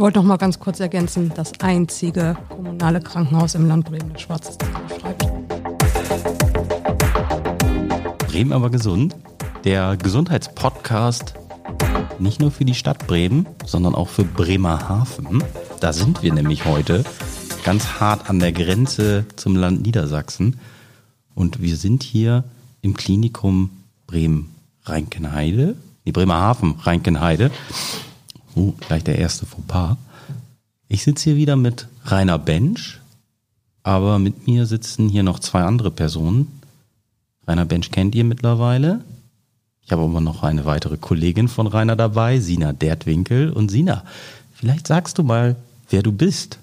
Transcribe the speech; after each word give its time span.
wollte 0.00 0.18
noch 0.18 0.26
mal 0.26 0.38
ganz 0.38 0.58
kurz 0.58 0.80
ergänzen, 0.80 1.30
das 1.34 1.52
einzige 1.60 2.34
kommunale 2.48 3.00
Krankenhaus 3.00 3.54
im 3.54 3.68
Land 3.68 3.84
Bremen, 3.84 4.12
das 4.14 4.22
schwarzes 4.22 4.56
schreibt. 4.98 5.26
Bremen 8.26 8.52
aber 8.52 8.70
gesund. 8.70 9.14
Der 9.64 9.98
Gesundheitspodcast 9.98 11.34
nicht 12.18 12.40
nur 12.40 12.50
für 12.50 12.64
die 12.64 12.74
Stadt 12.74 13.06
Bremen, 13.06 13.46
sondern 13.66 13.94
auch 13.94 14.08
für 14.08 14.24
Bremerhaven. 14.24 15.44
Da 15.80 15.92
sind 15.92 16.22
wir 16.22 16.32
nämlich 16.32 16.64
heute 16.64 17.04
ganz 17.64 18.00
hart 18.00 18.30
an 18.30 18.38
der 18.38 18.52
Grenze 18.52 19.26
zum 19.36 19.54
Land 19.54 19.82
Niedersachsen. 19.82 20.58
Und 21.34 21.60
wir 21.60 21.76
sind 21.76 22.02
hier 22.02 22.44
im 22.80 22.94
Klinikum 22.94 23.70
Bremen-Reinkenheide. 24.06 25.76
Nee, 26.04 26.12
Bremerhaven, 26.12 26.76
Oh, 28.54 28.72
gleich 28.80 29.04
der 29.04 29.18
erste 29.18 29.46
Fauxpas. 29.46 29.96
Ich 30.88 31.04
sitze 31.04 31.30
hier 31.30 31.36
wieder 31.36 31.56
mit 31.56 31.86
Rainer 32.04 32.38
Bench, 32.38 32.98
aber 33.82 34.18
mit 34.18 34.46
mir 34.46 34.66
sitzen 34.66 35.08
hier 35.08 35.22
noch 35.22 35.38
zwei 35.38 35.62
andere 35.62 35.90
Personen. 35.90 36.60
Rainer 37.46 37.64
Bench 37.64 37.90
kennt 37.90 38.14
ihr 38.14 38.24
mittlerweile. 38.24 39.04
Ich 39.82 39.92
habe 39.92 40.02
aber 40.02 40.20
noch 40.20 40.42
eine 40.42 40.66
weitere 40.66 40.96
Kollegin 40.96 41.48
von 41.48 41.66
Rainer 41.66 41.96
dabei, 41.96 42.40
Sina 42.40 42.72
Dertwinkel. 42.72 43.50
Und 43.52 43.70
Sina, 43.70 44.04
vielleicht 44.52 44.86
sagst 44.86 45.18
du 45.18 45.22
mal, 45.22 45.56
wer 45.88 46.02
du 46.02 46.12
bist. 46.12 46.58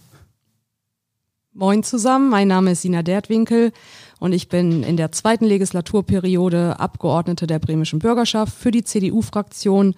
Moin 1.54 1.84
zusammen, 1.84 2.30
mein 2.30 2.48
Name 2.48 2.72
ist 2.72 2.84
Sina 2.84 3.02
Dertwinkel 3.02 3.72
und 4.20 4.32
ich 4.32 4.48
bin 4.48 4.84
in 4.84 4.96
der 4.96 5.12
zweiten 5.12 5.46
Legislaturperiode 5.46 6.80
Abgeordnete 6.80 7.48
der 7.48 7.60
bremischen 7.60 7.98
Bürgerschaft 7.98 8.54
für 8.56 8.70
die 8.70 8.84
CDU-Fraktion 8.84 9.96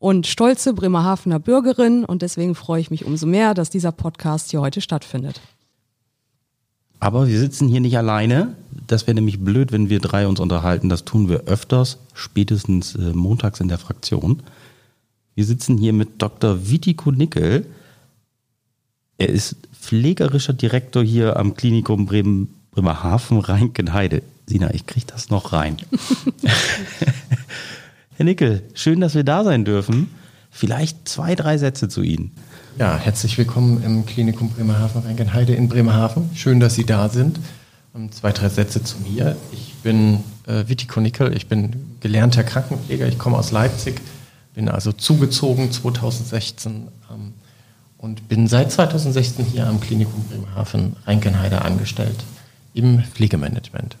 und 0.00 0.26
stolze 0.26 0.72
Bremerhavener 0.72 1.38
Bürgerin 1.38 2.04
und 2.04 2.22
deswegen 2.22 2.56
freue 2.56 2.80
ich 2.80 2.90
mich 2.90 3.04
umso 3.04 3.26
mehr, 3.26 3.54
dass 3.54 3.70
dieser 3.70 3.92
Podcast 3.92 4.50
hier 4.50 4.62
heute 4.62 4.80
stattfindet. 4.80 5.40
Aber 6.98 7.28
wir 7.28 7.38
sitzen 7.38 7.68
hier 7.68 7.80
nicht 7.80 7.96
alleine. 7.96 8.56
Das 8.86 9.06
wäre 9.06 9.14
nämlich 9.14 9.40
blöd, 9.40 9.72
wenn 9.72 9.88
wir 9.88 10.00
drei 10.00 10.26
uns 10.26 10.40
unterhalten. 10.40 10.88
Das 10.88 11.04
tun 11.04 11.28
wir 11.28 11.44
öfters, 11.44 11.98
spätestens 12.14 12.94
äh, 12.94 13.12
montags 13.12 13.60
in 13.60 13.68
der 13.68 13.78
Fraktion. 13.78 14.42
Wir 15.34 15.44
sitzen 15.44 15.76
hier 15.76 15.92
mit 15.92 16.20
Dr. 16.20 16.68
Vitiko 16.68 17.12
Nickel. 17.12 17.66
Er 19.18 19.28
ist 19.28 19.56
pflegerischer 19.78 20.54
Direktor 20.54 21.02
hier 21.02 21.36
am 21.36 21.54
Klinikum 21.54 22.06
Bremen, 22.06 22.54
Bremerhaven, 22.70 23.38
Rheinkenheide. 23.38 24.22
Sina, 24.46 24.72
ich 24.72 24.86
kriege 24.86 25.06
das 25.06 25.28
noch 25.28 25.52
rein. 25.52 25.76
Herr 28.20 28.26
Nickel, 28.26 28.62
schön, 28.74 29.00
dass 29.00 29.14
wir 29.14 29.24
da 29.24 29.44
sein 29.44 29.64
dürfen. 29.64 30.10
Vielleicht 30.50 31.08
zwei, 31.08 31.34
drei 31.34 31.56
Sätze 31.56 31.88
zu 31.88 32.02
Ihnen. 32.02 32.32
Ja, 32.78 32.98
herzlich 32.98 33.38
willkommen 33.38 33.82
im 33.82 34.04
Klinikum 34.04 34.50
Bremerhaven 34.50 35.00
Rheinkenheide 35.00 35.54
in 35.54 35.70
Bremerhaven. 35.70 36.28
Schön, 36.34 36.60
dass 36.60 36.74
Sie 36.74 36.84
da 36.84 37.08
sind. 37.08 37.40
Und 37.94 38.14
zwei, 38.14 38.32
drei 38.32 38.50
Sätze 38.50 38.84
zu 38.84 38.98
mir. 38.98 39.36
Ich 39.52 39.72
bin 39.82 40.22
äh, 40.46 40.64
Nickel, 41.00 41.34
ich 41.34 41.46
bin 41.46 41.96
gelernter 42.00 42.44
Krankenpfleger, 42.44 43.08
ich 43.08 43.18
komme 43.18 43.38
aus 43.38 43.52
Leipzig, 43.52 44.02
bin 44.52 44.68
also 44.68 44.92
zugezogen 44.92 45.72
2016 45.72 46.88
ähm, 47.10 47.32
und 47.96 48.28
bin 48.28 48.48
seit 48.48 48.70
2016 48.70 49.46
hier 49.46 49.66
am 49.66 49.80
Klinikum 49.80 50.22
Bremerhaven 50.24 50.94
Rheinkenheide 51.06 51.62
angestellt 51.62 52.22
im 52.74 53.02
Pflegemanagement. 53.02 53.96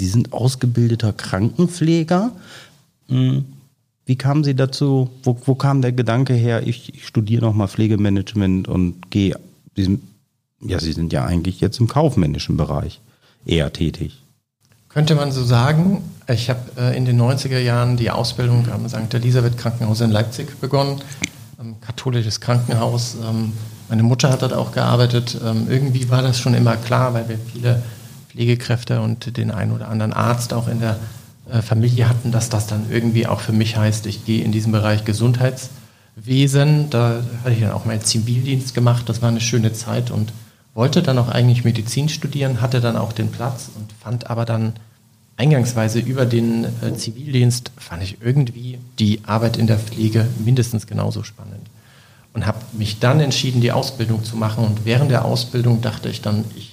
Sie 0.00 0.06
sind 0.06 0.32
ausgebildeter 0.32 1.12
Krankenpfleger. 1.12 2.32
Hm, 3.08 3.44
wie 4.06 4.16
kamen 4.16 4.44
Sie 4.44 4.54
dazu? 4.54 5.10
Wo, 5.22 5.38
wo 5.44 5.54
kam 5.54 5.82
der 5.82 5.92
Gedanke 5.92 6.32
her, 6.32 6.66
ich, 6.66 6.94
ich 6.94 7.06
studiere 7.06 7.44
nochmal 7.44 7.68
Pflegemanagement 7.68 8.66
und 8.66 9.10
gehe, 9.10 9.38
Sie 9.76 9.84
sind, 9.84 10.02
ja, 10.62 10.80
Sie 10.80 10.92
sind 10.92 11.12
ja 11.12 11.24
eigentlich 11.24 11.60
jetzt 11.60 11.78
im 11.80 11.86
kaufmännischen 11.86 12.56
Bereich 12.56 13.00
eher 13.44 13.72
tätig. 13.72 14.22
Könnte 14.88 15.14
man 15.14 15.30
so 15.32 15.44
sagen. 15.44 16.02
Ich 16.26 16.50
habe 16.50 16.60
äh, 16.78 16.96
in 16.96 17.04
den 17.04 17.20
90er 17.20 17.58
Jahren 17.58 17.96
die 17.96 18.10
Ausbildung 18.10 18.66
am 18.72 18.88
St. 18.88 19.12
Elisabeth 19.12 19.56
Krankenhaus 19.56 20.00
in 20.00 20.10
Leipzig 20.10 20.58
begonnen 20.60 21.00
ähm, 21.60 21.76
katholisches 21.80 22.40
Krankenhaus. 22.40 23.16
Ähm, 23.22 23.52
meine 23.88 24.02
Mutter 24.02 24.30
hat 24.30 24.42
dort 24.42 24.52
auch 24.52 24.72
gearbeitet. 24.72 25.38
Ähm, 25.44 25.66
irgendwie 25.68 26.08
war 26.10 26.22
das 26.22 26.38
schon 26.38 26.54
immer 26.54 26.76
klar, 26.76 27.14
weil 27.14 27.28
wir 27.28 27.38
viele 27.52 27.82
Pflegekräfte 28.30 29.00
und 29.00 29.36
den 29.36 29.50
einen 29.50 29.72
oder 29.72 29.88
anderen 29.88 30.12
Arzt 30.12 30.52
auch 30.52 30.68
in 30.68 30.80
der 30.80 30.98
äh, 31.50 31.62
Familie 31.62 32.08
hatten, 32.08 32.30
dass 32.30 32.48
das 32.48 32.66
dann 32.66 32.86
irgendwie 32.90 33.26
auch 33.26 33.40
für 33.40 33.52
mich 33.52 33.76
heißt, 33.76 34.06
ich 34.06 34.24
gehe 34.24 34.44
in 34.44 34.52
diesen 34.52 34.72
Bereich 34.72 35.04
Gesundheitswesen. 35.04 36.90
Da 36.90 37.22
hatte 37.42 37.54
ich 37.54 37.60
dann 37.60 37.72
auch 37.72 37.84
meinen 37.84 38.02
Zivildienst 38.02 38.74
gemacht. 38.74 39.08
Das 39.08 39.20
war 39.20 39.28
eine 39.28 39.40
schöne 39.40 39.72
Zeit 39.72 40.10
und 40.10 40.32
wollte 40.74 41.02
dann 41.02 41.18
auch 41.18 41.28
eigentlich 41.28 41.64
Medizin 41.64 42.08
studieren, 42.08 42.60
hatte 42.60 42.80
dann 42.80 42.96
auch 42.96 43.12
den 43.12 43.30
Platz 43.30 43.68
und 43.76 43.92
fand 43.92 44.30
aber 44.30 44.44
dann 44.44 44.74
eingangsweise 45.36 45.98
über 45.98 46.26
den 46.26 46.64
äh, 46.64 46.94
Zivildienst 46.94 47.72
fand 47.78 48.02
ich 48.02 48.18
irgendwie 48.20 48.78
die 48.98 49.20
Arbeit 49.26 49.56
in 49.56 49.66
der 49.66 49.78
Pflege 49.78 50.28
mindestens 50.44 50.86
genauso 50.86 51.24
spannend. 51.24 51.66
Und 52.32 52.46
habe 52.46 52.58
mich 52.72 53.00
dann 53.00 53.18
entschieden, 53.18 53.60
die 53.60 53.72
Ausbildung 53.72 54.22
zu 54.22 54.36
machen. 54.36 54.64
Und 54.64 54.84
während 54.84 55.10
der 55.10 55.24
Ausbildung 55.24 55.80
dachte 55.80 56.08
ich 56.08 56.20
dann, 56.20 56.44
ich 56.54 56.69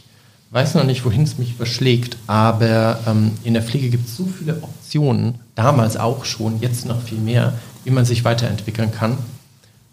weiß 0.51 0.75
noch 0.75 0.83
nicht, 0.83 1.03
wohin 1.05 1.23
es 1.23 1.37
mich 1.37 1.55
verschlägt, 1.55 2.17
aber 2.27 2.99
ähm, 3.05 3.31
in 3.43 3.53
der 3.53 3.63
Pflege 3.63 3.89
gibt 3.89 4.07
es 4.07 4.15
so 4.15 4.25
viele 4.25 4.61
Optionen, 4.63 5.35
damals 5.55 5.97
auch 5.97 6.25
schon, 6.25 6.61
jetzt 6.61 6.85
noch 6.85 7.01
viel 7.01 7.19
mehr, 7.19 7.53
wie 7.83 7.91
man 7.91 8.05
sich 8.05 8.23
weiterentwickeln 8.23 8.91
kann. 8.91 9.17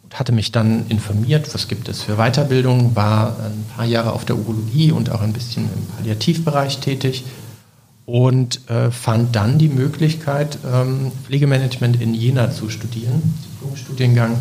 Und 0.05 0.19
hatte 0.19 0.33
mich 0.33 0.53
dann 0.53 0.87
informiert, 0.89 1.53
was 1.55 1.67
gibt 1.67 1.89
es 1.89 2.03
für 2.03 2.17
Weiterbildung, 2.17 2.95
war 2.95 3.37
ein 3.41 3.65
paar 3.75 3.85
Jahre 3.85 4.13
auf 4.13 4.25
der 4.25 4.37
Urologie 4.37 4.93
und 4.93 5.11
auch 5.11 5.23
ein 5.23 5.33
bisschen 5.33 5.65
im 5.65 5.87
Palliativbereich 5.97 6.79
tätig 6.79 7.25
und 8.07 8.69
äh, 8.69 8.91
fand 8.91 9.35
dann 9.35 9.59
die 9.59 9.69
Möglichkeit, 9.69 10.59
ähm, 10.71 11.11
Pflegemanagement 11.25 12.01
in 12.01 12.15
Jena 12.15 12.51
zu 12.51 12.69
studieren, 12.69 13.35
Diplomstudiengang. 13.45 14.37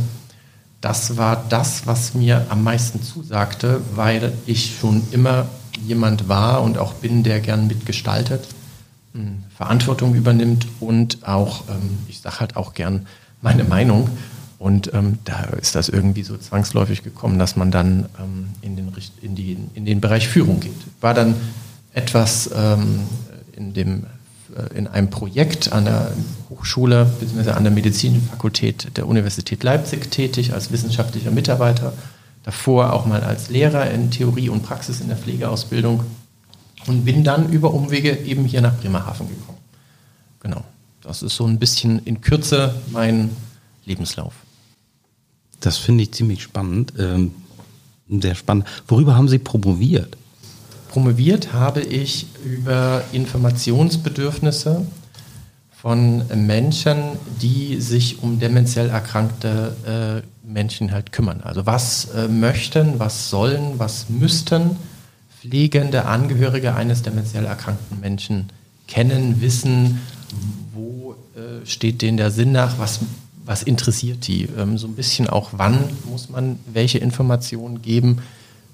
Das 0.82 1.16
war 1.16 1.46
das, 1.48 1.88
was 1.88 2.14
mir 2.14 2.46
am 2.50 2.64
meisten 2.64 3.02
zusagte, 3.02 3.80
weil 3.96 4.34
ich 4.46 4.76
schon 4.80 5.02
immer 5.12 5.48
jemand 5.86 6.28
war 6.28 6.62
und 6.62 6.78
auch 6.78 6.94
bin, 6.94 7.24
der 7.24 7.40
gern 7.40 7.68
mitgestaltet, 7.68 8.48
hm, 9.14 9.44
Verantwortung 9.56 10.16
übernimmt 10.16 10.68
und 10.80 11.28
auch, 11.28 11.64
ähm, 11.70 12.00
ich 12.08 12.20
sage 12.22 12.40
halt 12.40 12.56
auch 12.56 12.74
gern 12.74 13.08
meine 13.42 13.64
Meinung. 13.64 14.10
Und 14.60 14.94
ähm, 14.94 15.20
da 15.26 15.44
ist 15.60 15.76
das 15.76 15.90
irgendwie 15.90 16.24
so 16.24 16.38
zwangsläufig 16.38 17.04
gekommen, 17.04 17.38
dass 17.38 17.58
man 17.58 17.70
dann 17.70 18.06
ähm, 18.18 18.48
in, 18.62 18.78
den, 18.78 18.94
in, 19.22 19.36
die, 19.36 19.58
in 19.74 19.86
den 19.86 20.00
Bereich 20.00 20.30
Führung 20.30 20.62
geht. 20.62 20.72
War 21.02 21.14
dann 21.14 21.36
etwas 21.94 22.48
in, 23.56 23.74
dem, 23.74 24.06
äh, 24.56 24.78
in 24.78 24.88
einem 24.88 25.10
Projekt 25.10 25.72
an 25.72 25.86
der 25.86 26.12
Hochschule 26.50 27.12
bzw. 27.20 27.52
an 27.52 27.64
der 27.64 27.72
Medizinfakultät 27.72 28.98
der 28.98 29.08
Universität 29.08 29.64
Leipzig 29.64 30.12
tätig 30.12 30.54
als 30.54 30.72
wissenschaftlicher 30.72 31.32
Mitarbeiter. 31.32 31.94
Davor 32.44 32.94
auch 32.94 33.06
mal 33.06 33.24
als 33.24 33.50
Lehrer 33.50 33.90
in 33.92 34.12
Theorie 34.12 34.50
und 34.50 34.64
Praxis 34.64 35.00
in 35.00 35.08
der 35.08 35.18
Pflegeausbildung 35.18 36.04
und 36.88 37.06
bin 37.06 37.24
dann 37.24 37.52
über 37.52 37.74
Umwege 37.74 38.18
eben 38.18 38.46
hier 38.46 38.62
nach 38.62 38.76
Bremerhaven 38.78 39.30
gekommen. 39.30 39.58
Genau. 40.42 40.64
Das 41.02 41.22
ist 41.22 41.36
so 41.36 41.46
ein 41.46 41.60
bisschen 41.60 42.00
in 42.06 42.22
Kürze 42.22 42.76
mein 42.92 43.30
Lebenslauf. 43.86 44.34
Das 45.60 45.78
finde 45.78 46.04
ich 46.04 46.14
ziemlich 46.14 46.44
spannend. 46.44 46.94
Ähm, 46.98 47.32
sehr 48.10 48.36
spannend. 48.36 48.66
Worüber 48.88 49.16
haben 49.16 49.28
Sie 49.28 49.40
promoviert? 49.40 50.18
Promoviert 50.90 51.54
habe 51.54 51.82
ich 51.82 52.28
über 52.44 53.04
Informationsbedürfnisse 53.14 54.86
von 55.72 56.24
Menschen, 56.46 57.18
die 57.42 57.82
sich 57.82 58.22
um 58.22 58.40
dementiell 58.40 58.90
erkrankte 58.90 60.24
äh, 60.24 60.33
Menschen 60.54 60.92
halt 60.92 61.12
kümmern. 61.12 61.42
Also 61.42 61.66
was 61.66 62.06
äh, 62.16 62.28
möchten, 62.28 63.00
was 63.00 63.30
sollen, 63.30 63.80
was 63.80 64.10
müssten 64.10 64.78
pflegende 65.40 66.06
Angehörige 66.06 66.76
eines 66.76 67.02
dementiell 67.02 67.46
erkrankten 67.46 68.00
Menschen 68.00 68.50
kennen, 68.88 69.42
wissen, 69.42 70.00
wo 70.74 71.16
äh, 71.36 71.66
steht 71.66 72.02
denen 72.02 72.18
der 72.18 72.32
Sinn 72.32 72.52
nach, 72.52 72.80
was, 72.80 73.00
was 73.44 73.64
interessiert 73.64 74.28
die. 74.28 74.48
Ähm, 74.58 74.78
so 74.78 74.88
ein 74.88 74.96
bisschen 74.96 75.28
auch, 75.28 75.50
wann 75.54 75.80
muss 76.10 76.30
man 76.30 76.60
welche 76.72 77.00
Informationen 77.00 77.82
geben 77.82 78.22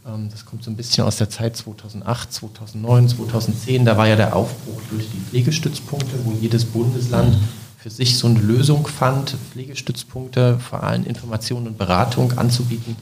ähm, 0.07 0.29
das 0.31 0.45
kommt 0.45 0.63
so 0.63 0.71
ein 0.71 0.75
bisschen 0.75 1.03
aus 1.03 1.17
der 1.17 1.29
Zeit 1.29 1.55
2008, 1.57 2.33
2009, 2.33 3.09
2010. 3.09 3.85
Da 3.85 3.97
war 3.97 4.07
ja 4.07 4.15
der 4.15 4.35
Aufbruch 4.35 4.81
durch 4.91 5.07
die 5.09 5.19
Pflegestützpunkte, 5.29 6.17
wo 6.23 6.33
jedes 6.39 6.65
Bundesland 6.65 7.37
für 7.81 7.89
sich 7.89 8.17
so 8.17 8.27
eine 8.27 8.39
Lösung 8.39 8.87
fand, 8.87 9.37
Pflegestützpunkte, 9.53 10.59
vor 10.59 10.83
allem 10.83 11.05
Informationen 11.05 11.67
und 11.67 11.77
Beratung 11.77 12.37
anzubieten. 12.37 12.97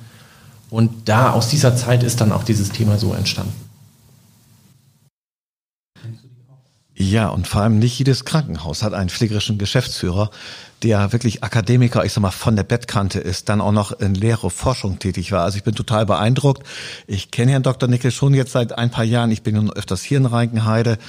Und 0.69 1.09
da 1.09 1.31
aus 1.31 1.49
dieser 1.49 1.75
Zeit 1.75 2.03
ist 2.03 2.21
dann 2.21 2.31
auch 2.31 2.43
dieses 2.43 2.69
Thema 2.69 2.99
so 2.99 3.13
entstanden. 3.13 3.53
Ja, 6.99 7.29
und 7.29 7.47
vor 7.47 7.61
allem 7.61 7.79
nicht 7.79 7.97
jedes 7.97 8.25
Krankenhaus 8.25 8.83
hat 8.83 8.93
einen 8.93 9.09
pflegerischen 9.09 9.57
Geschäftsführer. 9.57 10.29
der 10.83 11.11
wirklich 11.11 11.43
Akademiker, 11.43 12.05
ich 12.05 12.13
sag 12.13 12.21
mal, 12.21 12.31
von 12.31 12.55
der 12.55 12.63
Bettkante 12.63 13.19
ist, 13.19 13.49
dann 13.49 13.61
auch 13.61 13.71
noch 13.71 13.91
in 13.93 14.13
Lehre, 14.13 14.51
Forschung 14.51 14.99
tätig 14.99 15.31
war. 15.31 15.43
Also 15.43 15.57
ich 15.57 15.63
bin 15.63 15.73
total 15.73 16.05
beeindruckt. 16.05 16.63
Ich 17.07 17.31
kenne 17.31 17.51
Herrn 17.51 17.63
Dr. 17.63 17.89
Nickel 17.89 18.11
schon 18.11 18.35
jetzt 18.35 18.51
seit 18.51 18.77
ein 18.77 18.91
paar 18.91 19.03
Jahren. 19.03 19.31
Ich 19.31 19.41
bin 19.41 19.55
nun 19.55 19.71
öfters 19.71 20.03
hier 20.03 20.19
in 20.19 20.27
Reinkenheide. 20.27 20.99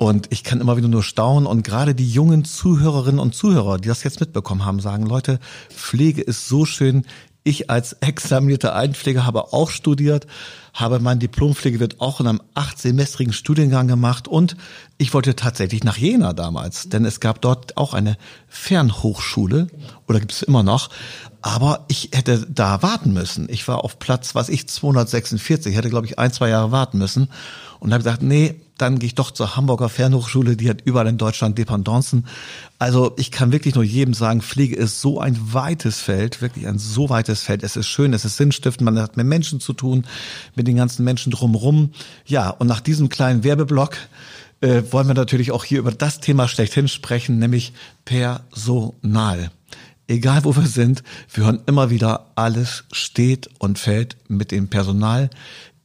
Und 0.00 0.28
ich 0.30 0.44
kann 0.44 0.62
immer 0.62 0.78
wieder 0.78 0.88
nur 0.88 1.02
staunen 1.02 1.46
und 1.46 1.62
gerade 1.62 1.94
die 1.94 2.08
jungen 2.08 2.46
Zuhörerinnen 2.46 3.20
und 3.20 3.34
Zuhörer, 3.34 3.76
die 3.76 3.88
das 3.88 4.02
jetzt 4.02 4.18
mitbekommen 4.18 4.64
haben, 4.64 4.80
sagen, 4.80 5.04
Leute, 5.04 5.38
Pflege 5.68 6.22
ist 6.22 6.48
so 6.48 6.64
schön, 6.64 7.04
ich 7.44 7.68
als 7.68 7.92
examinierter 8.00 8.74
Altenpfleger 8.74 9.26
habe 9.26 9.52
auch 9.52 9.68
studiert, 9.68 10.26
habe 10.72 11.00
mein 11.00 11.18
Diplompflegewirt 11.18 12.00
auch 12.00 12.18
in 12.18 12.28
einem 12.28 12.40
achtsemestrigen 12.54 13.34
Studiengang 13.34 13.88
gemacht 13.88 14.26
und 14.26 14.56
ich 14.96 15.12
wollte 15.12 15.36
tatsächlich 15.36 15.84
nach 15.84 15.98
Jena 15.98 16.32
damals, 16.32 16.88
denn 16.88 17.04
es 17.04 17.20
gab 17.20 17.42
dort 17.42 17.76
auch 17.76 17.92
eine 17.92 18.16
Fernhochschule 18.48 19.66
oder 20.08 20.18
gibt 20.18 20.32
es 20.32 20.40
immer 20.42 20.62
noch, 20.62 20.88
aber 21.42 21.84
ich 21.88 22.08
hätte 22.14 22.46
da 22.48 22.80
warten 22.80 23.12
müssen. 23.12 23.48
Ich 23.50 23.68
war 23.68 23.84
auf 23.84 23.98
Platz, 23.98 24.34
was 24.34 24.48
ich 24.48 24.66
246, 24.66 25.76
hätte 25.76 25.90
glaube 25.90 26.06
ich 26.06 26.18
ein, 26.18 26.32
zwei 26.32 26.48
Jahre 26.48 26.72
warten 26.72 26.96
müssen 26.96 27.28
und 27.80 27.92
habe 27.92 28.02
gesagt, 28.02 28.22
nee, 28.22 28.54
dann 28.80 28.98
gehe 28.98 29.08
ich 29.08 29.14
doch 29.14 29.30
zur 29.30 29.56
Hamburger 29.56 29.88
Fernhochschule, 29.88 30.56
die 30.56 30.70
hat 30.70 30.82
überall 30.84 31.06
in 31.06 31.18
Deutschland 31.18 31.58
Dependancen. 31.58 32.26
Also 32.78 33.12
ich 33.18 33.30
kann 33.30 33.52
wirklich 33.52 33.74
nur 33.74 33.84
jedem 33.84 34.14
sagen, 34.14 34.40
Pflege 34.40 34.76
ist 34.76 35.00
so 35.00 35.20
ein 35.20 35.38
weites 35.52 36.00
Feld, 36.00 36.40
wirklich 36.40 36.66
ein 36.66 36.78
so 36.78 37.10
weites 37.10 37.42
Feld. 37.42 37.62
Es 37.62 37.76
ist 37.76 37.88
schön, 37.88 38.12
es 38.12 38.24
ist 38.24 38.36
sinnstiftend, 38.36 38.84
man 38.84 38.98
hat 38.98 39.16
mit 39.16 39.26
Menschen 39.26 39.60
zu 39.60 39.72
tun, 39.72 40.04
mit 40.54 40.66
den 40.66 40.76
ganzen 40.76 41.04
Menschen 41.04 41.30
drumherum. 41.30 41.90
Ja, 42.24 42.50
und 42.50 42.66
nach 42.66 42.80
diesem 42.80 43.08
kleinen 43.08 43.44
Werbeblock 43.44 43.96
äh, 44.60 44.82
wollen 44.90 45.08
wir 45.08 45.14
natürlich 45.14 45.52
auch 45.52 45.64
hier 45.64 45.78
über 45.78 45.92
das 45.92 46.20
Thema 46.20 46.48
schlechthin 46.48 46.88
sprechen, 46.88 47.38
nämlich 47.38 47.72
Personal. 48.04 49.50
Egal 50.10 50.44
wo 50.44 50.56
wir 50.56 50.66
sind, 50.66 51.04
wir 51.32 51.44
hören 51.44 51.62
immer 51.66 51.90
wieder, 51.90 52.32
alles 52.34 52.84
steht 52.90 53.48
und 53.58 53.78
fällt 53.78 54.16
mit 54.28 54.50
dem 54.50 54.68
Personal. 54.68 55.30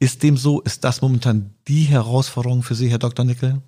Ist 0.06 0.22
dem 0.22 0.38
so? 0.38 0.62
Ist 0.62 0.84
das 0.84 1.02
momentan 1.02 1.50
die 1.68 1.82
Herausforderung 1.82 2.62
für 2.62 2.76
Sie, 2.76 2.90
Herr 2.90 3.00
Dr. 3.00 3.26
Nickel? 3.26 3.64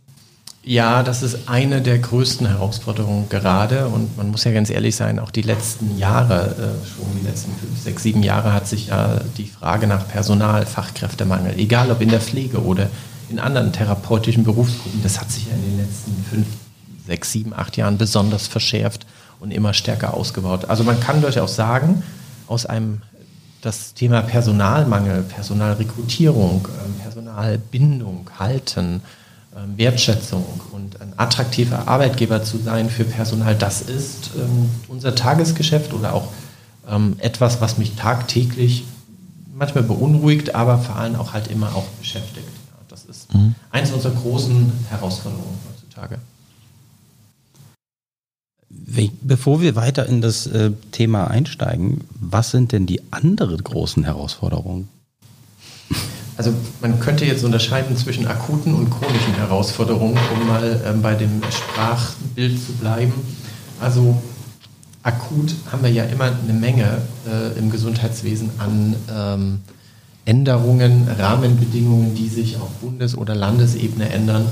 Ja, 0.63 1.01
das 1.01 1.23
ist 1.23 1.49
eine 1.49 1.81
der 1.81 1.97
größten 1.97 2.45
Herausforderungen 2.45 3.27
gerade. 3.27 3.87
Und 3.87 4.15
man 4.17 4.29
muss 4.29 4.43
ja 4.43 4.51
ganz 4.51 4.69
ehrlich 4.69 4.95
sein, 4.95 5.17
auch 5.17 5.31
die 5.31 5.41
letzten 5.41 5.97
Jahre, 5.97 6.51
äh, 6.51 6.87
schon 6.87 7.07
die 7.19 7.25
letzten 7.25 7.53
fünf, 7.53 7.81
sechs, 7.83 8.03
sieben 8.03 8.21
Jahre 8.21 8.53
hat 8.53 8.67
sich 8.67 8.89
ja 8.89 9.19
die 9.39 9.47
Frage 9.47 9.87
nach 9.87 10.07
Personal, 10.07 10.67
Fachkräftemangel, 10.67 11.57
egal 11.57 11.89
ob 11.89 12.01
in 12.01 12.09
der 12.09 12.21
Pflege 12.21 12.63
oder 12.63 12.87
in 13.29 13.39
anderen 13.39 13.73
therapeutischen 13.73 14.43
Berufsgruppen, 14.43 15.01
das 15.01 15.19
hat 15.19 15.31
sich 15.31 15.47
ja 15.47 15.55
in 15.55 15.63
den 15.63 15.77
letzten 15.79 16.23
fünf, 16.29 16.45
sechs, 17.07 17.31
sieben, 17.31 17.51
acht 17.51 17.77
Jahren 17.77 17.97
besonders 17.97 18.45
verschärft 18.45 19.07
und 19.39 19.49
immer 19.49 19.73
stärker 19.73 20.13
ausgebaut. 20.13 20.65
Also 20.65 20.83
man 20.83 20.99
kann 20.99 21.19
durchaus 21.19 21.55
sagen, 21.55 22.03
aus 22.45 22.67
einem 22.67 23.01
das 23.61 23.93
Thema 23.93 24.21
Personalmangel, 24.21 25.23
Personalrekrutierung, 25.23 26.67
ähm, 26.85 26.93
Personalbindung, 27.01 28.29
Halten, 28.37 29.01
ähm, 29.55 29.77
Wertschätzung 29.77 30.45
und 30.71 31.01
ein 31.01 31.13
attraktiver 31.17 31.87
Arbeitgeber 31.87 32.43
zu 32.43 32.57
sein 32.57 32.89
für 32.89 33.03
Personal, 33.03 33.55
das 33.55 33.81
ist 33.81 34.31
ähm, 34.37 34.69
unser 34.87 35.15
Tagesgeschäft 35.15 35.93
oder 35.93 36.13
auch 36.13 36.29
etwas, 37.19 37.59
was 37.59 37.77
mich 37.77 37.95
tagtäglich 37.95 38.85
manchmal 39.53 39.83
beunruhigt, 39.83 40.55
aber 40.55 40.77
vor 40.77 40.95
allem 40.95 41.17
auch 41.17 41.33
halt 41.33 41.47
immer 41.47 41.75
auch 41.75 41.83
beschäftigt. 41.99 42.47
das 42.87 43.03
ist 43.03 43.33
mhm. 43.33 43.55
eines 43.71 43.91
unserer 43.91 44.13
großen 44.13 44.71
Herausforderungen 44.89 45.57
heutzutage. 45.69 46.19
Bevor 49.21 49.61
wir 49.61 49.75
weiter 49.75 50.05
in 50.05 50.21
das 50.21 50.47
äh, 50.47 50.71
Thema 50.91 51.25
einsteigen, 51.25 52.05
was 52.21 52.51
sind 52.51 52.71
denn 52.71 52.85
die 52.85 53.01
anderen 53.11 53.61
großen 53.61 54.05
Herausforderungen? 54.05 54.87
Also 56.37 56.53
man 56.81 56.99
könnte 57.01 57.25
jetzt 57.25 57.43
unterscheiden 57.43 57.97
zwischen 57.97 58.27
akuten 58.27 58.73
und 58.73 58.89
chronischen 58.89 59.33
Herausforderungen, 59.35 60.17
um 60.33 60.47
mal 60.47 60.81
ähm, 60.85 61.01
bei 61.01 61.15
dem 61.15 61.41
Sprachbild 61.49 62.63
zu 62.65 62.73
bleiben. 62.73 63.13
Also 63.81 64.21
akut 65.03 65.53
haben 65.69 65.83
wir 65.83 65.91
ja 65.91 66.03
immer 66.05 66.31
eine 66.41 66.53
Menge 66.53 67.01
äh, 67.27 67.59
im 67.59 67.69
Gesundheitswesen 67.69 68.51
an 68.57 68.95
ähm, 69.13 69.59
Änderungen, 70.23 71.07
Rahmenbedingungen, 71.09 72.15
die 72.15 72.29
sich 72.29 72.55
auf 72.57 72.69
Bundes- 72.81 73.17
oder 73.17 73.35
Landesebene 73.35 74.09
ändern 74.09 74.45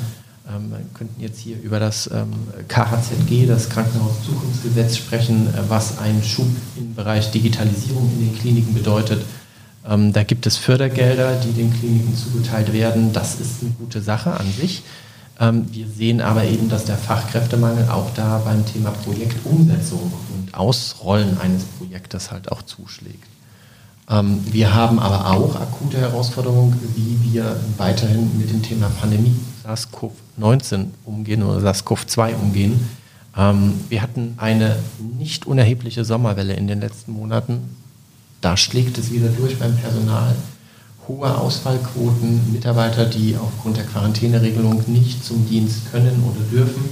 wir 0.45 0.79
könnten 0.93 1.19
jetzt 1.19 1.39
hier 1.39 1.59
über 1.61 1.79
das 1.79 2.09
ähm, 2.13 2.31
KHZG, 2.67 3.47
das 3.47 3.69
Krankenhauszukunftsgesetz, 3.69 4.97
sprechen, 4.97 5.47
äh, 5.47 5.61
was 5.67 5.97
ein 5.97 6.21
Schub 6.23 6.47
im 6.77 6.93
Bereich 6.93 7.31
Digitalisierung 7.31 8.09
in 8.13 8.29
den 8.29 8.39
Kliniken 8.39 8.73
bedeutet. 8.73 9.23
Ähm, 9.87 10.13
da 10.13 10.23
gibt 10.23 10.45
es 10.45 10.57
Fördergelder, 10.57 11.35
die 11.35 11.51
den 11.51 11.73
Kliniken 11.73 12.15
zugeteilt 12.15 12.73
werden. 12.73 13.11
Das 13.11 13.39
ist 13.39 13.61
eine 13.61 13.71
gute 13.71 14.01
Sache 14.01 14.31
an 14.31 14.51
sich. 14.51 14.83
Wir 15.37 15.85
sehen 15.89 16.21
aber 16.21 16.45
eben, 16.45 16.69
dass 16.69 16.85
der 16.85 16.95
Fachkräftemangel 16.95 17.89
auch 17.89 18.13
da 18.13 18.37
beim 18.45 18.65
Thema 18.65 18.91
Projektumsetzung 18.91 20.13
und 20.33 20.53
Ausrollen 20.53 21.37
eines 21.41 21.65
Projektes 21.65 22.31
halt 22.31 22.53
auch 22.53 22.61
zuschlägt. 22.61 23.34
Wir 24.07 24.71
haben 24.71 24.99
aber 24.99 25.31
auch 25.31 25.55
akute 25.55 25.97
Herausforderungen, 25.97 26.79
wie 26.95 27.33
wir 27.33 27.59
weiterhin 27.77 28.37
mit 28.37 28.51
dem 28.51 28.61
Thema 28.61 28.87
Pandemie 29.01 29.35
SARS-CoV-19 29.65 30.87
umgehen 31.05 31.43
oder 31.43 31.59
SARS-CoV-2 31.59 32.35
umgehen. 32.35 32.87
Ähm, 33.37 33.73
wir 33.89 34.01
hatten 34.01 34.35
eine 34.37 34.77
nicht 35.17 35.45
unerhebliche 35.45 36.05
Sommerwelle 36.05 36.53
in 36.53 36.67
den 36.67 36.79
letzten 36.79 37.13
Monaten. 37.13 37.75
Da 38.41 38.55
schlägt 38.57 38.97
es 38.97 39.11
wieder 39.11 39.29
durch 39.29 39.57
beim 39.59 39.75
Personal. 39.75 40.35
Hohe 41.07 41.37
Ausfallquoten, 41.37 42.51
Mitarbeiter, 42.51 43.05
die 43.05 43.35
aufgrund 43.35 43.77
der 43.77 43.85
Quarantäneregelung 43.85 44.83
nicht 44.87 45.23
zum 45.23 45.47
Dienst 45.47 45.91
können 45.91 46.23
oder 46.23 46.41
dürfen, 46.51 46.89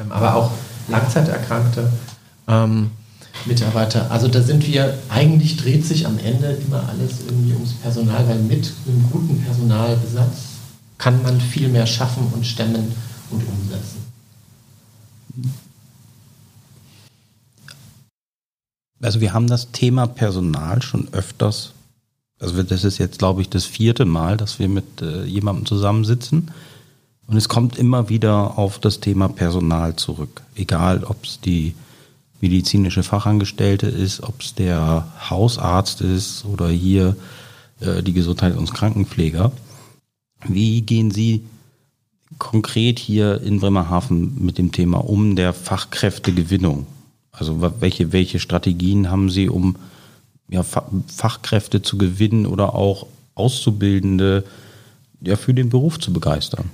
ähm, 0.00 0.10
aber 0.10 0.34
auch 0.36 0.50
Langzeiterkrankte. 0.88 1.92
Ähm, 2.48 2.90
Mitarbeiter. 3.46 4.10
Also 4.10 4.28
da 4.28 4.42
sind 4.42 4.66
wir, 4.66 4.98
eigentlich 5.08 5.56
dreht 5.56 5.84
sich 5.84 6.06
am 6.06 6.18
Ende 6.18 6.58
immer 6.66 6.88
alles 6.88 7.20
irgendwie 7.26 7.54
ums 7.54 7.72
Personal, 7.74 8.28
weil 8.28 8.38
mit 8.38 8.72
einem 8.86 9.10
guten 9.10 9.40
Personalbesatz 9.42 10.50
kann 10.98 11.22
man 11.22 11.40
viel 11.40 11.68
mehr 11.68 11.86
schaffen 11.86 12.26
und 12.32 12.46
stemmen 12.46 12.92
und 13.30 13.42
umsetzen. 13.42 14.00
Also 19.02 19.20
wir 19.20 19.32
haben 19.32 19.46
das 19.46 19.72
Thema 19.72 20.06
Personal 20.06 20.82
schon 20.82 21.08
öfters, 21.12 21.72
also 22.38 22.62
das 22.62 22.84
ist 22.84 22.98
jetzt 22.98 23.18
glaube 23.18 23.40
ich 23.40 23.48
das 23.48 23.64
vierte 23.64 24.04
Mal, 24.04 24.36
dass 24.36 24.58
wir 24.58 24.68
mit 24.68 25.00
äh, 25.00 25.24
jemandem 25.24 25.64
zusammensitzen 25.64 26.50
und 27.26 27.36
es 27.36 27.48
kommt 27.48 27.78
immer 27.78 28.10
wieder 28.10 28.58
auf 28.58 28.78
das 28.78 29.00
Thema 29.00 29.28
Personal 29.28 29.96
zurück, 29.96 30.42
egal 30.54 31.04
ob 31.04 31.24
es 31.24 31.40
die 31.40 31.74
medizinische 32.40 33.02
Fachangestellte 33.02 33.86
ist, 33.86 34.22
ob 34.22 34.40
es 34.40 34.54
der 34.54 35.06
Hausarzt 35.28 36.00
ist 36.00 36.44
oder 36.44 36.68
hier 36.68 37.16
äh, 37.80 38.02
die 38.02 38.12
Gesundheits- 38.12 38.56
und 38.56 38.72
Krankenpfleger. 38.72 39.52
Wie 40.46 40.82
gehen 40.82 41.10
Sie 41.10 41.44
konkret 42.38 42.98
hier 42.98 43.40
in 43.42 43.60
Bremerhaven 43.60 44.42
mit 44.42 44.58
dem 44.58 44.72
Thema 44.72 44.98
um 44.98 45.36
der 45.36 45.52
Fachkräftegewinnung? 45.52 46.86
Also 47.32 47.60
welche, 47.80 48.12
welche 48.12 48.38
Strategien 48.38 49.10
haben 49.10 49.30
Sie, 49.30 49.48
um 49.48 49.76
ja, 50.48 50.62
Fachkräfte 50.62 51.82
zu 51.82 51.96
gewinnen 51.96 52.46
oder 52.46 52.74
auch 52.74 53.06
Auszubildende 53.34 54.44
ja, 55.20 55.36
für 55.36 55.54
den 55.54 55.68
Beruf 55.68 55.98
zu 55.98 56.12
begeistern? 56.12 56.70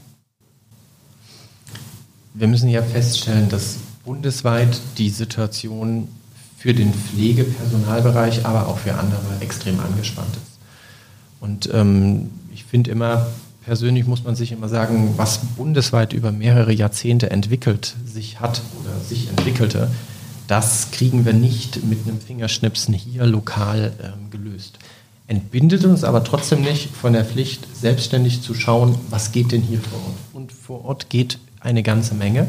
Wir 2.34 2.48
müssen 2.48 2.68
ja 2.68 2.82
feststellen, 2.82 3.48
dass 3.48 3.76
bundesweit 4.06 4.80
die 4.96 5.10
Situation 5.10 6.08
für 6.56 6.72
den 6.72 6.94
Pflegepersonalbereich, 6.94 8.46
aber 8.46 8.68
auch 8.68 8.78
für 8.78 8.94
andere 8.94 9.20
extrem 9.40 9.78
angespannt 9.80 10.34
ist. 10.36 10.58
Und 11.40 11.68
ähm, 11.74 12.30
ich 12.54 12.64
finde 12.64 12.90
immer, 12.90 13.26
persönlich 13.64 14.06
muss 14.06 14.24
man 14.24 14.36
sich 14.36 14.52
immer 14.52 14.68
sagen, 14.68 15.14
was 15.16 15.40
bundesweit 15.56 16.12
über 16.12 16.32
mehrere 16.32 16.72
Jahrzehnte 16.72 17.30
entwickelt 17.30 17.94
sich 18.06 18.40
hat 18.40 18.62
oder 18.80 18.98
sich 19.00 19.28
entwickelte, 19.28 19.90
das 20.46 20.92
kriegen 20.92 21.24
wir 21.24 21.32
nicht 21.32 21.84
mit 21.84 22.06
einem 22.06 22.20
Fingerschnipsen 22.20 22.94
hier 22.94 23.26
lokal 23.26 23.92
ähm, 24.02 24.30
gelöst. 24.30 24.78
Entbindet 25.26 25.84
uns 25.84 26.04
aber 26.04 26.22
trotzdem 26.22 26.60
nicht 26.60 26.88
von 26.94 27.12
der 27.12 27.24
Pflicht, 27.24 27.66
selbstständig 27.76 28.42
zu 28.42 28.54
schauen, 28.54 28.94
was 29.10 29.32
geht 29.32 29.50
denn 29.50 29.62
hier 29.62 29.80
vor 29.80 29.98
Ort. 29.98 30.16
Und 30.32 30.52
vor 30.52 30.84
Ort 30.84 31.10
geht 31.10 31.38
eine 31.58 31.82
ganze 31.82 32.14
Menge. 32.14 32.46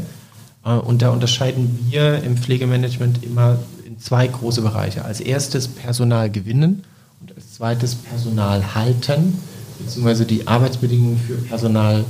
Äh, 0.67 0.71
und 0.71 1.01
da 1.01 1.09
unterscheiden 1.09 1.87
wir 1.89 2.21
im 2.23 2.37
Pflegemanagement 2.37 3.23
immer 3.23 3.59
in 3.85 3.99
zwei 3.99 4.27
große 4.27 4.61
Bereiche. 4.61 5.05
Als 5.05 5.19
erstes 5.19 5.67
Personal 5.67 6.29
gewinnen 6.29 6.83
und 7.21 7.35
als 7.35 7.53
zweites 7.53 7.95
Personal 7.95 8.75
halten 8.75 9.39
beziehungsweise 9.79 10.25
die 10.25 10.47
Arbeitsbedingungen 10.47 11.19
für 11.19 11.35
Personal 11.35 12.03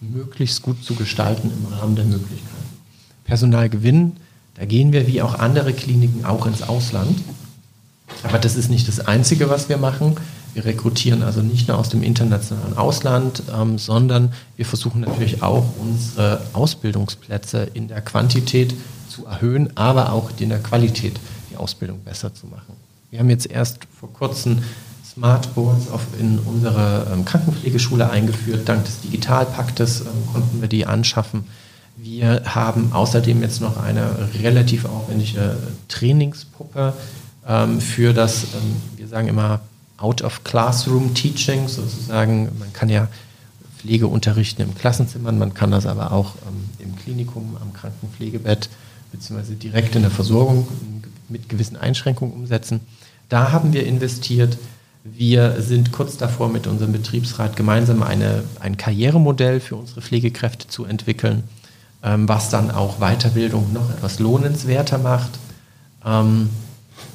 möglichst 0.00 0.62
gut 0.62 0.84
zu 0.84 0.94
gestalten 0.94 1.50
im 1.50 1.72
Rahmen 1.72 1.96
der 1.96 2.04
Möglichkeiten. 2.04 2.44
Personal 3.24 3.68
gewinnen, 3.68 4.16
Da 4.54 4.64
gehen 4.64 4.92
wir 4.92 5.06
wie 5.06 5.22
auch 5.22 5.38
andere 5.38 5.72
Kliniken 5.72 6.24
auch 6.24 6.44
ins 6.46 6.62
Ausland. 6.62 7.16
Aber 8.24 8.38
das 8.38 8.56
ist 8.56 8.70
nicht 8.70 8.88
das 8.88 9.00
Einzige, 9.00 9.48
was 9.48 9.68
wir 9.68 9.76
machen. 9.76 10.16
Wir 10.58 10.64
rekrutieren 10.64 11.22
also 11.22 11.40
nicht 11.40 11.68
nur 11.68 11.78
aus 11.78 11.88
dem 11.88 12.02
internationalen 12.02 12.76
Ausland, 12.76 13.44
ähm, 13.56 13.78
sondern 13.78 14.32
wir 14.56 14.66
versuchen 14.66 15.02
natürlich 15.02 15.40
auch 15.40 15.64
unsere 15.78 16.40
Ausbildungsplätze 16.52 17.68
in 17.74 17.86
der 17.86 18.00
Quantität 18.00 18.74
zu 19.08 19.24
erhöhen, 19.24 19.70
aber 19.76 20.12
auch 20.12 20.32
in 20.40 20.48
der 20.48 20.58
Qualität 20.58 21.14
die 21.52 21.56
Ausbildung 21.56 22.00
besser 22.00 22.34
zu 22.34 22.48
machen. 22.48 22.74
Wir 23.12 23.20
haben 23.20 23.30
jetzt 23.30 23.48
erst 23.48 23.78
vor 24.00 24.12
kurzem 24.12 24.58
Smartboards 25.08 25.92
auf, 25.92 26.00
in 26.18 26.40
unsere 26.40 27.06
ähm, 27.12 27.24
Krankenpflegeschule 27.24 28.10
eingeführt. 28.10 28.68
Dank 28.68 28.84
des 28.84 29.00
Digitalpaktes 29.02 30.00
ähm, 30.00 30.06
konnten 30.32 30.60
wir 30.60 30.66
die 30.66 30.86
anschaffen. 30.86 31.44
Wir 31.96 32.42
haben 32.46 32.90
außerdem 32.92 33.42
jetzt 33.42 33.60
noch 33.60 33.80
eine 33.80 34.10
relativ 34.42 34.86
aufwendige 34.86 35.56
Trainingspuppe 35.86 36.94
ähm, 37.46 37.80
für 37.80 38.12
das, 38.12 38.42
ähm, 38.42 38.76
wir 38.96 39.06
sagen 39.06 39.28
immer, 39.28 39.60
Out-of-Classroom-Teaching, 39.98 41.68
sozusagen. 41.68 42.48
Man 42.58 42.72
kann 42.72 42.88
ja 42.88 43.08
Pflege 43.78 44.08
unterrichten 44.08 44.62
im 44.62 44.74
Klassenzimmer, 44.74 45.30
man 45.32 45.54
kann 45.54 45.70
das 45.70 45.86
aber 45.86 46.12
auch 46.12 46.34
ähm, 46.46 46.68
im 46.78 46.96
Klinikum, 46.96 47.56
am 47.60 47.72
Krankenpflegebett, 47.72 48.68
beziehungsweise 49.12 49.54
direkt 49.54 49.94
in 49.94 50.02
der 50.02 50.10
Versorgung 50.10 50.66
mit 51.28 51.48
gewissen 51.48 51.76
Einschränkungen 51.76 52.34
umsetzen. 52.34 52.80
Da 53.28 53.52
haben 53.52 53.72
wir 53.72 53.86
investiert. 53.86 54.58
Wir 55.04 55.62
sind 55.62 55.92
kurz 55.92 56.16
davor, 56.16 56.48
mit 56.48 56.66
unserem 56.66 56.92
Betriebsrat 56.92 57.56
gemeinsam 57.56 58.02
eine, 58.02 58.42
ein 58.60 58.76
Karrieremodell 58.76 59.60
für 59.60 59.76
unsere 59.76 60.02
Pflegekräfte 60.02 60.68
zu 60.68 60.84
entwickeln, 60.84 61.44
ähm, 62.02 62.28
was 62.28 62.50
dann 62.50 62.70
auch 62.70 62.98
Weiterbildung 62.98 63.72
noch 63.72 63.90
etwas 63.90 64.18
lohnenswerter 64.18 64.98
macht. 64.98 65.38
Ähm, 66.04 66.50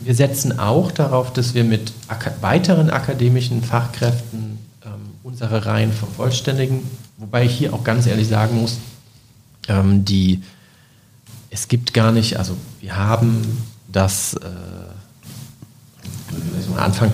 wir 0.05 0.15
setzen 0.15 0.59
auch 0.59 0.91
darauf, 0.91 1.33
dass 1.33 1.53
wir 1.53 1.63
mit 1.63 1.93
weiteren 2.41 2.89
akademischen 2.89 3.63
Fachkräften 3.63 4.57
ähm, 4.85 4.91
unsere 5.23 5.65
Reihen 5.65 5.91
vervollständigen, 5.91 6.83
wobei 7.17 7.45
ich 7.45 7.55
hier 7.55 7.73
auch 7.73 7.83
ganz 7.83 8.05
ehrlich 8.05 8.27
sagen 8.27 8.59
muss, 8.59 8.77
ähm, 9.67 10.05
die, 10.05 10.43
es 11.49 11.67
gibt 11.67 11.93
gar 11.93 12.11
nicht, 12.11 12.37
also 12.37 12.57
wir 12.81 12.95
haben 12.95 13.63
das, 13.91 14.35
äh, 14.35 14.39
mal 16.69 16.79
anfangen, 16.79 17.13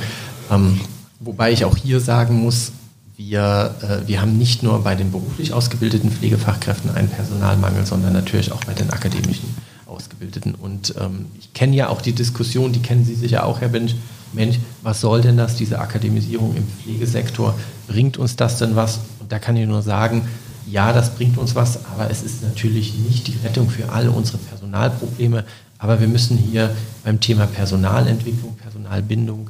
ähm, 0.50 0.79
wobei 1.19 1.51
ich 1.51 1.65
auch 1.65 1.77
hier 1.77 2.00
sagen 2.00 2.41
muss, 2.41 2.72
wir, 3.17 3.75
äh, 3.81 4.08
wir 4.08 4.22
haben 4.22 4.38
nicht 4.38 4.63
nur 4.63 4.81
bei 4.84 4.96
den 4.96 5.12
beruflich 5.12 5.51
ausgebildeten 5.51 6.10
Pflegefachkräften 6.10 6.96
einen 6.96 7.10
Personalmangel, 7.10 7.86
sondern 7.86 8.13
natürlich 8.13 8.51
auch 8.51 8.63
bei 8.63 8.74
den 8.74 8.89
akademischen 8.91 9.53
Ausgebildeten. 10.00 10.56
Und 10.56 10.96
ähm, 11.00 11.25
ich 11.38 11.53
kenne 11.53 11.75
ja 11.75 11.89
auch 11.89 12.01
die 12.01 12.13
Diskussion, 12.13 12.72
die 12.72 12.79
kennen 12.79 13.03
Sie 13.03 13.15
sicher 13.15 13.46
auch, 13.46 13.60
Herr 13.60 13.68
Bench. 13.68 13.96
Mensch, 14.32 14.60
was 14.82 15.01
soll 15.01 15.22
denn 15.22 15.38
das, 15.38 15.56
diese 15.56 15.79
Akademisierung 15.79 16.56
im 16.56 16.65
Pflegesektor? 16.65 17.53
Bringt 17.88 18.18
uns 18.18 18.36
das 18.36 18.58
denn 18.58 18.75
was? 18.75 19.00
Und 19.20 19.32
da 19.32 19.39
kann 19.39 19.58
ich 19.58 19.68
nur 19.68 19.82
sagen, 19.82 20.27
ja, 20.68 20.94
das 20.94 21.15
bringt 21.15 21.38
uns 21.38 21.56
was, 21.56 21.86
aber 21.86 22.10
es 22.12 22.22
ist 22.22 22.44
natürlich 22.44 22.94
nicht 22.94 23.27
die 23.27 23.36
Rettung 23.44 23.70
für 23.70 23.91
all 23.91 24.08
unsere 24.08 24.38
Personalprobleme. 24.38 25.44
Aber 25.79 26.00
wir 26.00 26.08
müssen 26.08 26.38
hier 26.38 26.75
beim 27.03 27.20
Thema 27.20 27.48
Personalentwicklung, 27.48 28.56
Personalbindung 28.56 29.50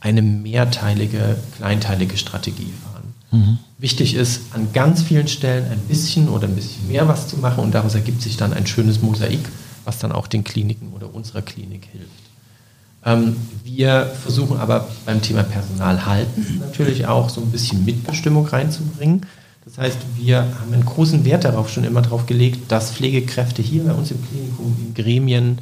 eine 0.00 0.22
mehrteilige, 0.22 1.36
kleinteilige 1.56 2.16
Strategie 2.16 2.72
fahren. 2.84 3.14
Mhm. 3.32 3.58
Wichtig 3.78 4.14
ist, 4.14 4.42
an 4.52 4.68
ganz 4.72 5.02
vielen 5.02 5.28
Stellen 5.28 5.64
ein 5.70 5.80
bisschen 5.80 6.28
oder 6.28 6.46
ein 6.46 6.54
bisschen 6.54 6.86
mehr 6.86 7.08
was 7.08 7.26
zu 7.26 7.36
machen 7.38 7.64
und 7.64 7.74
daraus 7.74 7.94
ergibt 7.94 8.22
sich 8.22 8.36
dann 8.36 8.52
ein 8.52 8.66
schönes 8.66 9.02
Mosaik, 9.02 9.48
was 9.84 9.98
dann 9.98 10.12
auch 10.12 10.26
den 10.26 10.44
Kliniken 10.44 10.92
oder 10.92 11.14
unserer 11.14 11.42
Klinik 11.42 11.88
hilft. 11.92 12.08
Ähm, 13.04 13.36
wir 13.62 14.10
versuchen 14.22 14.56
aber 14.58 14.88
beim 15.04 15.20
Thema 15.20 15.42
Personal 15.42 16.06
halten 16.06 16.60
natürlich 16.60 17.06
auch 17.06 17.28
so 17.28 17.42
ein 17.42 17.50
bisschen 17.50 17.84
Mitbestimmung 17.84 18.46
reinzubringen. 18.46 19.26
Das 19.64 19.76
heißt, 19.78 19.98
wir 20.16 20.46
haben 20.60 20.72
einen 20.72 20.84
großen 20.84 21.24
Wert 21.24 21.44
darauf 21.44 21.70
schon 21.70 21.84
immer 21.84 22.02
darauf 22.02 22.26
gelegt, 22.26 22.70
dass 22.70 22.90
Pflegekräfte 22.92 23.62
hier 23.62 23.84
bei 23.84 23.92
uns 23.92 24.10
im 24.10 24.18
Klinikum, 24.28 24.76
in 24.78 24.92
Gremien, 24.94 25.58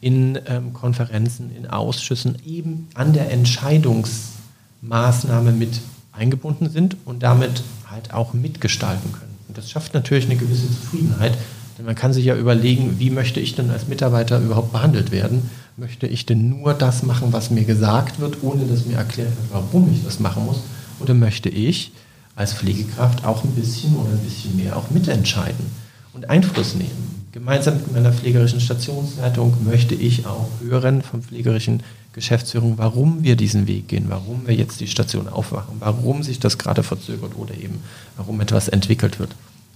in 0.00 0.38
ähm, 0.46 0.72
Konferenzen, 0.72 1.54
in 1.54 1.66
Ausschüssen 1.66 2.38
eben 2.46 2.88
an 2.94 3.12
der 3.12 3.30
Entscheidungsmaßnahme 3.30 5.52
mit 5.52 5.80
eingebunden 6.12 6.70
sind 6.70 6.96
und 7.04 7.22
damit 7.22 7.62
halt 7.90 8.14
auch 8.14 8.32
mitgestalten 8.32 9.12
können. 9.12 9.36
Und 9.48 9.58
das 9.58 9.70
schafft 9.70 9.92
natürlich 9.94 10.26
eine 10.26 10.36
gewisse 10.36 10.68
Zufriedenheit, 10.68 11.36
man 11.84 11.94
kann 11.94 12.12
sich 12.12 12.24
ja 12.24 12.36
überlegen, 12.36 12.96
wie 12.98 13.10
möchte 13.10 13.40
ich 13.40 13.54
denn 13.54 13.70
als 13.70 13.88
Mitarbeiter 13.88 14.38
überhaupt 14.40 14.72
behandelt 14.72 15.10
werden? 15.10 15.50
Möchte 15.76 16.06
ich 16.06 16.26
denn 16.26 16.48
nur 16.48 16.74
das 16.74 17.02
machen, 17.02 17.32
was 17.32 17.50
mir 17.50 17.64
gesagt 17.64 18.20
wird, 18.20 18.42
ohne 18.42 18.64
dass 18.66 18.86
mir 18.86 18.96
erklärt 18.96 19.28
wird, 19.28 19.46
warum 19.50 19.90
ich 19.92 20.04
das 20.04 20.20
machen 20.20 20.44
muss? 20.46 20.60
Oder 20.98 21.14
möchte 21.14 21.48
ich 21.48 21.92
als 22.36 22.52
Pflegekraft 22.52 23.24
auch 23.24 23.44
ein 23.44 23.52
bisschen 23.52 23.94
oder 23.96 24.10
ein 24.10 24.18
bisschen 24.18 24.56
mehr 24.56 24.76
auch 24.76 24.90
mitentscheiden 24.90 25.66
und 26.12 26.28
Einfluss 26.28 26.74
nehmen? 26.74 27.20
Gemeinsam 27.32 27.74
mit 27.74 27.92
meiner 27.92 28.12
pflegerischen 28.12 28.60
Stationsleitung 28.60 29.56
möchte 29.64 29.94
ich 29.94 30.26
auch 30.26 30.48
hören 30.60 31.00
vom 31.02 31.22
pflegerischen 31.22 31.82
Geschäftsführung, 32.12 32.76
warum 32.76 33.22
wir 33.22 33.36
diesen 33.36 33.68
Weg 33.68 33.86
gehen, 33.86 34.06
warum 34.08 34.48
wir 34.48 34.54
jetzt 34.54 34.80
die 34.80 34.88
Station 34.88 35.28
aufwachen, 35.28 35.76
warum 35.78 36.24
sich 36.24 36.40
das 36.40 36.58
gerade 36.58 36.82
verzögert 36.82 37.36
oder 37.36 37.54
eben 37.54 37.78
warum 38.16 38.40
etwas 38.40 38.68
entwickelt 38.68 39.20
wird. 39.20 39.30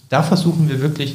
Da 0.08 0.22
versuchen 0.22 0.68
wir 0.68 0.80
wirklich 0.80 1.14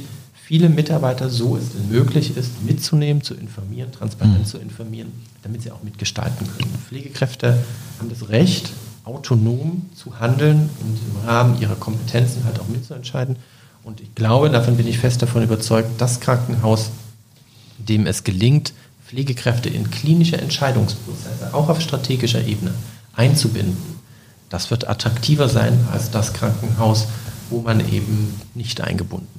viele 0.50 0.68
Mitarbeiter, 0.68 1.30
so 1.30 1.58
es 1.58 1.76
möglich 1.92 2.36
ist, 2.36 2.64
mitzunehmen, 2.66 3.22
zu 3.22 3.36
informieren, 3.36 3.92
transparent 3.92 4.40
mhm. 4.40 4.46
zu 4.46 4.58
informieren, 4.58 5.12
damit 5.44 5.62
sie 5.62 5.70
auch 5.70 5.84
mitgestalten 5.84 6.48
können. 6.48 6.74
Pflegekräfte 6.88 7.60
haben 8.00 8.10
das 8.10 8.30
Recht, 8.30 8.72
autonom 9.04 9.86
zu 9.94 10.20
handeln 10.20 10.72
und 10.82 10.98
im 10.98 11.28
Rahmen 11.30 11.62
ihrer 11.62 11.76
Kompetenzen 11.76 12.46
halt 12.46 12.60
auch 12.60 12.68
mitzuentscheiden. 12.68 13.36
Und 13.84 14.02
ich 14.02 14.16
glaube, 14.16 14.50
davon 14.50 14.76
bin 14.76 14.88
ich 14.88 14.98
fest 14.98 15.22
davon 15.22 15.44
überzeugt, 15.44 16.02
das 16.02 16.20
Krankenhaus, 16.20 16.90
dem 17.78 18.08
es 18.08 18.24
gelingt, 18.24 18.74
Pflegekräfte 19.06 19.70
in 19.70 19.92
klinische 19.92 20.42
Entscheidungsprozesse, 20.42 21.54
auch 21.54 21.70
auf 21.70 21.80
strategischer 21.80 22.44
Ebene, 22.44 22.74
einzubinden, 23.16 23.78
das 24.50 24.72
wird 24.72 24.90
attraktiver 24.90 25.48
sein 25.48 25.78
als 25.92 26.10
das 26.10 26.34
Krankenhaus, 26.34 27.06
wo 27.52 27.62
man 27.62 27.82
eben 27.82 28.34
nicht 28.56 28.82
eingebunden 28.82 29.39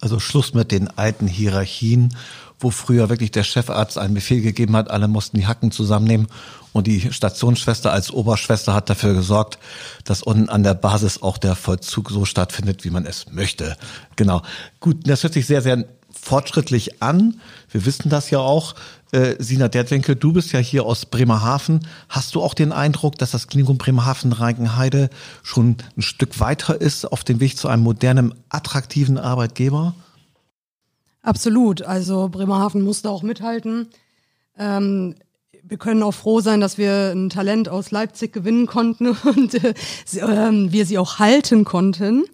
also 0.00 0.20
Schluss 0.20 0.54
mit 0.54 0.72
den 0.72 0.88
alten 0.96 1.26
Hierarchien, 1.26 2.14
wo 2.58 2.70
früher 2.70 3.08
wirklich 3.08 3.30
der 3.30 3.44
Chefarzt 3.44 3.98
einen 3.98 4.14
Befehl 4.14 4.40
gegeben 4.40 4.76
hat, 4.76 4.90
alle 4.90 5.08
mussten 5.08 5.36
die 5.36 5.46
Hacken 5.46 5.70
zusammennehmen 5.70 6.28
und 6.72 6.86
die 6.86 7.12
Stationsschwester 7.12 7.92
als 7.92 8.10
Oberschwester 8.10 8.74
hat 8.74 8.90
dafür 8.90 9.14
gesorgt, 9.14 9.58
dass 10.04 10.22
unten 10.22 10.48
an 10.48 10.62
der 10.62 10.74
Basis 10.74 11.22
auch 11.22 11.38
der 11.38 11.54
Vollzug 11.54 12.10
so 12.10 12.24
stattfindet, 12.24 12.84
wie 12.84 12.90
man 12.90 13.06
es 13.06 13.26
möchte. 13.30 13.76
Genau. 14.16 14.42
Gut, 14.80 15.08
das 15.08 15.22
hört 15.22 15.32
sich 15.32 15.46
sehr, 15.46 15.62
sehr 15.62 15.86
fortschrittlich 16.12 17.02
an. 17.02 17.40
Wir 17.70 17.86
wissen 17.86 18.10
das 18.10 18.30
ja 18.30 18.40
auch. 18.40 18.74
Äh, 19.12 19.36
Sina 19.38 19.68
Dertwinkel, 19.68 20.16
du 20.16 20.32
bist 20.32 20.52
ja 20.52 20.58
hier 20.58 20.84
aus 20.84 21.06
Bremerhaven. 21.06 21.86
Hast 22.08 22.34
du 22.34 22.42
auch 22.42 22.54
den 22.54 22.72
Eindruck, 22.72 23.16
dass 23.18 23.30
das 23.30 23.46
Klinikum 23.46 23.78
Bremerhaven-Reichenheide 23.78 25.10
schon 25.42 25.76
ein 25.96 26.02
Stück 26.02 26.40
weiter 26.40 26.80
ist 26.80 27.04
auf 27.04 27.22
dem 27.22 27.38
Weg 27.38 27.56
zu 27.56 27.68
einem 27.68 27.84
modernen, 27.84 28.34
attraktiven 28.48 29.16
Arbeitgeber? 29.16 29.94
Absolut. 31.22 31.82
Also 31.82 32.28
Bremerhaven 32.28 32.82
musste 32.82 33.10
auch 33.10 33.22
mithalten. 33.22 33.88
Ähm, 34.58 35.14
wir 35.62 35.78
können 35.78 36.02
auch 36.02 36.14
froh 36.14 36.40
sein, 36.40 36.60
dass 36.60 36.78
wir 36.78 37.12
ein 37.12 37.30
Talent 37.30 37.68
aus 37.68 37.90
Leipzig 37.90 38.32
gewinnen 38.32 38.66
konnten 38.66 39.08
und 39.24 39.54
äh, 39.54 39.70
äh, 39.70 40.72
wir 40.72 40.86
sie 40.86 40.98
auch 40.98 41.18
halten 41.18 41.64
konnten, 41.64 42.24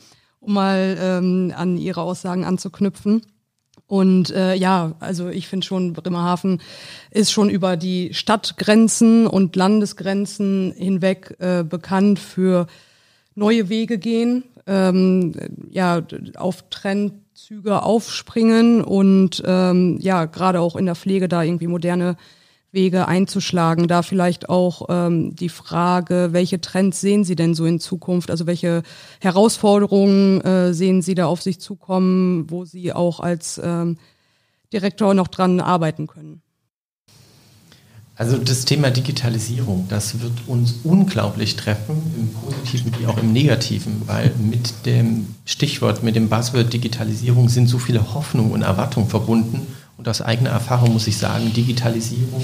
um 0.41 0.55
mal 0.55 0.97
ähm, 0.99 1.53
an 1.57 1.77
ihre 1.77 2.01
Aussagen 2.01 2.45
anzuknüpfen. 2.45 3.23
Und 3.93 4.31
äh, 4.31 4.55
ja, 4.55 4.95
also 5.01 5.29
ich 5.29 5.49
finde 5.49 5.67
schon, 5.67 5.93
Bremerhaven 5.93 6.63
ist 7.11 7.31
schon 7.31 7.51
über 7.51 7.77
die 7.77 8.15
Stadtgrenzen 8.15 9.27
und 9.27 9.55
Landesgrenzen 9.55 10.73
hinweg 10.75 11.37
äh, 11.41 11.63
bekannt 11.63 12.19
für 12.19 12.69
neue 13.35 13.69
Wege 13.69 13.99
gehen, 13.99 14.45
ähm, 14.67 15.35
ja, 15.69 16.01
auf 16.37 16.71
Trendzüge 16.71 17.83
aufspringen 17.83 18.83
und 18.83 19.43
ähm, 19.45 19.99
ja, 20.01 20.25
gerade 20.25 20.61
auch 20.61 20.77
in 20.77 20.87
der 20.87 20.95
Pflege 20.95 21.29
da 21.29 21.43
irgendwie 21.43 21.67
moderne 21.67 22.17
Wege 22.73 23.07
einzuschlagen. 23.07 23.87
Da 23.87 24.03
vielleicht 24.03 24.49
auch 24.49 24.87
ähm, 24.89 25.37
die 25.37 25.49
Frage, 25.49 26.31
welche 26.33 26.61
Trends 26.61 27.01
sehen 27.01 27.25
Sie 27.25 27.37
denn 27.37 27.55
so 27.55 27.65
in 27.67 27.81
Zukunft? 27.81 28.31
Also 28.31 28.47
welche 28.47 28.83
Herausforderungen 29.21 30.41
äh, 30.41 30.75
sehen 30.75 31.03
Sie 31.03 31.15
da 31.15 31.27
auf 31.27 31.43
sich 31.43 31.61
zukommen, 31.61 32.51
wo 32.51 32.65
Sie 32.65 32.93
auch 32.93 33.21
als 33.21 33.61
ähm, 33.63 33.99
Direktor 34.73 35.15
noch 35.15 35.29
dran 35.29 35.61
arbeiten 35.61 36.07
können? 36.07 36.43
Also 38.15 38.37
das 38.37 38.67
Thema 38.67 38.91
Digitalisierung, 38.91 39.87
das 39.89 40.21
wird 40.21 40.33
uns 40.47 40.77
unglaublich 40.85 41.57
treffen, 41.57 41.97
im 42.17 42.29
positiven 42.29 42.93
wie 42.99 43.07
auch 43.07 43.17
im 43.17 43.33
negativen, 43.33 44.03
weil 44.07 44.31
mit 44.39 44.87
dem 44.87 45.35
Stichwort, 45.47 46.03
mit 46.03 46.15
dem 46.15 46.29
Buzzword 46.29 46.73
Digitalisierung 46.73 47.49
sind 47.49 47.69
so 47.69 47.79
viele 47.79 48.15
Hoffnungen 48.15 48.53
und 48.53 48.63
Erwartungen 48.63 49.09
verbunden. 49.09 49.67
Und 50.03 50.09
aus 50.09 50.21
eigener 50.21 50.51
Erfahrung 50.51 50.95
muss 50.95 51.07
ich 51.07 51.17
sagen, 51.17 51.53
Digitalisierung 51.53 52.43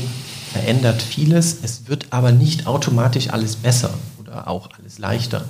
verändert 0.52 1.02
vieles, 1.02 1.58
es 1.64 1.88
wird 1.88 2.06
aber 2.10 2.30
nicht 2.30 2.68
automatisch 2.68 3.30
alles 3.30 3.56
besser 3.56 3.90
oder 4.20 4.46
auch 4.46 4.68
alles 4.78 5.00
leichter. 5.00 5.44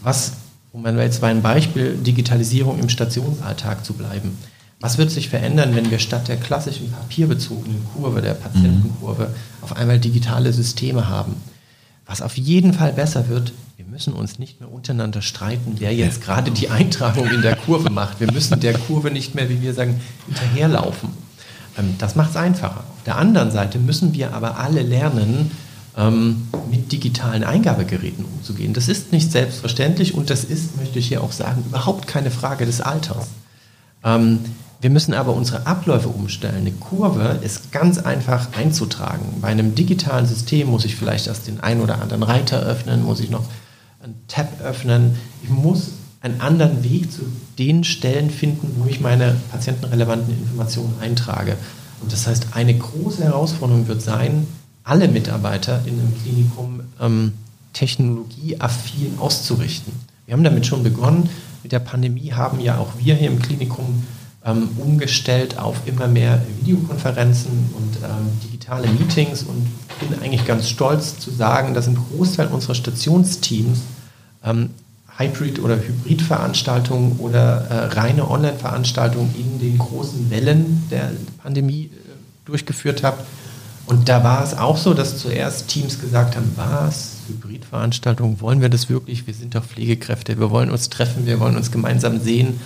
Was, 0.00 0.34
um 0.70 0.86
jetzt 0.86 1.20
bei 1.20 1.28
einem 1.28 1.42
Beispiel 1.42 1.96
Digitalisierung 1.96 2.78
im 2.78 2.88
Stationsalltag 2.88 3.84
zu 3.84 3.94
bleiben, 3.94 4.38
was 4.78 4.96
wird 4.96 5.10
sich 5.10 5.28
verändern, 5.28 5.74
wenn 5.74 5.90
wir 5.90 5.98
statt 5.98 6.28
der 6.28 6.36
klassischen 6.36 6.92
papierbezogenen 6.92 7.84
Kurve, 7.96 8.22
der 8.22 8.34
Patientenkurve, 8.34 9.34
auf 9.60 9.76
einmal 9.76 9.98
digitale 9.98 10.52
Systeme 10.52 11.08
haben? 11.08 11.34
Was 12.06 12.22
auf 12.22 12.38
jeden 12.38 12.74
Fall 12.74 12.92
besser 12.92 13.28
wird, 13.28 13.52
wir 13.76 13.86
müssen 13.86 14.12
uns 14.12 14.38
nicht 14.38 14.60
mehr 14.60 14.70
untereinander 14.70 15.20
streiten, 15.20 15.74
wer 15.78 15.92
jetzt 15.92 16.22
gerade 16.22 16.52
die 16.52 16.68
Eintragung 16.68 17.28
in 17.28 17.42
der 17.42 17.56
Kurve 17.56 17.90
macht. 17.90 18.20
Wir 18.20 18.30
müssen 18.30 18.60
der 18.60 18.74
Kurve 18.74 19.10
nicht 19.10 19.34
mehr, 19.34 19.48
wie 19.48 19.60
wir 19.60 19.74
sagen, 19.74 20.00
hinterherlaufen. 20.26 21.19
Ähm, 21.78 21.94
das 21.98 22.16
macht 22.16 22.30
es 22.30 22.36
einfacher. 22.36 22.80
Auf 22.80 23.04
der 23.04 23.16
anderen 23.16 23.50
Seite 23.50 23.78
müssen 23.78 24.14
wir 24.14 24.34
aber 24.34 24.58
alle 24.58 24.82
lernen, 24.82 25.50
ähm, 25.96 26.48
mit 26.70 26.92
digitalen 26.92 27.44
Eingabegeräten 27.44 28.24
umzugehen. 28.24 28.72
Das 28.72 28.88
ist 28.88 29.12
nicht 29.12 29.32
selbstverständlich 29.32 30.14
und 30.14 30.30
das 30.30 30.44
ist, 30.44 30.76
möchte 30.76 30.98
ich 30.98 31.08
hier 31.08 31.22
auch 31.22 31.32
sagen, 31.32 31.64
überhaupt 31.66 32.06
keine 32.06 32.30
Frage 32.30 32.66
des 32.66 32.80
Alters. 32.80 33.28
Ähm, 34.04 34.40
wir 34.80 34.88
müssen 34.88 35.12
aber 35.12 35.34
unsere 35.34 35.66
Abläufe 35.66 36.08
umstellen. 36.08 36.56
Eine 36.56 36.72
Kurve 36.72 37.38
ist 37.42 37.70
ganz 37.70 37.98
einfach 37.98 38.48
einzutragen. 38.56 39.40
Bei 39.42 39.48
einem 39.48 39.74
digitalen 39.74 40.26
System 40.26 40.68
muss 40.68 40.86
ich 40.86 40.96
vielleicht 40.96 41.26
erst 41.26 41.48
den 41.48 41.60
einen 41.60 41.82
oder 41.82 42.00
anderen 42.00 42.22
Reiter 42.22 42.60
öffnen, 42.60 43.04
muss 43.04 43.20
ich 43.20 43.28
noch 43.28 43.44
einen 44.02 44.14
Tab 44.26 44.48
öffnen. 44.62 45.16
Ich 45.42 45.50
muss 45.50 45.90
einen 46.20 46.40
anderen 46.40 46.84
Weg 46.84 47.10
zu 47.10 47.22
den 47.58 47.84
Stellen 47.84 48.30
finden, 48.30 48.74
wo 48.78 48.86
ich 48.86 49.00
meine 49.00 49.36
patientenrelevanten 49.50 50.36
Informationen 50.38 50.94
eintrage. 51.00 51.56
Und 52.02 52.12
das 52.12 52.26
heißt, 52.26 52.48
eine 52.52 52.76
große 52.76 53.24
Herausforderung 53.24 53.88
wird 53.88 54.02
sein, 54.02 54.46
alle 54.84 55.08
Mitarbeiter 55.08 55.82
in 55.86 55.98
einem 55.98 56.14
Klinikum 56.22 56.80
ähm, 57.00 57.32
technologieaffin 57.72 59.18
auszurichten. 59.18 59.92
Wir 60.26 60.34
haben 60.34 60.44
damit 60.44 60.66
schon 60.66 60.82
begonnen. 60.82 61.28
Mit 61.62 61.72
der 61.72 61.78
Pandemie 61.78 62.32
haben 62.32 62.60
ja 62.60 62.78
auch 62.78 62.92
wir 62.98 63.14
hier 63.14 63.28
im 63.28 63.40
Klinikum 63.40 64.04
ähm, 64.44 64.68
umgestellt 64.78 65.58
auf 65.58 65.82
immer 65.86 66.08
mehr 66.08 66.40
Videokonferenzen 66.60 67.50
und 67.76 67.96
ähm, 67.96 68.28
digitale 68.44 68.88
Meetings 68.88 69.42
und 69.42 69.66
bin 70.00 70.18
eigentlich 70.22 70.46
ganz 70.46 70.68
stolz 70.68 71.18
zu 71.18 71.30
sagen, 71.30 71.74
dass 71.74 71.86
ein 71.86 71.96
Großteil 71.96 72.48
unserer 72.48 72.74
Stationsteams 72.74 73.80
ähm, 74.42 74.70
Hybrid- 75.20 75.60
oder 75.62 75.76
Hybridveranstaltungen 75.76 77.18
oder 77.18 77.66
äh, 77.68 77.84
reine 77.98 78.28
Online-Veranstaltungen 78.30 79.34
in 79.36 79.58
den 79.58 79.78
großen 79.78 80.30
Wellen 80.30 80.84
der 80.90 81.12
Pandemie 81.42 81.90
äh, 81.92 82.10
durchgeführt 82.46 83.02
habe. 83.02 83.18
Und 83.86 84.08
da 84.08 84.22
war 84.24 84.42
es 84.44 84.56
auch 84.56 84.76
so, 84.76 84.94
dass 84.94 85.18
zuerst 85.18 85.68
Teams 85.68 86.00
gesagt 86.00 86.36
haben, 86.36 86.52
was, 86.56 87.16
Hybridveranstaltungen, 87.28 88.40
wollen 88.40 88.60
wir 88.60 88.68
das 88.68 88.88
wirklich? 88.88 89.26
Wir 89.26 89.34
sind 89.34 89.54
doch 89.54 89.64
Pflegekräfte, 89.64 90.38
wir 90.38 90.50
wollen 90.50 90.70
uns 90.70 90.90
treffen, 90.90 91.26
wir 91.26 91.40
wollen 91.40 91.56
uns 91.56 91.70
gemeinsam 91.70 92.20
sehen. 92.20 92.60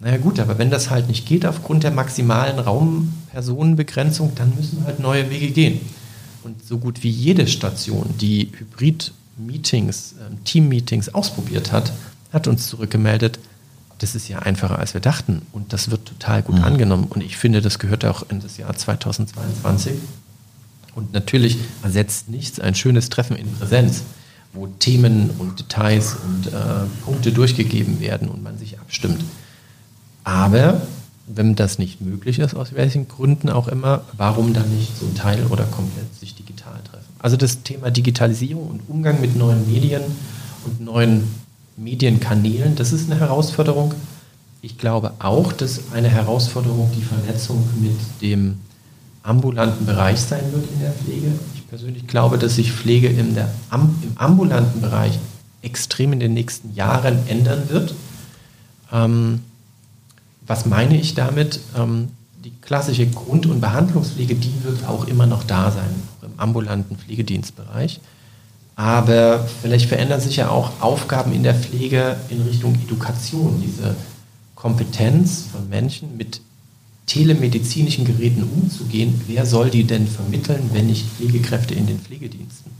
Naja 0.00 0.16
gut, 0.18 0.38
aber 0.40 0.58
wenn 0.58 0.70
das 0.70 0.90
halt 0.90 1.08
nicht 1.08 1.26
geht 1.26 1.44
aufgrund 1.44 1.82
der 1.82 1.90
maximalen 1.90 2.58
Raumpersonenbegrenzung, 2.58 4.32
dann 4.34 4.54
müssen 4.56 4.84
halt 4.84 4.98
neue 5.00 5.30
Wege 5.30 5.50
gehen. 5.50 5.80
Und 6.42 6.66
so 6.66 6.78
gut 6.78 7.02
wie 7.02 7.10
jede 7.10 7.46
Station, 7.46 8.14
die 8.18 8.50
Hybrid-Meetings, 8.58 9.19
äh, 9.48 10.34
Team-Meetings 10.44 11.10
ausprobiert 11.10 11.72
hat, 11.72 11.92
hat 12.32 12.46
uns 12.46 12.68
zurückgemeldet, 12.68 13.38
das 13.98 14.14
ist 14.14 14.28
ja 14.28 14.38
einfacher, 14.40 14.78
als 14.78 14.94
wir 14.94 15.00
dachten. 15.00 15.42
Und 15.52 15.72
das 15.72 15.90
wird 15.90 16.06
total 16.06 16.42
gut 16.42 16.56
mhm. 16.56 16.64
angenommen. 16.64 17.04
Und 17.04 17.22
ich 17.22 17.36
finde, 17.36 17.60
das 17.60 17.78
gehört 17.78 18.04
auch 18.04 18.24
in 18.30 18.40
das 18.40 18.56
Jahr 18.56 18.74
2022. 18.74 19.92
Und 20.94 21.12
natürlich 21.12 21.58
ersetzt 21.82 22.28
nichts 22.28 22.58
ein 22.58 22.74
schönes 22.74 23.10
Treffen 23.10 23.36
in 23.36 23.52
Präsenz, 23.52 24.02
wo 24.52 24.66
Themen 24.66 25.30
und 25.38 25.60
Details 25.60 26.16
und 26.24 26.48
äh, 26.48 26.50
Punkte 27.04 27.32
durchgegeben 27.32 28.00
werden 28.00 28.28
und 28.28 28.42
man 28.42 28.58
sich 28.58 28.80
abstimmt. 28.80 29.22
Aber 30.24 30.80
wenn 31.26 31.54
das 31.54 31.78
nicht 31.78 32.00
möglich 32.00 32.38
ist, 32.38 32.54
aus 32.54 32.74
welchen 32.74 33.06
Gründen 33.06 33.50
auch 33.50 33.68
immer, 33.68 34.02
warum 34.16 34.52
dann 34.52 34.74
nicht 34.74 34.96
so 34.98 35.06
ein 35.06 35.14
Teil 35.14 35.46
oder 35.46 35.64
komplett 35.64 36.12
sich 36.18 36.34
digital 36.34 36.80
treffen? 36.82 36.89
Also 37.20 37.36
das 37.36 37.62
Thema 37.62 37.90
Digitalisierung 37.90 38.68
und 38.68 38.80
Umgang 38.88 39.20
mit 39.20 39.36
neuen 39.36 39.70
Medien 39.70 40.02
und 40.64 40.80
neuen 40.80 41.24
Medienkanälen, 41.76 42.76
das 42.76 42.92
ist 42.92 43.10
eine 43.10 43.20
Herausforderung. 43.20 43.94
Ich 44.62 44.78
glaube 44.78 45.12
auch, 45.18 45.52
dass 45.52 45.92
eine 45.92 46.08
Herausforderung 46.08 46.90
die 46.96 47.02
Vernetzung 47.02 47.62
mit 47.80 47.96
dem 48.20 48.58
ambulanten 49.22 49.86
Bereich 49.86 50.20
sein 50.20 50.52
wird 50.52 50.64
in 50.72 50.80
der 50.80 50.92
Pflege. 50.92 51.32
Ich 51.54 51.66
persönlich 51.68 52.06
glaube, 52.06 52.38
dass 52.38 52.56
sich 52.56 52.72
Pflege 52.72 53.08
in 53.08 53.34
der, 53.34 53.50
im 53.70 54.12
ambulanten 54.16 54.80
Bereich 54.80 55.18
extrem 55.62 56.12
in 56.12 56.20
den 56.20 56.34
nächsten 56.34 56.74
Jahren 56.74 57.18
ändern 57.28 57.68
wird. 57.68 57.94
Ähm, 58.92 59.40
was 60.46 60.66
meine 60.66 60.98
ich 60.98 61.14
damit? 61.14 61.60
Ähm, 61.76 62.08
die 62.44 62.52
klassische 62.62 63.06
Grund- 63.06 63.46
und 63.46 63.60
Behandlungspflege, 63.60 64.34
die 64.34 64.64
wird 64.64 64.86
auch 64.86 65.06
immer 65.06 65.26
noch 65.26 65.44
da 65.44 65.70
sein, 65.70 65.84
im 65.84 66.09
ambulanten 66.40 66.96
Pflegedienstbereich. 66.96 68.00
Aber 68.76 69.46
vielleicht 69.60 69.88
verändern 69.88 70.20
sich 70.20 70.36
ja 70.36 70.48
auch 70.48 70.80
Aufgaben 70.80 71.32
in 71.32 71.42
der 71.42 71.54
Pflege 71.54 72.16
in 72.30 72.40
Richtung 72.42 72.74
Education, 72.74 73.62
diese 73.62 73.94
Kompetenz 74.54 75.44
von 75.52 75.68
Menschen 75.68 76.16
mit 76.16 76.40
telemedizinischen 77.06 78.04
Geräten 78.04 78.44
umzugehen. 78.44 79.20
Wer 79.26 79.44
soll 79.44 79.70
die 79.70 79.84
denn 79.84 80.06
vermitteln, 80.06 80.70
wenn 80.72 80.86
nicht 80.86 81.06
Pflegekräfte 81.06 81.74
in 81.74 81.86
den 81.86 81.98
Pflegediensten? 81.98 82.70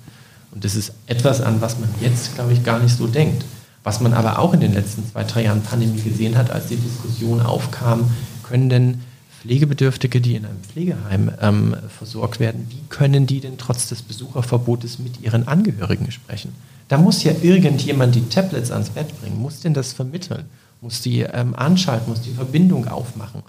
Und 0.53 0.65
das 0.65 0.75
ist 0.75 0.93
etwas, 1.07 1.41
an 1.41 1.61
was 1.61 1.79
man 1.79 1.89
jetzt, 2.01 2.35
glaube 2.35 2.53
ich, 2.53 2.65
gar 2.65 2.79
nicht 2.79 2.97
so 2.97 3.07
denkt. 3.07 3.45
Was 3.83 4.01
man 4.01 4.13
aber 4.13 4.39
auch 4.39 4.53
in 4.53 4.61
den 4.61 4.75
letzten 4.75 5.09
zwei, 5.11 5.25
drei 5.25 5.45
Jahren 5.45 5.63
Pandemie 5.63 6.01
gesehen 6.03 6.37
hat, 6.37 6.51
als 6.51 6.67
die 6.67 6.77
Diskussion 6.77 7.41
aufkam, 7.41 8.11
können 8.43 8.69
denn 8.69 9.01
Pflegebedürftige, 9.41 10.21
die 10.21 10.35
in 10.37 10.45
einem 10.45 10.61
Pflegeheim 10.63 11.31
ähm, 11.41 11.77
versorgt 11.89 12.41
werden, 12.41 12.67
wie 12.69 12.83
können 12.89 13.27
die 13.27 13.41
denn 13.41 13.57
trotz 13.59 13.89
des 13.89 14.03
Besucherverbotes 14.03 14.99
mit 14.99 15.21
ihren 15.23 15.49
Angehörigen 15.49 16.11
sprechen? 16.11 16.55
Da 16.89 16.99
muss 16.99 17.23
ja 17.23 17.33
irgendjemand 17.41 18.15
die 18.15 18.29
Tablets 18.29 18.71
ans 18.71 18.91
Bett 18.91 19.19
bringen, 19.21 19.41
muss 19.41 19.61
denn 19.61 19.75
das 19.75 19.93
vermitteln, 19.93 20.45
muss 20.81 21.01
die 21.01 21.21
ähm, 21.21 21.55
anschalten, 21.55 22.11
muss 22.11 22.21
die 22.21 22.33
Verbindung 22.33 22.89
aufmachen. 22.89 23.43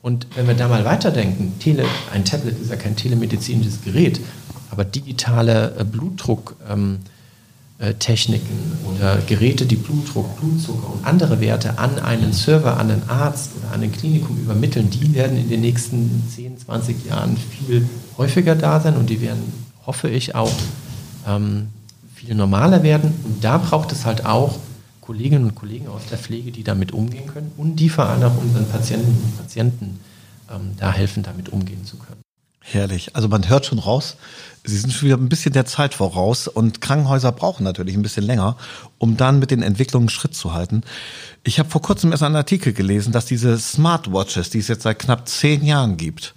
Und 0.00 0.26
wenn 0.34 0.46
wir 0.46 0.54
da 0.54 0.68
mal 0.68 0.84
weiterdenken, 0.84 1.58
Tele, 1.58 1.84
ein 2.12 2.24
Tablet 2.24 2.60
ist 2.60 2.70
ja 2.70 2.76
kein 2.76 2.96
telemedizinisches 2.96 3.82
Gerät, 3.82 4.20
aber 4.70 4.84
digitale 4.84 5.76
äh, 5.78 5.84
Blutdruck. 5.84 6.56
Ähm, 6.70 6.98
äh, 7.02 7.13
Techniken 7.98 8.78
oder 8.88 9.18
Geräte, 9.26 9.66
die 9.66 9.76
Blutdruck, 9.76 10.38
Blutzucker 10.38 10.92
und 10.92 11.04
andere 11.04 11.40
Werte 11.40 11.78
an 11.78 11.98
einen 11.98 12.32
Server, 12.32 12.78
an 12.78 12.90
einen 12.90 13.08
Arzt 13.08 13.50
oder 13.58 13.72
an 13.74 13.82
ein 13.82 13.90
Klinikum 13.90 14.38
übermitteln, 14.38 14.90
die 14.90 15.12
werden 15.12 15.36
in 15.36 15.48
den 15.48 15.60
nächsten 15.60 16.22
10, 16.34 16.58
20 16.58 17.06
Jahren 17.06 17.36
viel 17.36 17.88
häufiger 18.16 18.54
da 18.54 18.80
sein 18.80 18.96
und 18.96 19.10
die 19.10 19.20
werden, 19.20 19.42
hoffe 19.86 20.08
ich, 20.08 20.34
auch 20.34 20.52
ähm, 21.26 21.68
viel 22.14 22.34
normaler 22.34 22.82
werden. 22.82 23.12
Und 23.24 23.42
da 23.42 23.58
braucht 23.58 23.90
es 23.92 24.06
halt 24.06 24.24
auch 24.24 24.56
Kolleginnen 25.00 25.44
und 25.44 25.54
Kollegen 25.54 25.88
aus 25.88 26.02
der 26.10 26.18
Pflege, 26.18 26.52
die 26.52 26.64
damit 26.64 26.92
umgehen 26.92 27.26
können 27.26 27.52
und 27.56 27.76
die 27.76 27.88
vor 27.88 28.06
allem 28.06 28.22
auch 28.22 28.38
unseren 28.40 28.66
Patienten 28.68 29.10
und 29.10 29.36
Patienten 29.36 30.00
ähm, 30.50 30.70
da 30.78 30.92
helfen, 30.92 31.22
damit 31.22 31.50
umgehen 31.50 31.84
zu 31.84 31.96
können. 31.96 32.23
Herrlich. 32.66 33.14
Also 33.14 33.28
man 33.28 33.48
hört 33.48 33.66
schon 33.66 33.78
raus, 33.78 34.16
Sie 34.66 34.78
sind 34.78 34.90
schon 34.94 35.08
wieder 35.08 35.18
ein 35.18 35.28
bisschen 35.28 35.52
der 35.52 35.66
Zeit 35.66 35.92
voraus 35.92 36.48
und 36.48 36.80
Krankenhäuser 36.80 37.32
brauchen 37.32 37.64
natürlich 37.64 37.94
ein 37.94 38.02
bisschen 38.02 38.24
länger, 38.24 38.56
um 38.96 39.18
dann 39.18 39.38
mit 39.38 39.50
den 39.50 39.62
Entwicklungen 39.62 40.08
Schritt 40.08 40.34
zu 40.34 40.54
halten. 40.54 40.80
Ich 41.42 41.58
habe 41.58 41.68
vor 41.68 41.82
kurzem 41.82 42.12
erst 42.12 42.22
einen 42.22 42.36
Artikel 42.36 42.72
gelesen, 42.72 43.12
dass 43.12 43.26
diese 43.26 43.58
Smartwatches, 43.58 44.48
die 44.48 44.60
es 44.60 44.68
jetzt 44.68 44.84
seit 44.84 44.98
knapp 44.98 45.28
zehn 45.28 45.62
Jahren 45.66 45.98
gibt, 45.98 46.32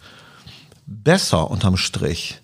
besser 0.85 1.49
unterm 1.49 1.77
Strich 1.77 2.41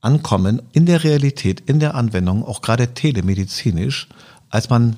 ankommen 0.00 0.62
in 0.72 0.86
der 0.86 1.02
Realität, 1.02 1.58
in 1.58 1.80
der 1.80 1.96
Anwendung, 1.96 2.44
auch 2.44 2.62
gerade 2.62 2.94
telemedizinisch, 2.94 4.06
als 4.48 4.70
man, 4.70 4.96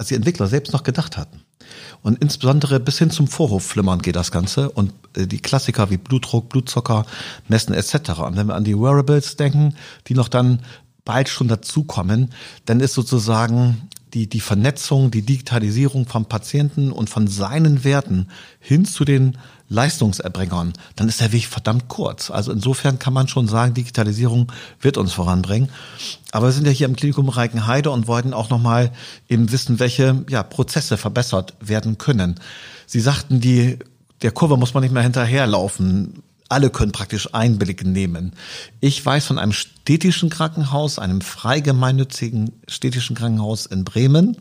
als 0.00 0.08
die 0.08 0.14
Entwickler 0.14 0.46
selbst 0.46 0.72
noch 0.72 0.82
gedacht 0.82 1.18
hatten. 1.18 1.42
Und 2.02 2.22
insbesondere 2.22 2.80
bis 2.80 2.98
hin 2.98 3.10
zum 3.10 3.28
Vorhofflimmern 3.28 4.00
geht 4.00 4.16
das 4.16 4.32
Ganze 4.32 4.70
und 4.70 4.94
äh, 5.14 5.26
die 5.26 5.40
Klassiker 5.40 5.90
wie 5.90 5.98
Blutdruck, 5.98 6.48
Blutzucker 6.48 7.04
messen 7.48 7.74
etc. 7.74 7.94
Und 8.20 8.36
wenn 8.36 8.46
wir 8.46 8.54
an 8.54 8.64
die 8.64 8.78
Wearables 8.78 9.36
denken, 9.36 9.74
die 10.06 10.14
noch 10.14 10.28
dann 10.28 10.60
bald 11.04 11.28
schon 11.28 11.48
dazukommen, 11.48 12.30
dann 12.64 12.80
ist 12.80 12.94
sozusagen 12.94 13.88
die, 14.14 14.26
die 14.26 14.40
Vernetzung, 14.40 15.10
die 15.10 15.22
Digitalisierung 15.22 16.06
vom 16.06 16.24
Patienten 16.24 16.92
und 16.92 17.10
von 17.10 17.28
seinen 17.28 17.84
Werten 17.84 18.28
hin 18.58 18.86
zu 18.86 19.04
den 19.04 19.36
Leistungserbringern, 19.70 20.74
dann 20.96 21.08
ist 21.08 21.20
der 21.20 21.32
Weg 21.32 21.46
verdammt 21.46 21.88
kurz. 21.88 22.30
Also 22.30 22.52
insofern 22.52 22.98
kann 22.98 23.14
man 23.14 23.28
schon 23.28 23.48
sagen, 23.48 23.72
Digitalisierung 23.72 24.52
wird 24.80 24.98
uns 24.98 25.12
voranbringen. 25.12 25.70
Aber 26.32 26.48
wir 26.48 26.52
sind 26.52 26.66
ja 26.66 26.72
hier 26.72 26.88
im 26.88 26.96
Klinikum 26.96 27.28
Reichenheide 27.28 27.90
und 27.90 28.08
wollten 28.08 28.34
auch 28.34 28.50
nochmal 28.50 28.92
eben 29.28 29.50
wissen, 29.52 29.78
welche 29.78 30.24
ja, 30.28 30.42
Prozesse 30.42 30.96
verbessert 30.96 31.54
werden 31.60 31.98
können. 31.98 32.34
Sie 32.86 33.00
sagten, 33.00 33.40
die, 33.40 33.78
der 34.22 34.32
Kurve 34.32 34.56
muss 34.56 34.74
man 34.74 34.82
nicht 34.82 34.92
mehr 34.92 35.04
hinterherlaufen 35.04 36.22
alle 36.50 36.68
können 36.68 36.92
praktisch 36.92 37.32
Einblick 37.32 37.86
nehmen. 37.86 38.32
Ich 38.80 39.06
weiß 39.06 39.26
von 39.26 39.38
einem 39.38 39.52
städtischen 39.52 40.30
Krankenhaus, 40.30 40.98
einem 40.98 41.20
freigemeinnützigen 41.20 42.50
städtischen 42.66 43.14
Krankenhaus 43.14 43.66
in 43.66 43.84
Bremen, 43.84 44.36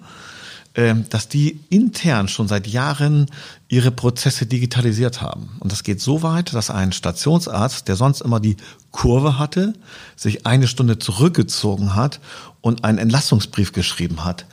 dass 1.09 1.27
die 1.27 1.59
intern 1.69 2.27
schon 2.27 2.47
seit 2.47 2.67
Jahren 2.67 3.27
ihre 3.67 3.91
Prozesse 3.91 4.45
digitalisiert 4.45 5.21
haben. 5.21 5.49
Und 5.59 5.71
das 5.71 5.83
geht 5.83 6.01
so 6.01 6.21
weit, 6.21 6.53
dass 6.53 6.69
ein 6.69 6.91
Stationsarzt, 6.91 7.87
der 7.87 7.95
sonst 7.95 8.21
immer 8.21 8.39
die 8.39 8.57
Kurve 8.91 9.39
hatte, 9.39 9.73
sich 10.15 10.45
eine 10.45 10.67
Stunde 10.67 10.99
zurückgezogen 10.99 11.95
hat 11.95 12.19
und 12.61 12.83
einen 12.83 12.97
Entlassungsbrief 12.97 13.71
geschrieben 13.71 14.23
hat, 14.23 14.45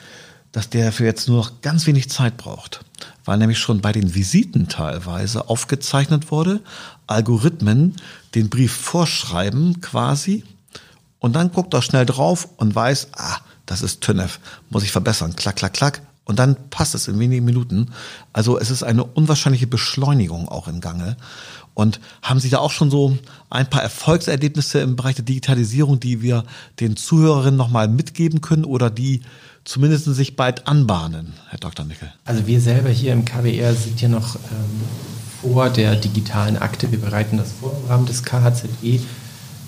dass 0.52 0.70
der 0.70 0.92
für 0.92 1.04
jetzt 1.04 1.28
nur 1.28 1.38
noch 1.38 1.60
ganz 1.60 1.86
wenig 1.86 2.08
Zeit 2.08 2.36
braucht 2.36 2.80
weil 3.26 3.38
nämlich 3.38 3.58
schon 3.58 3.80
bei 3.80 3.92
den 3.92 4.14
Visiten 4.14 4.68
teilweise 4.68 5.48
aufgezeichnet 5.50 6.30
wurde, 6.30 6.60
Algorithmen 7.06 7.96
den 8.34 8.48
Brief 8.48 8.72
vorschreiben 8.72 9.80
quasi 9.80 10.44
und 11.18 11.34
dann 11.34 11.52
guckt 11.52 11.74
er 11.74 11.82
schnell 11.82 12.06
drauf 12.06 12.48
und 12.56 12.74
weiß, 12.74 13.08
ah, 13.16 13.38
das 13.66 13.82
ist 13.82 14.00
TÜNEF, 14.00 14.38
muss 14.70 14.84
ich 14.84 14.92
verbessern, 14.92 15.34
klack, 15.36 15.56
klack, 15.56 15.74
klack. 15.74 16.02
Und 16.26 16.38
dann 16.38 16.56
passt 16.70 16.94
es 16.94 17.08
in 17.08 17.18
wenigen 17.18 17.44
Minuten. 17.44 17.92
Also 18.32 18.58
es 18.58 18.70
ist 18.70 18.82
eine 18.82 19.04
unwahrscheinliche 19.04 19.68
Beschleunigung 19.68 20.48
auch 20.48 20.68
im 20.68 20.80
Gange. 20.80 21.16
Und 21.72 22.00
haben 22.22 22.40
Sie 22.40 22.50
da 22.50 22.58
auch 22.58 22.72
schon 22.72 22.90
so 22.90 23.16
ein 23.48 23.70
paar 23.70 23.82
Erfolgserlebnisse 23.82 24.80
im 24.80 24.96
Bereich 24.96 25.14
der 25.14 25.24
Digitalisierung, 25.24 26.00
die 26.00 26.22
wir 26.22 26.44
den 26.80 26.96
Zuhörerinnen 26.96 27.56
nochmal 27.56 27.86
mitgeben 27.86 28.40
können 28.40 28.64
oder 28.64 28.90
die 28.90 29.20
zumindest 29.64 30.06
sich 30.06 30.36
bald 30.36 30.66
anbahnen, 30.66 31.34
Herr 31.48 31.58
Dr. 31.58 31.84
Nickel? 31.84 32.12
Also 32.24 32.46
wir 32.46 32.60
selber 32.60 32.88
hier 32.88 33.12
im 33.12 33.24
KWR 33.24 33.74
sind 33.74 34.00
ja 34.00 34.08
noch 34.08 34.36
ähm, 34.36 34.40
vor 35.42 35.70
der 35.70 35.96
digitalen 35.96 36.56
Akte. 36.56 36.90
Wir 36.90 37.00
bereiten 37.00 37.36
das 37.36 37.52
vor 37.60 37.76
im 37.82 37.90
Rahmen 37.90 38.06
des 38.06 38.22
KHZE. 38.22 39.00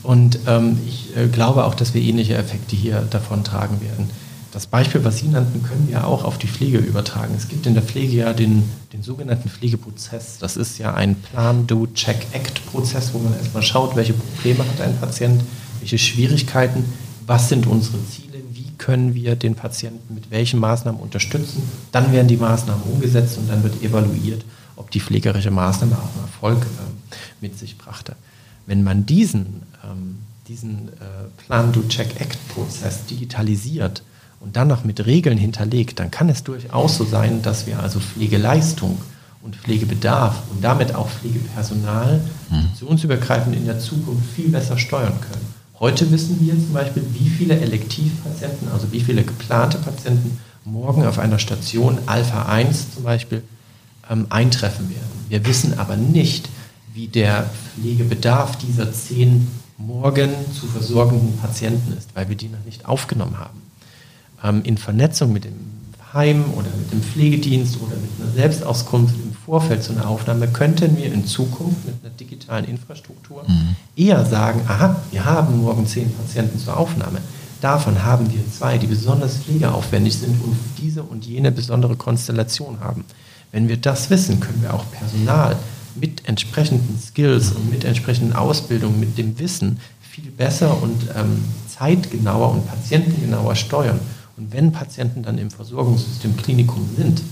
Und 0.02 0.38
ähm, 0.46 0.78
ich 0.86 1.16
äh, 1.16 1.28
glaube 1.28 1.64
auch, 1.64 1.74
dass 1.74 1.94
wir 1.94 2.00
ähnliche 2.00 2.34
Effekte 2.36 2.74
hier 2.74 3.02
davon 3.02 3.44
tragen 3.44 3.80
werden. 3.80 4.10
Das 4.52 4.66
Beispiel, 4.66 5.04
was 5.04 5.18
Sie 5.18 5.28
nannten, 5.28 5.62
können 5.62 5.88
wir 5.88 6.06
auch 6.06 6.24
auf 6.24 6.38
die 6.38 6.46
Pflege 6.46 6.78
übertragen. 6.78 7.34
Es 7.36 7.48
gibt 7.48 7.66
in 7.66 7.74
der 7.74 7.82
Pflege 7.82 8.16
ja 8.16 8.32
den, 8.32 8.68
den 8.92 9.02
sogenannten 9.02 9.50
Pflegeprozess. 9.50 10.38
Das 10.38 10.56
ist 10.56 10.78
ja 10.78 10.94
ein 10.94 11.16
Plan, 11.16 11.66
Do, 11.66 11.86
Check, 11.88 12.26
Act-Prozess, 12.32 13.12
wo 13.12 13.18
man 13.18 13.34
erstmal 13.34 13.62
schaut, 13.62 13.94
welche 13.94 14.14
Probleme 14.14 14.60
hat 14.60 14.80
ein 14.80 14.96
Patient, 14.98 15.42
welche 15.80 15.98
Schwierigkeiten, 15.98 16.84
was 17.26 17.50
sind 17.50 17.66
unsere 17.66 17.98
Ziele 18.06 18.28
können 18.78 19.14
wir 19.14 19.36
den 19.36 19.54
Patienten 19.54 20.14
mit 20.14 20.30
welchen 20.30 20.60
Maßnahmen 20.60 21.00
unterstützen. 21.00 21.62
Dann 21.92 22.12
werden 22.12 22.28
die 22.28 22.36
Maßnahmen 22.36 22.84
umgesetzt 22.84 23.36
und 23.36 23.48
dann 23.50 23.62
wird 23.62 23.82
evaluiert, 23.82 24.44
ob 24.76 24.90
die 24.90 25.00
pflegerische 25.00 25.50
Maßnahme 25.50 25.96
auch 25.96 26.14
einen 26.14 26.24
Erfolg 26.24 26.62
äh, 26.62 27.14
mit 27.40 27.58
sich 27.58 27.76
brachte. 27.76 28.16
Wenn 28.66 28.84
man 28.84 29.04
diesen, 29.04 29.62
ähm, 29.84 30.18
diesen 30.46 30.88
äh, 30.88 31.44
Plan-Do-Check-Act-Prozess 31.46 33.06
digitalisiert 33.06 34.02
und 34.40 34.56
dann 34.56 34.68
noch 34.68 34.84
mit 34.84 35.04
Regeln 35.04 35.38
hinterlegt, 35.38 35.98
dann 35.98 36.10
kann 36.10 36.28
es 36.28 36.44
durchaus 36.44 36.96
so 36.96 37.04
sein, 37.04 37.42
dass 37.42 37.66
wir 37.66 37.80
also 37.80 38.00
Pflegeleistung 38.00 38.98
und 39.42 39.56
Pflegebedarf 39.56 40.42
und 40.50 40.62
damit 40.62 40.94
auch 40.94 41.08
Pflegepersonal 41.08 42.20
mhm. 42.50 42.54
funktionsübergreifend 42.54 43.56
in 43.56 43.66
der 43.66 43.78
Zukunft 43.78 44.30
viel 44.34 44.48
besser 44.48 44.78
steuern 44.78 45.20
können. 45.20 45.54
Heute 45.80 46.10
wissen 46.10 46.40
wir 46.40 46.54
zum 46.54 46.72
Beispiel, 46.72 47.04
wie 47.12 47.28
viele 47.28 47.58
Elektivpatienten, 47.58 48.68
also 48.72 48.90
wie 48.90 49.00
viele 49.00 49.22
geplante 49.22 49.78
Patienten 49.78 50.38
morgen 50.64 51.06
auf 51.06 51.18
einer 51.18 51.38
Station 51.38 51.98
Alpha 52.06 52.46
1 52.46 52.94
zum 52.94 53.04
Beispiel 53.04 53.42
ähm, 54.10 54.26
eintreffen 54.28 54.90
werden. 54.90 55.26
Wir 55.28 55.46
wissen 55.46 55.78
aber 55.78 55.96
nicht, 55.96 56.48
wie 56.94 57.06
der 57.06 57.48
Pflegebedarf 57.74 58.56
dieser 58.58 58.92
zehn 58.92 59.46
morgen 59.76 60.30
zu 60.52 60.66
versorgenden 60.66 61.38
Patienten 61.38 61.96
ist, 61.96 62.10
weil 62.14 62.28
wir 62.28 62.36
die 62.36 62.48
noch 62.48 62.64
nicht 62.64 62.86
aufgenommen 62.86 63.38
haben. 63.38 63.62
In 64.42 64.78
Vernetzung 64.78 65.32
mit 65.32 65.44
dem 65.44 65.54
Heim 66.12 66.44
oder 66.54 66.68
mit 66.76 66.92
dem 66.92 67.02
Pflegedienst 67.02 67.76
oder 67.82 67.96
mit 67.96 68.10
einer 68.20 68.32
Selbstauskunft 68.32 69.14
im 69.14 69.32
Vorfeld 69.44 69.82
zu 69.82 69.92
einer 69.92 70.08
Aufnahme 70.08 70.48
könnten 70.48 70.96
wir 70.96 71.12
in 71.12 71.26
Zukunft 71.26 71.84
mit 71.84 71.96
einer 72.02 72.14
digitalen 72.14 72.64
Infrastruktur 72.64 73.44
mhm. 73.46 73.76
eher 73.96 74.24
sagen, 74.24 74.62
aha, 74.68 74.96
wir 75.10 75.24
haben 75.24 75.60
morgen 75.62 75.86
zehn 75.86 76.12
Patienten 76.12 76.58
zur 76.58 76.76
Aufnahme. 76.76 77.18
Davon 77.60 78.04
haben 78.04 78.32
wir 78.32 78.40
zwei, 78.50 78.78
die 78.78 78.86
besonders 78.86 79.38
pflegeaufwendig 79.38 80.16
sind 80.16 80.42
und 80.42 80.56
diese 80.78 81.02
und 81.02 81.26
jene 81.26 81.50
besondere 81.50 81.96
Konstellation 81.96 82.78
haben. 82.80 83.04
Wenn 83.50 83.68
wir 83.68 83.76
das 83.76 84.10
wissen, 84.10 84.38
können 84.40 84.62
wir 84.62 84.74
auch 84.74 84.84
Personal 84.92 85.56
mit 85.94 86.28
entsprechenden 86.28 86.98
Skills 87.00 87.52
und 87.52 87.70
mit 87.70 87.84
entsprechenden 87.84 88.34
Ausbildungen, 88.34 89.00
mit 89.00 89.18
dem 89.18 89.38
Wissen 89.38 89.80
viel 90.00 90.30
besser 90.30 90.80
und 90.82 91.02
ähm, 91.16 91.44
zeitgenauer 91.68 92.52
und 92.52 92.66
patientengenauer 92.66 93.56
steuern. 93.56 93.98
Und 94.38 94.52
wenn 94.52 94.70
Patienten 94.70 95.22
dann 95.24 95.36
im 95.36 95.50
Versorgungssystem 95.50 96.36
Klinikum 96.36 96.88
sind, 96.96 97.22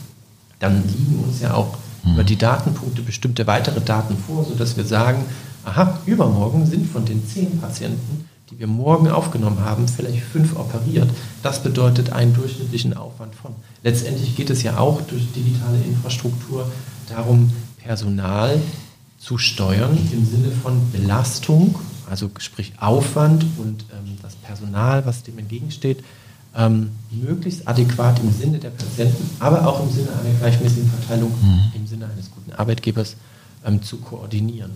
dann 0.58 0.82
liegen 0.88 1.22
uns 1.22 1.40
ja 1.40 1.54
auch 1.54 1.78
mhm. 2.02 2.14
über 2.14 2.24
die 2.24 2.36
Datenpunkte 2.36 3.02
bestimmte 3.02 3.46
weitere 3.46 3.80
Daten 3.80 4.16
vor, 4.16 4.44
sodass 4.44 4.76
wir 4.76 4.84
sagen, 4.84 5.24
aha, 5.64 6.00
übermorgen 6.04 6.66
sind 6.66 6.90
von 6.90 7.04
den 7.04 7.24
zehn 7.26 7.60
Patienten, 7.60 8.28
die 8.50 8.58
wir 8.58 8.66
morgen 8.66 9.08
aufgenommen 9.08 9.60
haben, 9.60 9.86
vielleicht 9.86 10.22
fünf 10.22 10.56
operiert. 10.56 11.08
Das 11.44 11.62
bedeutet 11.62 12.12
einen 12.12 12.34
durchschnittlichen 12.34 12.96
Aufwand 12.96 13.34
von. 13.36 13.52
Letztendlich 13.84 14.34
geht 14.36 14.50
es 14.50 14.64
ja 14.64 14.78
auch 14.78 15.00
durch 15.02 15.32
digitale 15.32 15.78
Infrastruktur 15.86 16.70
darum, 17.08 17.52
Personal 17.78 18.60
zu 19.18 19.38
steuern 19.38 19.96
im 20.12 20.26
Sinne 20.26 20.50
von 20.50 20.90
Belastung, 20.90 21.76
also 22.10 22.30
sprich 22.38 22.72
Aufwand 22.80 23.44
und 23.58 23.84
ähm, 23.92 24.18
das 24.22 24.34
Personal, 24.34 25.06
was 25.06 25.22
dem 25.22 25.38
entgegensteht, 25.38 26.02
ähm, 26.56 26.90
möglichst 27.10 27.66
adäquat 27.68 28.18
im 28.20 28.32
Sinne 28.32 28.58
der 28.58 28.70
Patienten, 28.70 29.30
aber 29.38 29.66
auch 29.66 29.82
im 29.82 29.90
Sinne 29.90 30.08
einer 30.12 30.38
gleichmäßigen 30.38 30.90
Verteilung, 30.90 31.30
mhm. 31.30 31.72
im 31.74 31.86
Sinne 31.86 32.06
eines 32.06 32.30
guten 32.30 32.52
Arbeitgebers 32.52 33.16
ähm, 33.64 33.82
zu 33.82 33.98
koordinieren. 33.98 34.72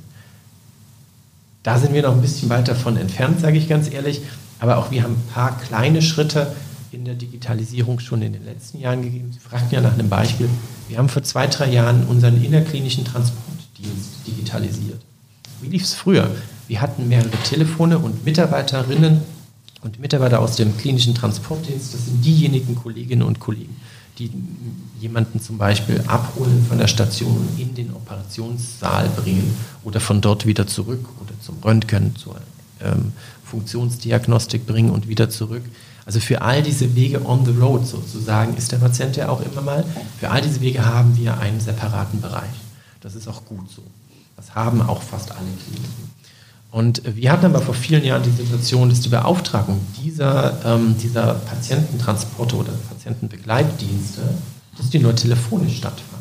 Da 1.63 1.79
sind 1.79 1.93
wir 1.93 2.03
noch 2.03 2.15
ein 2.15 2.23
bisschen 2.23 2.49
weit 2.49 2.69
davon 2.69 2.97
entfernt, 2.97 3.41
sage 3.41 3.59
ich 3.59 3.69
ganz 3.69 3.91
ehrlich, 3.93 4.23
aber 4.59 4.79
auch 4.79 4.91
wir 4.91 5.03
haben 5.03 5.15
ein 5.15 5.33
paar 5.33 5.59
kleine 5.59 6.03
Schritte 6.03 6.55
in 6.93 7.05
der 7.05 7.15
Digitalisierung 7.15 8.01
schon 8.01 8.23
in 8.23 8.33
den 8.33 8.45
letzten 8.45 8.81
Jahren 8.81 9.03
gegeben. 9.03 9.31
Sie 9.33 9.39
fragten 9.39 9.75
ja 9.75 9.81
nach 9.81 9.93
einem 9.93 10.09
Beispiel. 10.09 10.49
Wir 10.89 10.99
haben 10.99 11.09
vor 11.09 11.23
zwei, 11.23 11.47
drei 11.47 11.71
Jahren 11.71 12.07
unseren 12.07 12.43
innerklinischen 12.43 13.05
Transportdienst 13.05 14.27
digitalisiert. 14.27 15.01
Wie 15.61 15.69
lief 15.69 15.85
es 15.85 15.95
früher? 15.95 16.31
Wir 16.67 16.81
hatten 16.81 17.09
mehrere 17.09 17.31
Telefone 17.45 17.99
und 17.99 18.25
Mitarbeiterinnen 18.25 19.21
und 19.83 19.97
die 19.97 20.01
Mitarbeiter 20.01 20.41
aus 20.41 20.57
dem 20.57 20.77
klinischen 20.77 21.15
Transportdienst, 21.15 21.95
das 21.95 22.07
sind 22.07 22.25
diejenigen 22.25 22.75
Kolleginnen 22.75 23.23
und 23.23 23.41
Kollegen, 23.41 23.77
die 24.19 24.31
jemanden 25.01 25.41
zum 25.41 25.57
Beispiel 25.57 26.03
abholen 26.07 26.65
von 26.69 26.79
der 26.79 26.87
Station 26.87 27.37
und 27.37 27.59
in 27.59 27.75
den 27.75 27.95
Operationssaal 27.95 29.09
bringen 29.09 29.57
oder 29.83 30.01
von 30.01 30.21
dort 30.21 30.47
wieder 30.47 30.67
zurück 30.67 31.05
oder 31.21 31.33
zum 31.41 31.57
Röntgen, 31.65 32.15
zur 32.17 32.37
ähm, 32.83 33.13
Funktionsdiagnostik 33.45 34.67
bringen 34.67 34.91
und 34.91 35.09
wieder 35.09 35.31
zurück. 35.31 35.63
Also 36.05 36.21
für 36.21 36.43
all 36.43 36.63
diese 36.63 36.95
Wege 36.95 37.25
on 37.25 37.45
the 37.45 37.53
road 37.53 37.87
sozusagen 37.87 38.57
ist 38.57 38.73
der 38.73 38.79
Patient 38.79 39.17
ja 39.17 39.29
auch 39.29 39.41
immer 39.41 39.63
mal. 39.63 39.85
Für 40.19 40.31
all 40.31 40.43
diese 40.43 40.61
Wege 40.61 40.85
haben 40.85 41.17
wir 41.17 41.39
einen 41.39 41.61
separaten 41.61 42.21
Bereich. 42.21 42.51
Das 43.01 43.15
ist 43.15 43.29
auch 43.29 43.45
gut 43.45 43.71
so. 43.71 43.83
Das 44.37 44.55
haben 44.55 44.83
auch 44.83 45.03
fast 45.03 45.31
alle 45.31 45.49
Kliniken. 45.65 46.10
Und 46.71 47.03
wir 47.05 47.33
hatten 47.33 47.47
aber 47.47 47.61
vor 47.61 47.75
vielen 47.75 48.05
Jahren 48.05 48.23
die 48.23 48.31
Situation, 48.31 48.89
dass 48.89 49.01
die 49.01 49.09
Beauftragung 49.09 49.81
dieser, 50.03 50.55
ähm, 50.65 50.95
dieser 51.03 51.35
Patiententransporte 51.35 52.55
oder 52.57 52.73
Patientenbegleitdienste, 52.89 54.23
dass 54.79 54.91
die 54.91 55.01
nur 55.01 55.17
telefonisch 55.17 55.79
stattfand. 55.79 56.21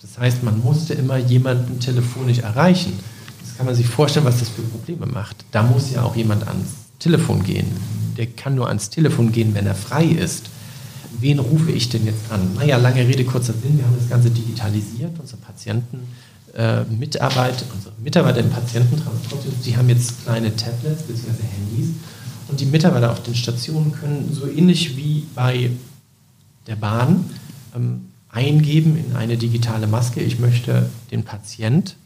Das 0.00 0.18
heißt, 0.18 0.42
man 0.42 0.60
musste 0.60 0.94
immer 0.94 1.16
jemanden 1.16 1.78
telefonisch 1.78 2.38
erreichen. 2.38 2.98
Das 3.40 3.56
kann 3.56 3.66
man 3.66 3.74
sich 3.74 3.86
vorstellen, 3.86 4.26
was 4.26 4.40
das 4.40 4.48
für 4.48 4.62
Probleme 4.62 5.06
macht. 5.06 5.36
Da 5.52 5.62
muss 5.62 5.92
ja 5.92 6.02
auch 6.02 6.16
jemand 6.16 6.46
ans 6.48 6.70
Telefon 6.98 7.44
gehen. 7.44 7.66
Der 8.16 8.26
kann 8.26 8.56
nur 8.56 8.68
ans 8.68 8.90
Telefon 8.90 9.30
gehen, 9.30 9.54
wenn 9.54 9.66
er 9.66 9.74
frei 9.74 10.04
ist. 10.04 10.46
Wen 11.20 11.38
rufe 11.38 11.70
ich 11.70 11.88
denn 11.88 12.04
jetzt 12.04 12.30
an? 12.30 12.54
Naja, 12.56 12.76
lange 12.78 13.06
Rede, 13.06 13.24
kurzer 13.24 13.52
Sinn, 13.52 13.78
wir 13.78 13.84
haben 13.84 13.96
das 13.96 14.08
Ganze 14.08 14.30
digitalisiert. 14.30 15.12
Unsere 15.20 15.38
Patienten 15.38 16.00
äh, 16.54 16.84
Mitarbeit, 16.84 17.64
unsere 17.74 17.94
Mitarbeiter 18.02 18.40
im 18.40 18.50
Patiententransport, 18.50 19.44
die 19.64 19.76
haben 19.76 19.88
jetzt 19.88 20.24
kleine 20.24 20.54
Tablets 20.54 21.02
bzw. 21.02 21.42
Handys 21.42 21.94
und 22.48 22.60
die 22.60 22.66
Mitarbeiter 22.66 23.10
auf 23.10 23.22
den 23.22 23.34
Stationen 23.34 23.92
können 23.92 24.30
so 24.32 24.46
ähnlich 24.46 24.96
wie 24.96 25.26
bei 25.34 25.70
der 26.66 26.76
Bahn 26.76 27.30
ähm, 27.74 28.06
eingeben 28.30 28.96
in 28.96 29.16
eine 29.16 29.36
digitale 29.36 29.86
Maske, 29.86 30.20
ich 30.20 30.38
möchte 30.38 30.88
den 31.10 31.24
Patient 31.24 31.96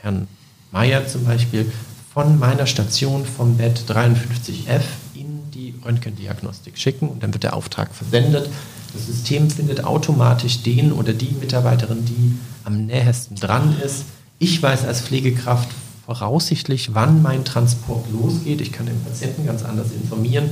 Herrn 0.00 0.28
Meyer 0.70 1.06
zum 1.06 1.24
Beispiel 1.24 1.70
von 2.12 2.38
meiner 2.38 2.66
Station 2.66 3.24
vom 3.24 3.56
Bett 3.56 3.84
53F 3.88 4.82
in 5.14 5.50
die 5.52 5.74
Röntgendiagnostik 5.84 6.78
schicken 6.78 7.08
und 7.08 7.22
dann 7.22 7.32
wird 7.32 7.44
der 7.44 7.54
Auftrag 7.54 7.94
versendet. 7.94 8.48
Das 8.92 9.06
System 9.06 9.50
findet 9.50 9.84
automatisch 9.84 10.62
den 10.62 10.92
oder 10.92 11.12
die 11.12 11.34
Mitarbeiterin, 11.40 12.04
die 12.04 12.38
am 12.64 12.86
nähesten 12.86 13.34
dran 13.36 13.76
ist. 13.84 14.04
Ich 14.38 14.62
weiß 14.62 14.84
als 14.84 15.02
Pflegekraft 15.02 15.68
voraussichtlich, 16.06 16.94
wann 16.94 17.22
mein 17.22 17.44
Transport 17.44 18.10
losgeht. 18.10 18.60
Ich 18.60 18.72
kann 18.72 18.86
den 18.86 19.00
Patienten 19.02 19.44
ganz 19.44 19.62
anders 19.62 19.88
informieren 19.92 20.50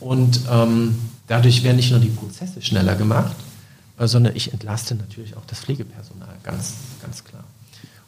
und 0.00 0.40
ähm, 0.50 0.98
dadurch 1.28 1.62
werden 1.62 1.76
nicht 1.76 1.90
nur 1.90 2.00
die 2.00 2.10
Prozesse 2.10 2.60
schneller 2.60 2.94
gemacht, 2.94 3.36
äh, 3.98 4.06
sondern 4.06 4.36
ich 4.36 4.52
entlaste 4.52 4.94
natürlich 4.94 5.36
auch 5.36 5.46
das 5.46 5.60
Pflegepersonal, 5.60 6.34
ganz, 6.42 6.74
ganz 7.00 7.24
klar. 7.24 7.44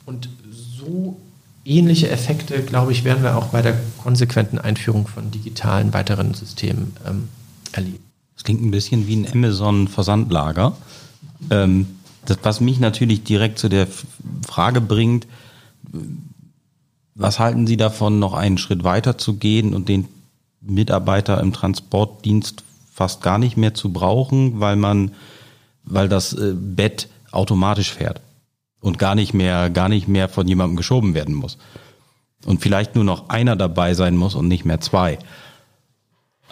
Und 0.05 0.29
so 0.50 1.16
ähnliche 1.64 2.11
Effekte, 2.11 2.62
glaube 2.62 2.92
ich, 2.92 3.05
werden 3.05 3.22
wir 3.22 3.37
auch 3.37 3.46
bei 3.46 3.62
der 3.62 3.74
konsequenten 4.03 4.59
Einführung 4.59 5.07
von 5.07 5.31
digitalen 5.31 5.94
weiteren 5.94 6.35
Systemen 6.35 6.94
ähm, 7.07 7.29
erleben. 7.72 8.05
Das 8.35 8.44
klingt 8.44 8.62
ein 8.62 8.70
bisschen 8.70 9.07
wie 9.07 9.16
ein 9.16 9.31
Amazon-Versandlager. 9.31 10.77
Ähm, 11.51 11.87
das, 12.25 12.38
was 12.42 12.61
mich 12.61 12.81
natürlich 12.81 13.23
direkt 13.25 13.59
zu 13.59 13.68
der 13.68 13.87
Frage 14.47 14.81
bringt, 14.81 15.27
was 17.14 17.38
halten 17.38 17.66
Sie 17.66 17.77
davon, 17.77 18.18
noch 18.18 18.35
einen 18.35 18.59
Schritt 18.59 18.83
weiter 18.83 19.18
zu 19.18 19.35
gehen 19.35 19.75
und 19.75 19.88
den 19.88 20.09
Mitarbeiter 20.61 21.40
im 21.40 21.53
Transportdienst 21.53 22.64
fast 22.92 23.23
gar 23.23 23.38
nicht 23.38 23.57
mehr 23.57 23.75
zu 23.75 23.92
brauchen, 23.92 24.61
weil 24.61 24.77
man, 24.77 25.12
weil 25.85 26.09
das 26.09 26.33
äh, 26.33 26.55
Bett 26.55 27.09
automatisch 27.31 27.92
fährt 27.92 28.20
und 28.81 28.99
gar 28.99 29.14
nicht 29.14 29.35
mehr, 29.35 29.70
gar 29.70 29.88
nicht 29.88 30.09
mehr 30.09 30.29
von 30.29 30.47
jemandem 30.47 30.77
geschoben 30.77 31.14
werden 31.14 31.35
muss. 31.35 31.59
Und 32.47 32.61
vielleicht 32.61 32.94
nur 32.94 33.05
noch 33.05 33.29
einer 33.31 33.57
dabei 33.57 33.94
sein 33.94 34.16
muss 34.16 34.35
und 34.35 34.49
nicht 34.49 34.64
mehr 34.64 34.81
zwei. 34.81 35.18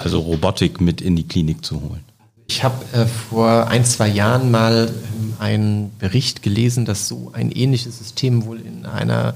Also 0.04 0.20
Robotik 0.20 0.80
mit 0.80 1.00
in 1.00 1.16
die 1.16 1.24
Klinik 1.24 1.64
zu 1.64 1.80
holen. 1.80 2.04
Ich 2.48 2.64
habe 2.64 2.84
äh, 2.92 3.06
vor 3.06 3.68
ein, 3.68 3.84
zwei 3.84 4.08
Jahren 4.08 4.50
mal 4.50 4.88
ähm, 4.88 5.34
einen 5.38 5.92
Bericht 5.98 6.42
gelesen, 6.42 6.84
dass 6.84 7.08
so 7.08 7.30
ein 7.32 7.50
ähnliches 7.50 7.98
System 7.98 8.44
wohl 8.44 8.60
in 8.60 8.84
einer 8.84 9.34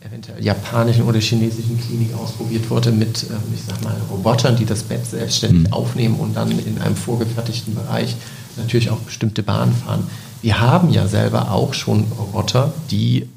eventuell 0.00 0.42
japanischen 0.42 1.02
oder 1.02 1.18
chinesischen 1.18 1.80
Klinik 1.80 2.14
ausprobiert 2.14 2.70
wurde 2.70 2.92
mit, 2.92 3.24
ähm, 3.24 3.36
ich 3.54 3.62
sag 3.64 3.82
mal, 3.82 3.96
Robotern, 4.10 4.56
die 4.56 4.64
das 4.66 4.84
Bett 4.84 5.04
selbstständig 5.06 5.68
mhm. 5.68 5.72
aufnehmen 5.72 6.16
und 6.16 6.36
dann 6.36 6.50
in 6.50 6.80
einem 6.80 6.96
vorgefertigten 6.96 7.74
Bereich 7.74 8.14
natürlich 8.56 8.90
auch 8.90 8.98
bestimmte 8.98 9.42
Bahnen 9.42 9.72
fahren. 9.72 10.06
Wir 10.40 10.60
haben 10.60 10.90
ja 10.90 11.08
selber 11.08 11.50
auch 11.50 11.74
schon 11.74 12.04
Roboter, 12.16 12.72
die 12.90 13.28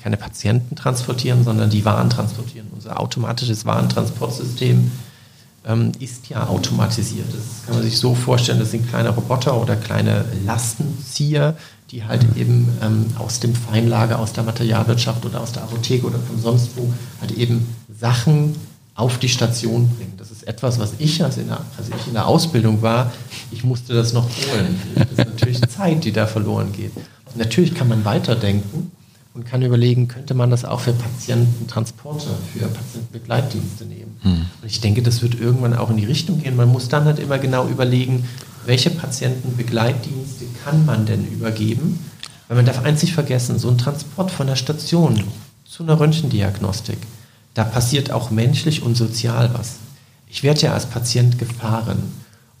keine 0.00 0.16
Patienten 0.16 0.76
transportieren, 0.76 1.42
sondern 1.42 1.68
die 1.68 1.84
Waren 1.84 2.10
transportieren. 2.10 2.68
Unser 2.72 3.00
automatisches 3.00 3.66
Warentransportsystem 3.66 4.92
ähm, 5.66 5.92
ist 5.98 6.28
ja 6.28 6.46
automatisiert. 6.46 7.26
Das 7.28 7.66
kann 7.66 7.74
man 7.74 7.84
sich 7.84 7.98
so 7.98 8.14
vorstellen, 8.14 8.58
das 8.58 8.70
sind 8.70 8.88
kleine 8.88 9.10
Roboter 9.10 9.60
oder 9.60 9.76
kleine 9.76 10.24
Lastenzieher, 10.44 11.56
die 11.90 12.04
halt 12.04 12.24
eben 12.36 12.68
ähm, 12.82 13.06
aus 13.18 13.40
dem 13.40 13.54
Feinlager, 13.54 14.18
aus 14.18 14.32
der 14.32 14.44
Materialwirtschaft 14.44 15.24
oder 15.24 15.40
aus 15.40 15.52
der 15.52 15.62
Apotheke 15.62 16.06
oder 16.06 16.18
von 16.18 16.40
sonst 16.40 16.70
wo 16.76 16.92
halt 17.20 17.32
eben 17.32 17.66
Sachen 17.98 18.56
auf 18.94 19.18
die 19.18 19.28
Station 19.28 19.88
bringen. 19.88 20.14
Das 20.16 20.30
ist 20.30 20.48
etwas, 20.48 20.78
was 20.78 20.94
ich, 20.98 21.22
als, 21.22 21.36
in 21.36 21.48
der, 21.48 21.60
als 21.76 21.88
ich 21.88 22.06
in 22.06 22.14
der 22.14 22.26
Ausbildung 22.26 22.80
war, 22.80 23.12
ich 23.50 23.62
musste 23.62 23.92
das 23.92 24.12
noch 24.12 24.24
holen. 24.24 24.80
Das 24.94 25.10
ist 25.10 25.18
natürlich 25.18 25.60
Zeit, 25.68 26.04
die 26.04 26.12
da 26.12 26.26
verloren 26.26 26.72
geht. 26.72 26.92
Natürlich 27.34 27.74
kann 27.74 27.88
man 27.88 28.04
weiterdenken 28.06 28.90
und 29.36 29.44
kann 29.44 29.60
überlegen, 29.60 30.08
könnte 30.08 30.32
man 30.32 30.50
das 30.50 30.64
auch 30.64 30.80
für 30.80 30.94
Patiententransporte, 30.94 32.26
für 32.54 32.66
Patientenbegleitdienste 32.68 33.84
nehmen. 33.84 34.16
Hm. 34.22 34.46
Und 34.62 34.66
ich 34.66 34.80
denke, 34.80 35.02
das 35.02 35.20
wird 35.20 35.38
irgendwann 35.38 35.74
auch 35.74 35.90
in 35.90 35.98
die 35.98 36.06
Richtung 36.06 36.42
gehen. 36.42 36.56
Man 36.56 36.72
muss 36.72 36.88
dann 36.88 37.04
halt 37.04 37.18
immer 37.18 37.38
genau 37.38 37.68
überlegen, 37.68 38.26
welche 38.64 38.88
Patientenbegleitdienste 38.88 40.46
kann 40.64 40.86
man 40.86 41.04
denn 41.04 41.26
übergeben? 41.26 41.98
Weil 42.48 42.56
man 42.56 42.64
darf 42.64 42.82
eins 42.82 43.02
nicht 43.02 43.12
vergessen, 43.12 43.58
so 43.58 43.68
ein 43.68 43.76
Transport 43.76 44.30
von 44.30 44.46
der 44.46 44.56
Station 44.56 45.22
zu 45.66 45.82
einer 45.82 46.00
Röntgendiagnostik, 46.00 46.98
da 47.52 47.64
passiert 47.64 48.10
auch 48.10 48.30
menschlich 48.30 48.82
und 48.82 48.96
sozial 48.96 49.50
was. 49.52 49.74
Ich 50.30 50.44
werde 50.44 50.62
ja 50.62 50.72
als 50.72 50.86
Patient 50.86 51.38
gefahren 51.38 51.98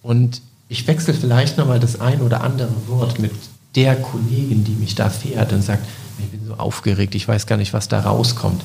und 0.02 0.42
ich 0.68 0.86
wechsle 0.86 1.14
vielleicht 1.14 1.56
nochmal 1.56 1.80
das 1.80 2.00
ein 2.00 2.20
oder 2.20 2.42
andere 2.42 2.74
Wort 2.88 3.18
mit 3.18 3.32
der 3.76 3.96
Kollegin, 3.96 4.64
die 4.64 4.72
mich 4.72 4.94
da 4.94 5.08
fährt 5.08 5.52
und 5.54 5.62
sagt, 5.62 5.86
ich 6.18 6.30
bin 6.30 6.46
so 6.46 6.54
aufgeregt, 6.54 7.14
ich 7.14 7.26
weiß 7.26 7.46
gar 7.46 7.56
nicht, 7.56 7.72
was 7.72 7.88
da 7.88 8.00
rauskommt. 8.00 8.62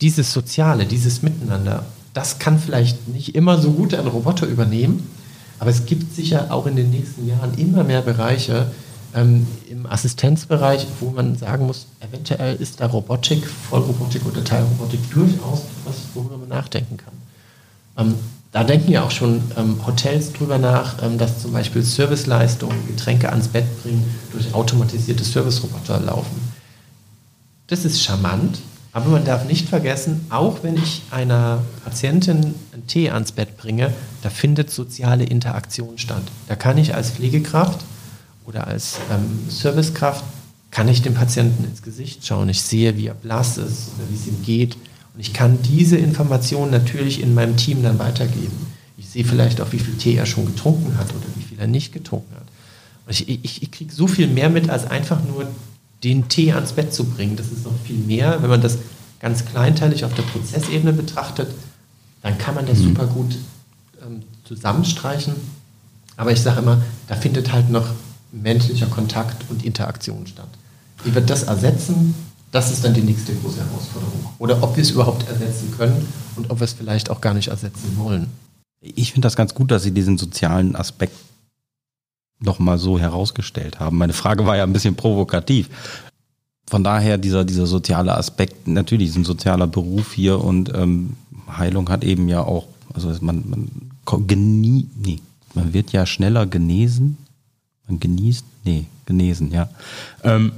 Dieses 0.00 0.32
Soziale, 0.32 0.86
dieses 0.86 1.22
Miteinander, 1.22 1.84
das 2.14 2.38
kann 2.38 2.58
vielleicht 2.58 3.08
nicht 3.08 3.34
immer 3.34 3.58
so 3.60 3.72
gut 3.72 3.94
ein 3.94 4.06
Roboter 4.06 4.46
übernehmen, 4.46 5.08
aber 5.58 5.70
es 5.70 5.86
gibt 5.86 6.14
sicher 6.14 6.48
auch 6.50 6.66
in 6.66 6.76
den 6.76 6.90
nächsten 6.90 7.26
Jahren 7.26 7.54
immer 7.58 7.84
mehr 7.84 8.02
Bereiche 8.02 8.70
ähm, 9.14 9.46
im 9.68 9.86
Assistenzbereich, 9.86 10.86
wo 11.00 11.10
man 11.10 11.36
sagen 11.36 11.66
muss, 11.66 11.86
eventuell 12.00 12.56
ist 12.56 12.80
da 12.80 12.86
Robotik, 12.86 13.46
Vollrobotik 13.46 14.24
oder 14.26 14.44
Teilrobotik 14.44 15.10
durchaus 15.10 15.62
was, 15.84 15.96
worüber 16.14 16.36
man 16.36 16.48
nachdenken 16.48 16.98
kann. 16.98 17.14
Ähm, 17.96 18.14
da 18.52 18.64
denken 18.64 18.90
ja 18.90 19.02
auch 19.02 19.10
schon 19.10 19.42
ähm, 19.56 19.86
Hotels 19.86 20.32
drüber 20.32 20.58
nach, 20.58 21.02
ähm, 21.02 21.18
dass 21.18 21.42
zum 21.42 21.52
Beispiel 21.52 21.82
Serviceleistungen, 21.82 22.86
Getränke 22.86 23.30
ans 23.30 23.48
Bett 23.48 23.64
bringen, 23.82 24.04
durch 24.32 24.54
automatisierte 24.54 25.24
Serviceroboter 25.24 26.00
laufen. 26.00 26.55
Das 27.68 27.84
ist 27.84 28.00
charmant, 28.00 28.60
aber 28.92 29.10
man 29.10 29.24
darf 29.24 29.44
nicht 29.44 29.68
vergessen, 29.68 30.24
auch 30.30 30.62
wenn 30.62 30.76
ich 30.76 31.02
einer 31.10 31.62
Patientin 31.84 32.54
einen 32.72 32.86
Tee 32.86 33.10
ans 33.10 33.32
Bett 33.32 33.56
bringe, 33.56 33.92
da 34.22 34.30
findet 34.30 34.70
soziale 34.70 35.24
Interaktion 35.24 35.98
statt. 35.98 36.22
Da 36.46 36.54
kann 36.54 36.78
ich 36.78 36.94
als 36.94 37.10
Pflegekraft 37.10 37.80
oder 38.46 38.68
als 38.68 38.98
ähm, 39.10 39.50
Servicekraft, 39.50 40.24
kann 40.70 40.86
ich 40.88 41.02
dem 41.02 41.14
Patienten 41.14 41.64
ins 41.64 41.82
Gesicht 41.82 42.24
schauen. 42.24 42.48
Ich 42.48 42.62
sehe, 42.62 42.96
wie 42.96 43.08
er 43.08 43.14
blass 43.14 43.58
ist 43.58 43.90
oder 43.96 44.08
wie 44.10 44.14
es 44.14 44.26
ihm 44.28 44.42
geht. 44.44 44.76
Und 45.14 45.20
ich 45.20 45.32
kann 45.32 45.58
diese 45.62 45.96
Information 45.96 46.70
natürlich 46.70 47.20
in 47.20 47.34
meinem 47.34 47.56
Team 47.56 47.82
dann 47.82 47.98
weitergeben. 47.98 48.66
Ich 48.96 49.08
sehe 49.08 49.24
vielleicht 49.24 49.60
auch, 49.60 49.72
wie 49.72 49.78
viel 49.78 49.96
Tee 49.96 50.14
er 50.14 50.26
schon 50.26 50.46
getrunken 50.46 50.96
hat 50.98 51.10
oder 51.10 51.26
wie 51.34 51.42
viel 51.42 51.58
er 51.58 51.66
nicht 51.66 51.92
getrunken 51.92 52.34
hat. 52.36 52.46
Und 53.06 53.12
ich, 53.12 53.28
ich, 53.44 53.62
ich 53.62 53.70
kriege 53.72 53.92
so 53.92 54.06
viel 54.06 54.28
mehr 54.28 54.50
mit, 54.50 54.70
als 54.70 54.86
einfach 54.86 55.18
nur 55.24 55.48
den 56.04 56.28
Tee 56.28 56.52
ans 56.52 56.72
Bett 56.72 56.92
zu 56.92 57.04
bringen. 57.04 57.36
Das 57.36 57.48
ist 57.48 57.64
noch 57.64 57.78
viel 57.84 57.98
mehr. 57.98 58.42
Wenn 58.42 58.50
man 58.50 58.60
das 58.60 58.78
ganz 59.20 59.44
kleinteilig 59.44 60.04
auf 60.04 60.14
der 60.14 60.22
Prozessebene 60.22 60.92
betrachtet, 60.92 61.48
dann 62.22 62.38
kann 62.38 62.54
man 62.54 62.66
das 62.66 62.78
mhm. 62.78 62.84
super 62.84 63.06
gut 63.06 63.36
ähm, 64.04 64.22
zusammenstreichen. 64.44 65.34
Aber 66.16 66.32
ich 66.32 66.40
sage 66.40 66.60
immer, 66.60 66.82
da 67.08 67.14
findet 67.14 67.52
halt 67.52 67.70
noch 67.70 67.86
menschlicher 68.32 68.86
Kontakt 68.86 69.44
und 69.50 69.64
Interaktion 69.64 70.26
statt. 70.26 70.48
Wie 71.04 71.14
wird 71.14 71.30
das 71.30 71.44
ersetzen? 71.44 72.14
Das 72.52 72.70
ist 72.70 72.84
dann 72.84 72.94
die 72.94 73.02
nächste 73.02 73.34
große 73.34 73.58
Herausforderung. 73.58 74.26
Oder 74.38 74.62
ob 74.62 74.76
wir 74.76 74.82
es 74.82 74.90
überhaupt 74.90 75.28
ersetzen 75.28 75.74
können 75.76 76.08
und 76.36 76.50
ob 76.50 76.60
wir 76.60 76.64
es 76.64 76.72
vielleicht 76.72 77.10
auch 77.10 77.20
gar 77.20 77.34
nicht 77.34 77.48
ersetzen 77.48 77.96
wollen. 77.96 78.28
Ich 78.80 79.12
finde 79.12 79.26
das 79.26 79.36
ganz 79.36 79.54
gut, 79.54 79.70
dass 79.70 79.82
Sie 79.82 79.90
diesen 79.90 80.16
sozialen 80.16 80.76
Aspekt 80.76 81.16
nochmal 82.38 82.78
so 82.78 82.98
herausgestellt 82.98 83.80
haben. 83.80 83.98
Meine 83.98 84.12
Frage 84.12 84.46
war 84.46 84.56
ja 84.56 84.64
ein 84.64 84.72
bisschen 84.72 84.94
provokativ. 84.94 85.68
Von 86.68 86.82
daher 86.82 87.16
dieser, 87.16 87.44
dieser 87.44 87.66
soziale 87.66 88.14
Aspekt, 88.14 88.66
natürlich 88.66 89.10
ist 89.10 89.16
ein 89.16 89.24
sozialer 89.24 89.66
Beruf 89.66 90.12
hier 90.12 90.42
und 90.42 90.72
ähm, 90.74 91.16
Heilung 91.48 91.88
hat 91.88 92.02
eben 92.02 92.28
ja 92.28 92.42
auch, 92.42 92.66
also 92.92 93.12
man, 93.20 93.44
man 93.48 93.70
genie, 94.26 94.88
nee, 94.96 95.20
man 95.54 95.72
wird 95.72 95.92
ja 95.92 96.06
schneller 96.06 96.46
genesen. 96.46 97.16
Man 97.88 98.00
genießt, 98.00 98.44
nee, 98.64 98.86
genesen, 99.06 99.52
ja. 99.52 99.68
Ähm, 100.24 100.52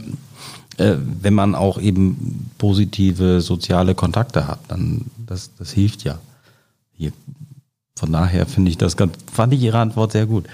äh, 0.78 0.96
wenn 1.20 1.34
man 1.34 1.54
auch 1.54 1.78
eben 1.78 2.50
positive 2.56 3.40
soziale 3.40 3.94
Kontakte 3.94 4.46
hat, 4.46 4.60
dann 4.68 5.06
das, 5.26 5.50
das 5.58 5.72
hilft 5.72 6.04
ja. 6.04 6.18
Hier, 6.92 7.12
von 7.98 8.12
daher 8.12 8.46
finde 8.46 8.70
ich 8.70 8.78
das 8.78 8.96
ganz, 8.96 9.14
fand 9.30 9.52
ich 9.52 9.60
Ihre 9.60 9.78
Antwort 9.78 10.12
sehr 10.12 10.26
gut. 10.26 10.46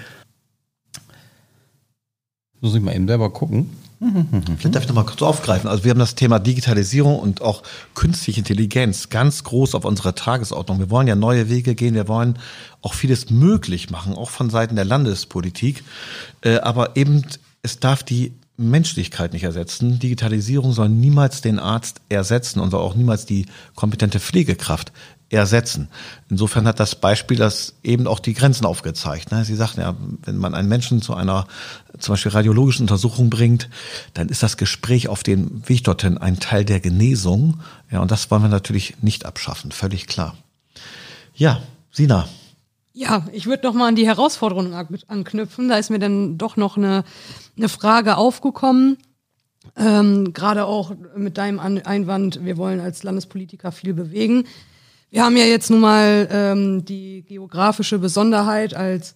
Muss 2.61 2.75
ich 2.75 2.81
mal 2.81 2.95
eben 2.95 3.07
selber 3.07 3.29
gucken. 3.31 3.69
Vielleicht 4.57 4.75
darf 4.75 4.83
ich 4.83 4.89
noch 4.89 4.95
mal 4.95 5.05
kurz 5.05 5.21
aufgreifen. 5.21 5.69
Also 5.69 5.83
wir 5.83 5.91
haben 5.91 5.99
das 5.99 6.15
Thema 6.15 6.39
Digitalisierung 6.39 7.17
und 7.17 7.41
auch 7.41 7.63
künstliche 7.93 8.39
Intelligenz 8.39 9.09
ganz 9.09 9.43
groß 9.43 9.73
auf 9.73 9.85
unserer 9.85 10.15
Tagesordnung. 10.15 10.79
Wir 10.79 10.89
wollen 10.89 11.07
ja 11.07 11.15
neue 11.15 11.49
Wege 11.49 11.75
gehen. 11.75 11.95
Wir 11.95 12.07
wollen 12.07 12.37
auch 12.81 12.93
vieles 12.93 13.29
möglich 13.29 13.89
machen, 13.89 14.13
auch 14.13 14.29
von 14.29 14.49
Seiten 14.49 14.75
der 14.75 14.85
Landespolitik. 14.85 15.83
Äh, 16.41 16.57
aber 16.57 16.95
eben, 16.97 17.23
es 17.63 17.79
darf 17.79 18.03
die 18.03 18.33
Menschlichkeit 18.57 19.33
nicht 19.33 19.43
ersetzen. 19.43 19.99
Digitalisierung 19.99 20.71
soll 20.71 20.89
niemals 20.89 21.41
den 21.41 21.59
Arzt 21.59 22.01
ersetzen 22.09 22.59
und 22.59 22.71
soll 22.71 22.81
auch 22.81 22.95
niemals 22.95 23.25
die 23.25 23.47
kompetente 23.75 24.19
Pflegekraft 24.19 24.91
ersetzen. 25.29 25.89
Insofern 26.29 26.67
hat 26.67 26.79
das 26.79 26.95
Beispiel 26.95 27.37
das 27.37 27.73
eben 27.83 28.07
auch 28.07 28.19
die 28.19 28.33
Grenzen 28.33 28.65
aufgezeigt. 28.65 29.31
Ne? 29.31 29.43
Sie 29.43 29.55
sagten 29.55 29.81
ja, 29.81 29.95
wenn 30.23 30.37
man 30.37 30.53
einen 30.53 30.69
Menschen 30.69 31.01
zu 31.01 31.13
einer 31.15 31.47
zum 31.99 32.13
Beispiel 32.13 32.31
radiologischen 32.31 32.83
Untersuchung 32.83 33.29
bringt, 33.29 33.69
dann 34.13 34.29
ist 34.29 34.43
das 34.43 34.57
Gespräch 34.57 35.07
auf 35.07 35.23
dem 35.23 35.67
Weg 35.67 35.83
dorthin 35.83 36.17
ein 36.17 36.39
Teil 36.39 36.65
der 36.65 36.79
Genesung. 36.79 37.59
Ja, 37.91 38.01
und 38.01 38.11
das 38.11 38.29
wollen 38.29 38.43
wir 38.43 38.49
natürlich 38.49 38.95
nicht 39.01 39.25
abschaffen, 39.25 39.71
völlig 39.71 40.07
klar. 40.07 40.35
Ja, 41.33 41.61
Sina. 41.91 42.27
Ja, 42.93 43.25
ich 43.33 43.45
würde 43.45 43.67
noch 43.67 43.73
mal 43.73 43.89
an 43.89 43.95
die 43.95 44.07
Herausforderungen 44.07 44.73
anknüpfen. 44.73 45.67
Da 45.67 45.77
ist 45.77 45.89
mir 45.89 45.99
dann 45.99 46.37
doch 46.37 46.55
noch 46.55 46.77
eine, 46.77 47.03
eine 47.57 47.67
Frage 47.67 48.15
aufgekommen. 48.15 48.97
Ähm, 49.75 50.31
Gerade 50.33 50.65
auch 50.65 50.93
mit 51.17 51.37
deinem 51.37 51.59
Einwand, 51.59 52.45
wir 52.45 52.55
wollen 52.55 52.79
als 52.79 53.03
Landespolitiker 53.03 53.71
viel 53.71 53.93
bewegen. 53.93 54.45
Wir 55.15 55.23
haben 55.23 55.37
ja 55.37 55.45
jetzt 55.45 55.69
nun 55.69 55.79
mal 55.79 56.27
ähm, 56.29 56.83
die 56.83 57.23
geografische 57.23 57.99
Besonderheit 57.99 58.73
als 58.73 59.15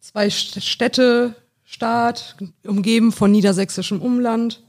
zwei 0.00 0.30
Städte 0.30 1.34
Staat, 1.64 2.38
umgeben 2.66 3.12
von 3.12 3.30
niedersächsischem 3.30 4.00
Umland. 4.00 4.62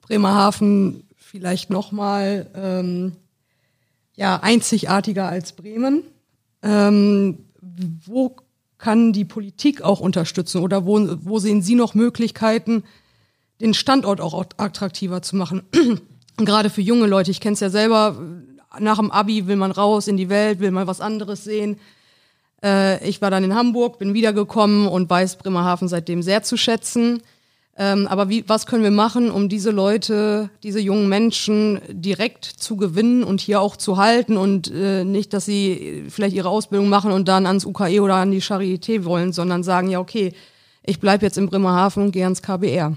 Bremerhaven 0.00 1.04
vielleicht 1.18 1.68
nochmal 1.68 2.50
ähm, 2.54 3.12
ja, 4.14 4.40
einzigartiger 4.40 5.28
als 5.28 5.52
Bremen. 5.52 6.04
Ähm, 6.62 7.50
wo 7.60 8.36
kann 8.78 9.12
die 9.12 9.26
Politik 9.26 9.82
auch 9.82 10.00
unterstützen 10.00 10.62
oder 10.62 10.86
wo, 10.86 11.06
wo 11.20 11.38
sehen 11.38 11.60
Sie 11.60 11.74
noch 11.74 11.92
Möglichkeiten, 11.92 12.84
den 13.60 13.74
Standort 13.74 14.22
auch 14.22 14.42
attraktiver 14.56 15.20
zu 15.20 15.36
machen? 15.36 15.64
Gerade 16.38 16.70
für 16.70 16.80
junge 16.80 17.08
Leute, 17.08 17.30
ich 17.30 17.40
kenne 17.40 17.52
es 17.52 17.60
ja 17.60 17.68
selber, 17.68 18.16
nach 18.78 18.98
dem 18.98 19.10
Abi 19.10 19.46
will 19.46 19.56
man 19.56 19.70
raus 19.70 20.08
in 20.08 20.16
die 20.16 20.28
Welt, 20.28 20.60
will 20.60 20.70
mal 20.70 20.86
was 20.86 21.00
anderes 21.00 21.44
sehen. 21.44 21.78
Äh, 22.62 23.06
ich 23.06 23.20
war 23.20 23.30
dann 23.30 23.44
in 23.44 23.54
Hamburg, 23.54 23.98
bin 23.98 24.14
wiedergekommen 24.14 24.86
und 24.86 25.10
weiß 25.10 25.36
Bremerhaven 25.36 25.88
seitdem 25.88 26.22
sehr 26.22 26.42
zu 26.42 26.56
schätzen. 26.56 27.22
Ähm, 27.74 28.06
aber 28.06 28.28
wie, 28.28 28.44
was 28.48 28.66
können 28.66 28.82
wir 28.82 28.90
machen, 28.90 29.30
um 29.30 29.48
diese 29.48 29.70
Leute, 29.70 30.50
diese 30.62 30.78
jungen 30.78 31.08
Menschen 31.08 31.80
direkt 31.88 32.44
zu 32.44 32.76
gewinnen 32.76 33.24
und 33.24 33.40
hier 33.40 33.62
auch 33.62 33.76
zu 33.76 33.96
halten 33.96 34.36
und 34.36 34.70
äh, 34.70 35.04
nicht, 35.04 35.32
dass 35.32 35.46
sie 35.46 36.04
vielleicht 36.10 36.36
ihre 36.36 36.50
Ausbildung 36.50 36.90
machen 36.90 37.12
und 37.12 37.28
dann 37.28 37.46
ans 37.46 37.64
UKE 37.64 38.00
oder 38.02 38.16
an 38.16 38.30
die 38.30 38.42
Charité 38.42 39.04
wollen, 39.04 39.32
sondern 39.32 39.62
sagen, 39.62 39.88
ja, 39.88 40.00
okay, 40.00 40.34
ich 40.82 41.00
bleibe 41.00 41.24
jetzt 41.24 41.38
in 41.38 41.48
Bremerhaven 41.48 42.04
und 42.04 42.12
gehe 42.12 42.24
ans 42.24 42.42
KBR. 42.42 42.94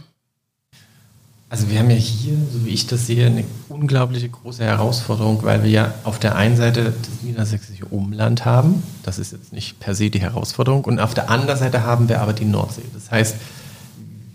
Also 1.48 1.70
wir 1.70 1.78
haben 1.80 1.92
ja 1.92 1.96
hier, 1.96 2.34
so 2.52 2.66
wie 2.66 2.72
ich 2.72 2.88
das 2.88 3.06
sehe, 3.06 3.28
eine 3.28 3.44
unglaubliche 3.70 4.28
große 4.28 4.64
Herausforderung, 4.64 5.44
weil 5.44 5.64
wir 5.64 5.70
ja 5.70 5.94
auf 6.04 6.18
der 6.18 6.36
einen 6.36 6.58
Seite 6.58 6.86
das 6.86 7.22
niedersächsische 7.22 7.86
Umland 7.86 8.46
haben. 8.46 8.82
Das 9.04 9.20
ist 9.20 9.32
jetzt 9.32 9.54
nicht 9.54 9.80
per 9.80 9.94
se 9.94 10.10
die 10.10 10.22
Herausforderung. 10.22 10.84
Und 10.84 11.00
auf 11.00 11.14
der 11.14 11.30
anderen 11.30 11.60
Seite 11.60 11.84
haben 11.84 12.10
wir 12.10 12.22
aber 12.22 12.34
die 12.34 12.46
Nordsee. 12.46 12.82
Das 12.94 13.12
heißt, 13.12 13.36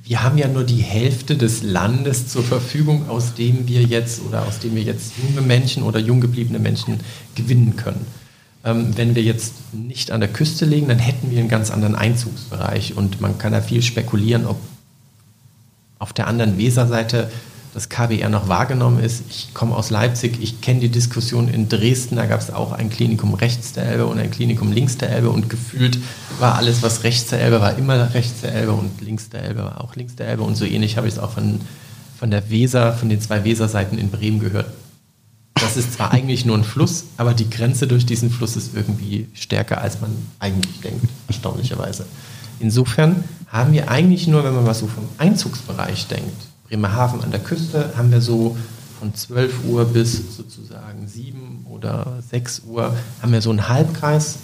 wir 0.04 0.22
haben 0.22 0.38
ja 0.38 0.46
nur 0.46 0.64
die 0.64 0.82
Hälfte 0.82 1.36
des 1.36 1.62
Landes 1.62 2.28
zur 2.28 2.44
Verfügung, 2.44 3.08
aus 3.08 3.34
dem 3.34 3.66
wir 3.66 3.82
jetzt 3.82 4.22
oder 4.26 4.46
aus 4.46 4.60
dem 4.60 4.76
wir 4.76 4.82
jetzt 4.82 5.12
junge 5.22 5.44
Menschen 5.44 5.82
oder 5.82 5.98
jung 5.98 6.20
gebliebene 6.20 6.60
Menschen 6.60 7.00
gewinnen 7.34 7.74
können. 7.76 8.06
Ähm, 8.64 8.96
wenn 8.96 9.14
wir 9.14 9.22
jetzt 9.22 9.54
nicht 9.72 10.10
an 10.12 10.20
der 10.20 10.28
Küste 10.28 10.64
liegen, 10.64 10.86
dann 10.88 10.98
hätten 10.98 11.30
wir 11.30 11.40
einen 11.40 11.48
ganz 11.48 11.70
anderen 11.70 11.96
Einzugsbereich 11.96 12.96
und 12.96 13.20
man 13.20 13.38
kann 13.38 13.52
da 13.52 13.60
viel 13.60 13.82
spekulieren, 13.82 14.46
ob 14.46 14.58
auf 16.00 16.12
der 16.12 16.26
anderen 16.26 16.58
Weserseite 16.58 17.30
das 17.72 17.88
KBR 17.88 18.30
noch 18.30 18.48
wahrgenommen 18.48 18.98
ist. 18.98 19.22
Ich 19.30 19.54
komme 19.54 19.76
aus 19.76 19.90
Leipzig, 19.90 20.38
ich 20.40 20.60
kenne 20.60 20.80
die 20.80 20.88
Diskussion 20.88 21.46
in 21.46 21.68
Dresden, 21.68 22.16
da 22.16 22.26
gab 22.26 22.40
es 22.40 22.50
auch 22.50 22.72
ein 22.72 22.90
Klinikum 22.90 23.34
rechts 23.34 23.74
der 23.74 23.84
Elbe 23.84 24.06
und 24.06 24.18
ein 24.18 24.30
Klinikum 24.30 24.72
links 24.72 24.98
der 24.98 25.10
Elbe 25.10 25.30
und 25.30 25.48
gefühlt 25.48 25.98
war 26.40 26.56
alles, 26.56 26.82
was 26.82 27.04
rechts 27.04 27.28
der 27.28 27.40
Elbe 27.40 27.60
war, 27.60 27.78
immer 27.78 28.12
rechts 28.12 28.40
der 28.40 28.54
Elbe 28.54 28.72
und 28.72 29.00
links 29.00 29.28
der 29.28 29.44
Elbe 29.44 29.62
war 29.62 29.84
auch 29.84 29.94
links 29.94 30.16
der 30.16 30.26
Elbe 30.26 30.42
und 30.42 30.56
so 30.56 30.64
ähnlich 30.64 30.96
habe 30.96 31.06
ich 31.06 31.14
es 31.14 31.20
auch 31.20 31.30
von, 31.30 31.60
von 32.18 32.30
der 32.30 32.50
Weser, 32.50 32.92
von 32.92 33.08
den 33.08 33.20
zwei 33.20 33.44
Weserseiten 33.44 33.98
in 33.98 34.10
Bremen 34.10 34.40
gehört. 34.40 34.66
Das 35.54 35.76
ist 35.76 35.92
zwar 35.92 36.10
eigentlich 36.10 36.46
nur 36.46 36.56
ein 36.56 36.64
Fluss, 36.64 37.04
aber 37.18 37.34
die 37.34 37.50
Grenze 37.50 37.86
durch 37.86 38.06
diesen 38.06 38.30
Fluss 38.30 38.56
ist 38.56 38.74
irgendwie 38.74 39.28
stärker, 39.34 39.80
als 39.80 40.00
man 40.00 40.10
eigentlich 40.40 40.80
denkt, 40.80 41.04
erstaunlicherweise. 41.28 42.06
Insofern 42.58 43.22
haben 43.50 43.72
wir 43.72 43.90
eigentlich 43.90 44.26
nur, 44.28 44.44
wenn 44.44 44.54
man 44.54 44.64
mal 44.64 44.74
so 44.74 44.86
vom 44.86 45.08
Einzugsbereich 45.18 46.06
denkt, 46.06 46.46
Bremerhaven 46.68 47.22
an 47.22 47.30
der 47.30 47.40
Küste, 47.40 47.92
haben 47.96 48.12
wir 48.12 48.20
so 48.20 48.56
von 49.00 49.14
12 49.14 49.64
Uhr 49.64 49.86
bis 49.86 50.36
sozusagen 50.36 51.08
7 51.08 51.66
oder 51.68 52.22
6 52.30 52.62
Uhr, 52.66 52.94
haben 53.20 53.32
wir 53.32 53.42
so 53.42 53.50
einen 53.50 53.68
Halbkreis, 53.68 54.36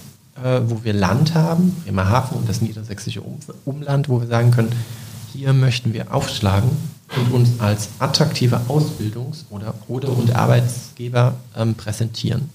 äh, 0.43 0.61
wo 0.67 0.83
wir 0.83 0.93
Land 0.93 1.35
haben, 1.35 1.77
Bremerhaven 1.85 2.39
und 2.39 2.49
das 2.49 2.61
niedersächsische 2.61 3.23
Umland, 3.65 4.09
wo 4.09 4.21
wir 4.21 4.27
sagen 4.27 4.51
können, 4.51 4.73
hier 5.33 5.53
möchten 5.53 5.93
wir 5.93 6.13
aufschlagen 6.13 6.71
und 7.17 7.33
uns 7.33 7.61
als 7.61 7.91
attraktive 8.01 8.63
Ausbildungs- 8.69 9.45
oder, 9.51 9.75
oder 9.87 10.09
und 10.09 10.35
Arbeitsgeber 10.35 11.35
ähm, 11.57 11.75
präsentieren. 11.75 12.51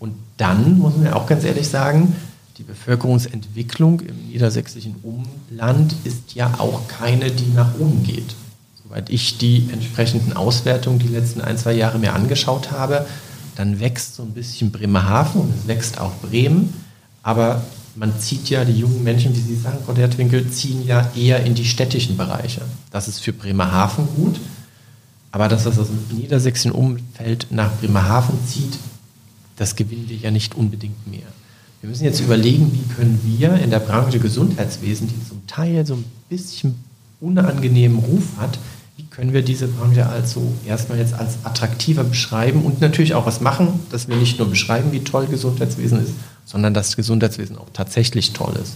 Und 0.00 0.14
dann 0.36 0.78
muss 0.78 0.96
man 0.96 1.06
ja 1.06 1.14
auch 1.14 1.26
ganz 1.26 1.44
ehrlich 1.44 1.68
sagen, 1.68 2.16
die 2.58 2.64
Bevölkerungsentwicklung 2.64 4.00
im 4.00 4.16
niedersächsischen 4.28 4.96
Umland 5.02 5.94
ist 6.02 6.34
ja 6.34 6.54
auch 6.58 6.88
keine, 6.88 7.30
die 7.30 7.52
nach 7.54 7.78
oben 7.78 8.02
geht. 8.02 8.34
Soweit 8.82 9.10
ich 9.10 9.38
die 9.38 9.68
entsprechenden 9.72 10.32
Auswertungen 10.32 10.98
die 10.98 11.08
letzten 11.08 11.40
ein, 11.40 11.56
zwei 11.56 11.72
Jahre 11.72 12.00
mir 12.00 12.14
angeschaut 12.14 12.72
habe, 12.72 13.06
dann 13.54 13.78
wächst 13.78 14.16
so 14.16 14.24
ein 14.24 14.32
bisschen 14.32 14.72
Bremerhaven 14.72 15.42
und 15.42 15.54
es 15.56 15.68
wächst 15.68 16.00
auch 16.00 16.12
Bremen, 16.16 16.74
aber 17.22 17.62
man 17.94 18.18
zieht 18.18 18.48
ja, 18.50 18.64
die 18.64 18.78
jungen 18.78 19.02
Menschen, 19.02 19.34
wie 19.36 19.40
Sie 19.40 19.56
sagen, 19.56 19.78
Frau 19.84 19.92
Dertwinkel, 19.92 20.50
ziehen 20.50 20.84
ja 20.86 21.10
eher 21.16 21.44
in 21.44 21.54
die 21.54 21.64
städtischen 21.64 22.16
Bereiche. 22.16 22.62
Das 22.90 23.08
ist 23.08 23.20
für 23.20 23.32
Bremerhaven 23.32 24.06
gut, 24.16 24.38
aber 25.32 25.48
dass 25.48 25.64
das 25.64 25.78
aus 25.78 25.88
dem 25.88 26.16
niedersächsischen 26.16 26.72
Umfeld 26.72 27.48
nach 27.50 27.72
Bremerhaven 27.74 28.38
zieht, 28.46 28.78
das 29.56 29.76
gewinnen 29.76 30.08
wir 30.08 30.16
ja 30.16 30.30
nicht 30.30 30.54
unbedingt 30.54 31.06
mehr. 31.08 31.26
Wir 31.80 31.88
müssen 31.88 32.04
jetzt 32.04 32.20
überlegen, 32.20 32.72
wie 32.72 32.94
können 32.94 33.20
wir 33.24 33.54
in 33.54 33.70
der 33.70 33.78
Branche 33.78 34.18
Gesundheitswesen, 34.18 35.06
die 35.06 35.28
zum 35.28 35.46
Teil 35.46 35.86
so 35.86 35.94
ein 35.94 36.04
bisschen 36.28 36.74
unangenehmen 37.20 37.98
Ruf 38.00 38.24
hat, 38.36 38.58
wie 38.96 39.04
können 39.04 39.32
wir 39.32 39.42
diese 39.42 39.68
Branche 39.68 40.06
also 40.06 40.52
erstmal 40.66 40.98
jetzt 40.98 41.14
als 41.14 41.44
attraktiver 41.44 42.02
beschreiben 42.02 42.62
und 42.62 42.80
natürlich 42.80 43.14
auch 43.14 43.26
was 43.26 43.40
machen, 43.40 43.78
dass 43.90 44.08
wir 44.08 44.16
nicht 44.16 44.40
nur 44.40 44.48
beschreiben, 44.50 44.90
wie 44.90 45.04
toll 45.04 45.26
Gesundheitswesen 45.26 46.02
ist, 46.02 46.14
sondern 46.44 46.74
dass 46.74 46.96
Gesundheitswesen 46.96 47.56
auch 47.56 47.70
tatsächlich 47.72 48.32
toll 48.32 48.54
ist. 48.60 48.74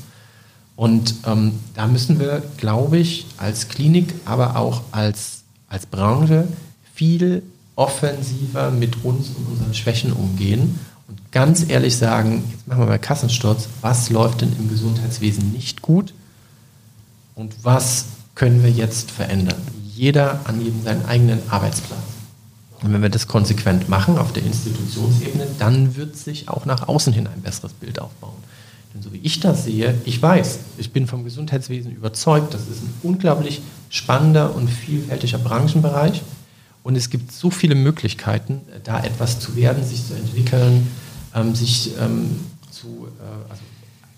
Und 0.77 1.15
ähm, 1.27 1.55
da 1.75 1.89
müssen 1.89 2.21
wir, 2.21 2.41
glaube 2.57 2.99
ich, 2.99 3.27
als 3.37 3.69
Klinik, 3.69 4.15
aber 4.25 4.57
auch 4.57 4.83
als, 4.93 5.43
als 5.69 5.87
Branche 5.87 6.47
viel 6.95 7.43
offensiver 7.75 8.71
mit 8.71 9.05
uns 9.05 9.31
und 9.31 9.49
unseren 9.51 9.75
Schwächen 9.75 10.13
umgehen 10.13 10.79
ganz 11.31 11.69
ehrlich 11.69 11.97
sagen, 11.97 12.45
jetzt 12.53 12.69
machen 12.69 12.81
wir 12.81 12.87
mal 12.87 12.99
Kassensturz, 12.99 13.69
was 13.81 14.11
läuft 14.11 14.41
denn 14.41 14.53
im 14.59 14.69
Gesundheitswesen 14.69 15.53
nicht 15.53 15.83
gut 15.83 16.13
und 17.35 17.55
was 17.63 18.07
können 18.35 18.63
wir 18.63 18.71
jetzt 18.71 19.11
verändern? 19.11 19.61
Jeder 19.95 20.41
an 20.45 20.61
jedem 20.61 20.83
seinen 20.83 21.05
eigenen 21.07 21.41
Arbeitsplatz. 21.51 22.01
Und 22.83 22.93
wenn 22.93 23.03
wir 23.03 23.11
das 23.11 23.29
konsequent 23.29 23.89
machen 23.89 24.19
auf 24.19 24.33
der 24.33 24.43
Institutionsebene, 24.43 25.47
dann 25.59 25.97
wird 25.97 26.17
sich 26.17 26.49
auch 26.49 26.67
nach 26.67 26.89
außen 26.89 27.13
hin 27.13 27.29
ein 27.29 27.41
besseres 27.41 27.73
Bild 27.73 28.01
aufbauen. 28.01 28.35
Denn 28.93 29.03
so 29.03 29.13
wie 29.13 29.21
ich 29.23 29.41
das 29.41 29.65
sehe, 29.65 29.95
ich 30.05 30.21
weiß, 30.21 30.59
ich 30.79 30.93
bin 30.93 31.07
vom 31.07 31.25
Gesundheitswesen 31.25 31.93
überzeugt, 31.93 32.53
das 32.55 32.63
ist 32.63 32.83
ein 32.83 32.93
unglaublich 33.03 33.63
spannender 33.89 34.55
und 34.55 34.69
vielfältiger 34.69 35.39
Branchenbereich. 35.39 36.23
Und 36.83 36.97
es 36.97 37.11
gibt 37.11 37.31
so 37.31 37.51
viele 37.51 37.77
Möglichkeiten, 37.77 38.63
da 38.83 39.03
etwas 39.03 39.39
zu 39.39 39.55
werden, 39.55 39.85
sich 39.85 40.07
zu 40.07 40.15
entwickeln, 40.15 40.89
ähm, 41.35 41.55
sich 41.55 41.93
ähm, 41.99 42.41
zu, 42.71 43.09
äh, 43.21 43.51
also 43.51 43.63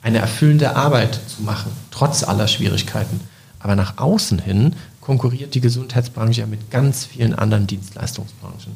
eine 0.02 0.18
erfüllende 0.18 0.76
Arbeit 0.76 1.18
zu 1.28 1.42
machen, 1.42 1.72
trotz 1.90 2.22
aller 2.24 2.48
Schwierigkeiten. 2.48 3.20
Aber 3.58 3.76
nach 3.76 3.98
außen 3.98 4.38
hin 4.38 4.74
konkurriert 5.00 5.54
die 5.54 5.60
Gesundheitsbranche 5.60 6.42
ja 6.42 6.46
mit 6.46 6.70
ganz 6.70 7.04
vielen 7.04 7.34
anderen 7.34 7.66
Dienstleistungsbranchen. 7.66 8.72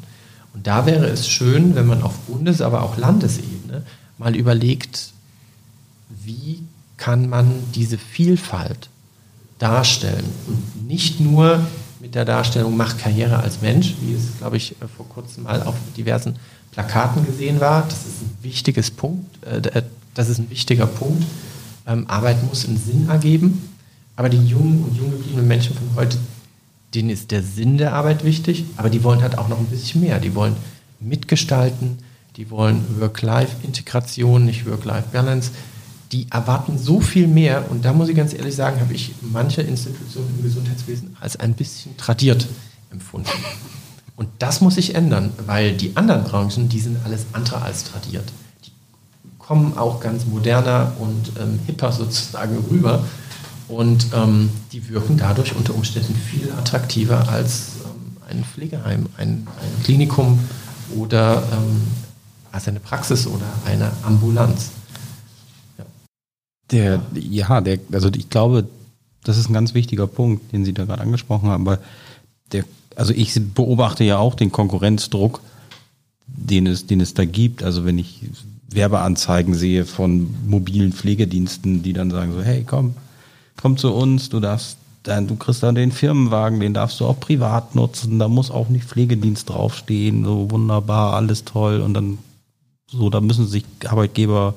Und 0.55 0.67
da 0.67 0.87
wäre 0.87 1.07
es 1.07 1.29
schön, 1.29 1.75
wenn 1.75 1.87
man 1.87 2.03
auf 2.03 2.19
Bundes-, 2.21 2.63
aber 2.63 2.83
auch 2.83 2.97
Landesebene 2.97 3.83
mal 4.17 4.35
überlegt, 4.35 5.13
wie 6.09 6.63
kann 6.97 7.29
man 7.29 7.63
diese 7.75 7.99
Vielfalt 7.99 8.89
darstellen 9.59 10.25
und 10.47 10.87
nicht 10.87 11.21
nur 11.21 11.61
mit 12.01 12.15
der 12.15 12.25
Darstellung 12.25 12.77
macht 12.77 12.99
Karriere 12.99 13.39
als 13.39 13.61
Mensch, 13.61 13.95
wie 14.01 14.15
es, 14.15 14.39
glaube 14.39 14.57
ich, 14.57 14.77
vor 14.97 15.09
kurzem 15.09 15.45
mal 15.45 15.63
auf 15.63 15.75
diversen 15.97 16.37
Plakaten 16.73 17.25
gesehen 17.27 17.61
war. 17.61 17.83
Das 17.83 17.99
ist 17.99 18.23
ein 18.23 18.39
wichtiges 18.43 18.91
Punkt. 18.91 19.45
Äh, 19.47 19.57
äh, 19.79 19.83
das 20.15 20.29
ist 20.29 20.39
ein 20.39 20.51
wichtiger 20.51 20.87
Punkt. 20.87 21.25
Ähm, 21.87 22.07
Arbeit 22.09 22.43
muss 22.47 22.67
einen 22.67 22.79
Sinn 22.79 23.09
ergeben. 23.09 23.69
Aber 24.17 24.29
die 24.29 24.45
jungen 24.45 24.85
und 24.85 24.97
jung 24.97 25.11
gebliebenen 25.13 25.47
Menschen 25.47 25.75
von 25.75 25.89
heute 25.95 26.19
denen 26.95 27.11
ist 27.11 27.31
der 27.31 27.43
Sinn 27.43 27.79
der 27.79 27.93
Arbeit 27.93 28.25
wichtig, 28.25 28.65
aber 28.77 28.91
die 28.91 29.05
wollen 29.05 29.23
halt 29.23 29.37
auch 29.37 29.49
noch 29.49 29.59
ein 29.59 29.67
bisschen 29.67 30.01
mehr. 30.01 30.19
Die 30.19 30.35
wollen 30.35 30.57
mitgestalten, 31.01 31.99
die 32.37 32.51
wollen 32.51 33.01
Work-Life-Integration, 33.01 34.45
nicht 34.45 34.67
Work-Life-Balance. 34.67 35.51
Die 36.13 36.27
erwarten 36.31 36.79
so 36.79 37.01
viel 37.01 37.27
mehr 37.27 37.71
und 37.71 37.85
da 37.85 37.93
muss 37.93 38.09
ich 38.09 38.17
ganz 38.17 38.33
ehrlich 38.33 38.55
sagen, 38.55 38.81
habe 38.81 38.95
ich 38.95 39.15
manche 39.21 39.61
Institutionen 39.61 40.31
im 40.39 40.43
Gesundheitswesen 40.43 41.15
als 41.21 41.37
ein 41.37 41.53
bisschen 41.53 41.97
tradiert 41.99 42.49
empfunden. 42.91 43.29
Und 44.19 44.29
das 44.41 44.61
muss 44.61 44.75
sich 44.75 44.97
ändern, 44.97 45.33
weil 45.47 45.77
die 45.77 45.97
anderen 45.97 46.25
Branchen, 46.25 46.69
die 46.69 46.81
sind 46.81 46.99
alles 47.05 47.27
andere 47.33 47.63
als 47.63 47.85
tradiert. 47.85 48.25
Die 48.65 48.73
kommen 49.39 49.79
auch 49.79 50.01
ganz 50.01 50.27
moderner 50.27 50.93
und 50.99 51.31
ähm, 51.41 51.61
hipper 51.67 51.93
sozusagen 51.93 52.59
rüber 52.69 53.05
und 53.69 54.09
ähm, 54.13 54.51
die 54.73 54.89
wirken 54.89 55.19
dadurch 55.19 55.55
unter 55.55 55.73
Umständen 55.73 56.17
viel 56.17 56.51
attraktiver 56.51 57.29
als 57.29 57.77
ähm, 57.85 58.17
ein 58.29 58.45
Pflegeheim, 58.45 59.07
ein, 59.19 59.47
ein 59.47 59.85
Klinikum 59.85 60.41
oder 60.97 61.45
ähm, 61.53 61.83
als 62.51 62.67
eine 62.67 62.81
Praxis 62.81 63.25
oder 63.25 63.47
eine 63.67 63.93
Ambulanz. 64.03 64.71
Ja. 65.79 65.85
Der, 66.73 67.03
ja, 67.15 67.61
der, 67.61 67.79
also 67.93 68.09
ich 68.17 68.29
glaube, 68.29 68.67
das 69.23 69.39
ist 69.39 69.49
ein 69.49 69.55
ganz 69.55 69.75
wichtiger 69.75 70.09
Punkt, 70.09 70.53
den 70.53 70.65
Sie 70.65 70.73
da 70.73 70.87
gerade 70.87 71.03
angesprochen 71.03 71.51
haben, 71.51 71.67
weil 71.67 71.79
der, 72.51 72.65
also 72.99 73.13
ich 73.13 73.41
beobachte 73.55 74.03
ja 74.03 74.19
auch 74.19 74.35
den 74.35 74.51
Konkurrenzdruck, 74.51 75.41
den 76.27 76.67
es, 76.67 76.87
den 76.87 77.01
es 77.01 77.15
da 77.15 77.25
gibt. 77.25 77.63
Also 77.63 77.85
wenn 77.85 77.97
ich 77.97 78.23
Werbeanzeigen 78.71 79.55
sehe 79.55 79.87
von 79.87 80.35
mobilen 80.47 80.93
Pflegediensten, 80.93 81.83
die 81.83 81.93
dann 81.93 82.11
sagen 82.11 82.33
so, 82.33 82.43
hey, 82.43 82.65
komm, 82.67 82.95
komm 83.57 83.77
zu 83.77 83.95
uns, 83.95 84.29
du 84.31 84.41
darfst 84.41 84.79
dann, 85.05 85.29
du 85.29 85.37
kriegst 85.37 85.63
dann 85.63 85.77
den 85.77 85.93
Firmenwagen, 85.93 86.59
den 86.59 86.75
darfst 86.75 86.99
du 86.99 87.07
auch 87.07 87.21
privat 87.21 87.77
nutzen, 87.77 88.19
da 88.19 88.27
muss 88.27 88.51
auch 88.51 88.69
nicht 88.69 88.85
Pflegedienst 88.85 89.49
draufstehen, 89.49 90.25
so 90.25 90.51
wunderbar, 90.51 91.15
alles 91.15 91.45
toll 91.45 91.81
und 91.81 91.95
dann 91.95 92.19
so, 92.91 93.11
da 93.11 93.21
müssen 93.21 93.47
sich 93.47 93.65
Arbeitgeber 93.87 94.55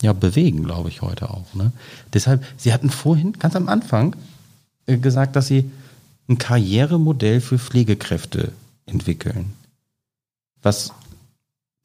ja 0.00 0.14
bewegen, 0.14 0.64
glaube 0.64 0.88
ich, 0.88 1.02
heute 1.02 1.28
auch. 1.28 1.52
Ne? 1.54 1.72
Deshalb, 2.14 2.44
Sie 2.56 2.72
hatten 2.72 2.88
vorhin 2.88 3.34
ganz 3.34 3.54
am 3.56 3.68
Anfang 3.68 4.16
äh, 4.86 4.96
gesagt, 4.96 5.36
dass 5.36 5.48
Sie 5.48 5.70
ein 6.28 6.38
Karrieremodell 6.38 7.40
für 7.40 7.58
Pflegekräfte 7.58 8.52
entwickeln. 8.86 9.54
Was, 10.62 10.92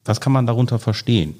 was 0.04 0.20
kann 0.20 0.32
man 0.32 0.46
darunter 0.46 0.78
verstehen? 0.78 1.34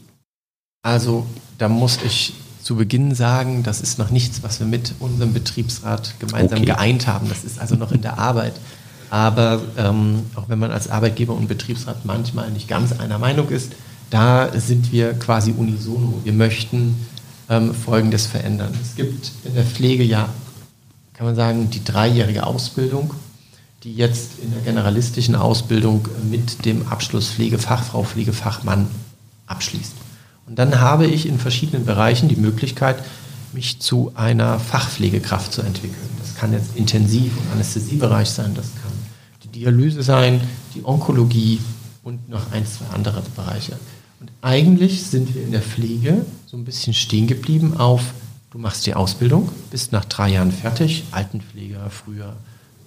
Also, 0.83 1.27
da 1.59 1.69
muss 1.69 1.99
ich 2.05 2.35
zu 2.63 2.77
Beginn 2.77 3.15
sagen, 3.15 3.63
das 3.63 3.81
ist 3.81 3.99
noch 3.99 4.11
nichts, 4.11 4.43
was 4.43 4.59
wir 4.59 4.67
mit 4.67 4.95
unserem 5.01 5.35
Betriebsrat 5.35 6.15
gemeinsam 6.19 6.59
okay. 6.59 6.69
geeint 6.69 7.07
haben. 7.07 7.29
Das 7.29 7.45
ist 7.45 7.59
also 7.59 7.75
noch 7.75 7.93
in 7.93 8.01
der 8.01 8.19
Arbeit. 8.19 8.55
Aber 9.11 9.63
ähm, 9.77 10.25
auch 10.35 10.49
wenn 10.49 10.59
man 10.59 10.71
als 10.71 10.89
Arbeitgeber 10.89 11.35
und 11.35 11.47
Betriebsrat 11.47 12.05
manchmal 12.05 12.51
nicht 12.51 12.69
ganz 12.69 12.93
einer 12.93 13.19
Meinung 13.19 13.49
ist, 13.51 13.73
da 14.11 14.51
sind 14.59 14.93
wir 14.93 15.13
quasi 15.15 15.53
unisono. 15.53 16.21
Wir 16.25 16.33
möchten 16.33 17.07
ähm, 17.49 17.75
Folgendes 17.75 18.27
verändern. 18.27 18.73
Es 18.81 18.97
gibt 18.97 19.33
in 19.45 19.55
der 19.55 19.65
Pflege 19.65 20.05
ja, 20.05 20.29
kann 21.15 21.27
man 21.27 21.37
sagen, 21.37 21.71
die 21.71 21.83
dreijährige 21.83 22.47
Ausbildung, 22.47 23.15
die 23.85 23.95
jetzt 23.95 24.39
in 24.43 24.51
der 24.53 24.63
generalistischen 24.63 25.37
Ausbildung 25.37 26.09
mit 26.31 26.65
dem 26.65 26.89
Abschluss 26.89 27.31
Pflegefachfrau, 27.31 28.03
Pflegefachmann 28.03 28.89
abschließt. 29.47 29.93
Und 30.47 30.59
dann 30.59 30.81
habe 30.81 31.07
ich 31.07 31.27
in 31.27 31.39
verschiedenen 31.39 31.87
Bereichen 31.87 32.29
die 32.29 32.37
Möglichkeit, 32.37 32.97
mich 33.53 33.81
zu 33.81 34.13
einer 34.15 34.59
Fachpflegekraft 34.59 35.53
zu 35.53 35.63
entwickeln. 35.63 36.11
Das 36.19 36.35
kann 36.35 36.53
jetzt 36.53 36.77
Intensiv- 36.77 37.37
und 37.39 37.53
Anästhesiebereich 37.53 38.29
sein, 38.29 38.55
das 38.55 38.67
kann 38.83 38.93
die 39.45 39.61
Dialyse 39.61 40.03
sein, 40.03 40.41
die 40.75 40.85
Onkologie 40.85 41.61
und 42.03 42.29
noch 42.29 42.53
ein, 42.53 42.67
zwei 42.67 42.87
andere 42.95 43.23
Bereiche. 43.37 43.79
Und 44.21 44.31
eigentlich 44.43 45.05
sind 45.05 45.35
wir 45.35 45.43
in 45.43 45.53
der 45.53 45.63
Pflege 45.63 46.25
so 46.47 46.57
ein 46.57 46.65
bisschen 46.65 46.95
stehen 46.95 47.27
geblieben 47.27 47.77
auf, 47.77 48.03
du 48.55 48.59
machst 48.61 48.87
die 48.87 48.95
Ausbildung, 48.95 49.51
bist 49.73 49.91
nach 49.91 50.05
drei 50.05 50.29
Jahren 50.31 50.53
fertig, 50.53 51.03
Altenpfleger, 51.11 51.91
früher 51.91 52.37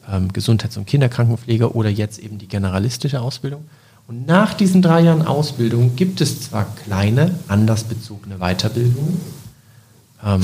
ähm, 0.10 0.32
Gesundheits- 0.32 0.78
und 0.78 0.88
Kinderkrankenpfleger 0.88 1.76
oder 1.76 1.90
jetzt 1.90 2.20
eben 2.20 2.38
die 2.38 2.48
generalistische 2.48 3.20
Ausbildung. 3.20 3.66
Und 4.08 4.26
nach 4.26 4.54
diesen 4.54 4.82
drei 4.82 5.02
Jahren 5.02 5.28
Ausbildung 5.28 5.98
gibt 5.98 6.22
es 6.22 6.42
zwar 6.42 6.74
kleine, 6.86 7.38
andersbezogene 7.50 8.38
Weiterbildungen, 8.38 9.20
ähm, 10.24 10.42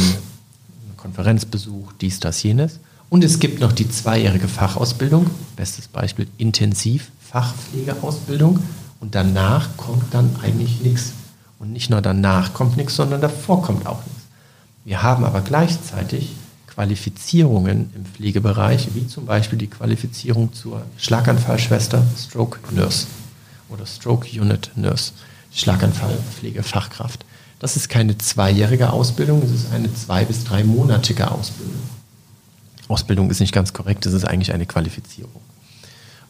Konferenzbesuch, 0.97 1.93
dies, 2.01 2.19
das, 2.19 2.43
jenes. 2.43 2.81
Und 3.09 3.23
es 3.23 3.39
gibt 3.39 3.61
noch 3.61 3.71
die 3.71 3.89
zweijährige 3.89 4.49
Fachausbildung, 4.49 5.27
bestes 5.55 5.87
Beispiel 5.87 6.27
Intensivfachpflegeausbildung. 6.37 8.59
Und 8.99 9.15
danach 9.15 9.77
kommt 9.77 10.13
dann 10.13 10.35
eigentlich 10.41 10.81
nichts. 10.81 11.13
Und 11.59 11.71
nicht 11.71 11.89
nur 11.89 12.01
danach 12.01 12.53
kommt 12.53 12.75
nichts, 12.75 12.97
sondern 12.97 13.21
davor 13.21 13.61
kommt 13.61 13.87
auch 13.87 14.05
nichts. 14.05 14.22
Wir 14.85 15.01
haben 15.01 15.23
aber 15.23 15.41
gleichzeitig 15.41 16.33
Qualifizierungen 16.67 17.91
im 17.95 18.05
Pflegebereich, 18.05 18.89
wie 18.95 19.07
zum 19.07 19.25
Beispiel 19.25 19.59
die 19.59 19.67
Qualifizierung 19.67 20.51
zur 20.53 20.83
Schlaganfallschwester, 20.97 22.03
Stroke 22.17 22.59
Nurse 22.73 23.07
oder 23.69 23.85
Stroke 23.85 24.27
Unit 24.39 24.71
Nurse, 24.75 25.13
Schlaganfallpflegefachkraft. 25.53 27.25
Das 27.59 27.77
ist 27.77 27.87
keine 27.89 28.17
zweijährige 28.17 28.91
Ausbildung, 28.91 29.41
es 29.43 29.51
ist 29.51 29.71
eine 29.71 29.93
zwei- 29.93 30.25
bis 30.25 30.43
dreimonatige 30.43 31.31
Ausbildung. 31.31 31.79
Ausbildung 32.89 33.29
ist 33.29 33.39
nicht 33.39 33.53
ganz 33.53 33.71
korrekt, 33.71 34.05
es 34.05 34.13
ist 34.13 34.25
eigentlich 34.25 34.51
eine 34.51 34.65
Qualifizierung. 34.65 35.41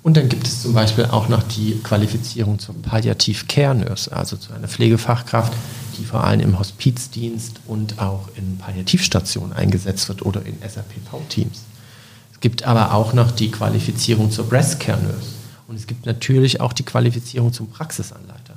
Und 0.04 0.18
dann 0.18 0.28
gibt 0.28 0.46
es 0.46 0.62
zum 0.62 0.74
Beispiel 0.74 1.06
auch 1.06 1.30
noch 1.30 1.42
die 1.44 1.80
Qualifizierung 1.82 2.60
zur 2.60 2.80
Palliativ 2.82 3.48
Care 3.48 3.74
Nurse, 3.74 4.12
also 4.12 4.36
zu 4.36 4.54
einer 4.54 4.68
Pflegefachkraft, 4.68 5.54
die 5.98 6.06
vor 6.06 6.24
allem 6.24 6.40
im 6.40 6.60
Hospizdienst 6.60 7.62
und 7.68 8.00
auch 8.00 8.30
in 8.36 8.58
Palliativstationen 8.58 9.54
eingesetzt 9.54 10.10
wird 10.10 10.26
oder 10.26 10.46
in 10.46 10.58
SAPV-Teams. 10.60 11.64
Es 12.34 12.40
gibt 12.40 12.64
aber 12.64 12.94
auch 12.94 13.14
noch 13.14 13.32
die 13.32 13.52
Qualifizierung 13.52 14.32
zur 14.32 14.48
Breast 14.48 14.80
Care 14.80 15.02
Nurse. 15.02 15.30
Und 15.68 15.76
es 15.76 15.88
gibt 15.88 16.06
natürlich 16.06 16.60
auch 16.62 16.74
die 16.74 16.84
Qualifizierung 16.84 17.54
zum 17.54 17.70
Praxisanleiter. 17.70 18.56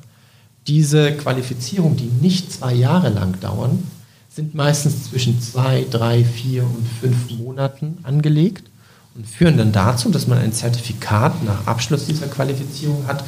Diese 0.67 1.13
Qualifizierung, 1.13 1.97
die 1.97 2.11
nicht 2.21 2.53
zwei 2.53 2.75
Jahre 2.75 3.11
lang 3.11 3.39
dauern, 3.41 3.83
sind 4.29 4.55
meistens 4.55 5.05
zwischen 5.05 5.41
zwei, 5.41 5.87
drei, 5.91 6.25
vier 6.25 6.65
und 6.65 6.87
fünf 7.01 7.31
Monaten 7.39 7.99
angelegt 8.03 8.69
und 9.15 9.27
führen 9.27 9.57
dann 9.57 9.73
dazu, 9.73 10.11
dass 10.11 10.27
man 10.27 10.39
ein 10.39 10.53
Zertifikat 10.53 11.43
nach 11.45 11.67
Abschluss 11.67 12.05
dieser 12.05 12.27
Qualifizierung 12.27 13.07
hat, 13.07 13.25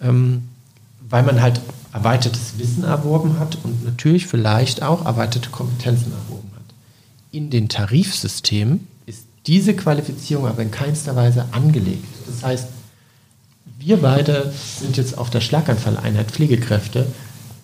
ähm, 0.00 0.48
weil 1.08 1.24
man 1.24 1.42
halt 1.42 1.60
erweitertes 1.92 2.58
Wissen 2.58 2.84
erworben 2.84 3.38
hat 3.38 3.58
und 3.62 3.84
natürlich 3.84 4.26
vielleicht 4.26 4.82
auch 4.82 5.04
erweiterte 5.04 5.50
Kompetenzen 5.50 6.12
erworben 6.12 6.50
hat. 6.54 6.62
In 7.30 7.50
den 7.50 7.68
Tarifsystemen 7.68 8.86
ist 9.06 9.26
diese 9.46 9.74
Qualifizierung 9.74 10.46
aber 10.46 10.62
in 10.62 10.70
keinster 10.70 11.16
Weise 11.16 11.46
angelegt. 11.52 12.04
Das 12.26 12.42
heißt, 12.42 12.68
wir 13.78 13.98
beide 13.98 14.52
sind 14.80 14.96
jetzt 14.96 15.18
auf 15.18 15.30
der 15.30 15.40
Schlaganfalleinheit 15.40 16.30
Pflegekräfte. 16.30 17.06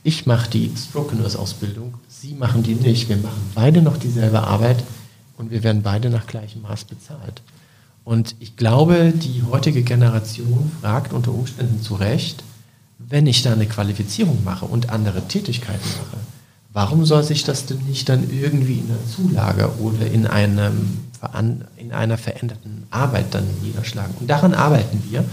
Ich 0.02 0.26
mache 0.26 0.50
die 0.50 0.72
Stroke 0.76 1.14
Nurse 1.16 1.38
Ausbildung, 1.38 1.94
Sie 2.20 2.34
machen 2.34 2.64
die 2.64 2.74
nicht. 2.74 3.08
Wir 3.08 3.16
machen 3.16 3.52
beide 3.54 3.80
noch 3.80 3.96
dieselbe 3.96 4.42
Arbeit 4.42 4.82
und 5.36 5.52
wir 5.52 5.62
werden 5.62 5.82
beide 5.82 6.10
nach 6.10 6.26
gleichem 6.26 6.62
Maß 6.62 6.84
bezahlt. 6.84 7.42
Und 8.04 8.34
ich 8.40 8.56
glaube, 8.56 9.12
die 9.14 9.44
heutige 9.48 9.82
Generation 9.82 10.72
fragt 10.80 11.12
unter 11.12 11.32
Umständen 11.32 11.80
zu 11.80 11.94
Recht, 11.94 12.42
wenn 12.98 13.26
ich 13.26 13.42
da 13.42 13.52
eine 13.52 13.66
Qualifizierung 13.66 14.44
mache 14.44 14.64
und 14.64 14.90
andere 14.90 15.26
Tätigkeiten 15.26 15.88
mache, 15.98 16.18
warum 16.72 17.06
soll 17.06 17.22
sich 17.22 17.44
das 17.44 17.66
denn 17.66 17.78
nicht 17.86 18.08
dann 18.08 18.30
irgendwie 18.30 18.78
in 18.78 18.88
der 18.88 19.06
Zulage 19.06 19.70
oder 19.80 20.06
in, 20.06 20.26
einem, 20.26 20.98
in 21.76 21.92
einer 21.92 22.18
veränderten 22.18 22.86
Arbeit 22.90 23.34
dann 23.34 23.44
niederschlagen? 23.62 24.14
Und 24.20 24.28
daran 24.28 24.54
arbeiten 24.54 25.02
wir. 25.08 25.24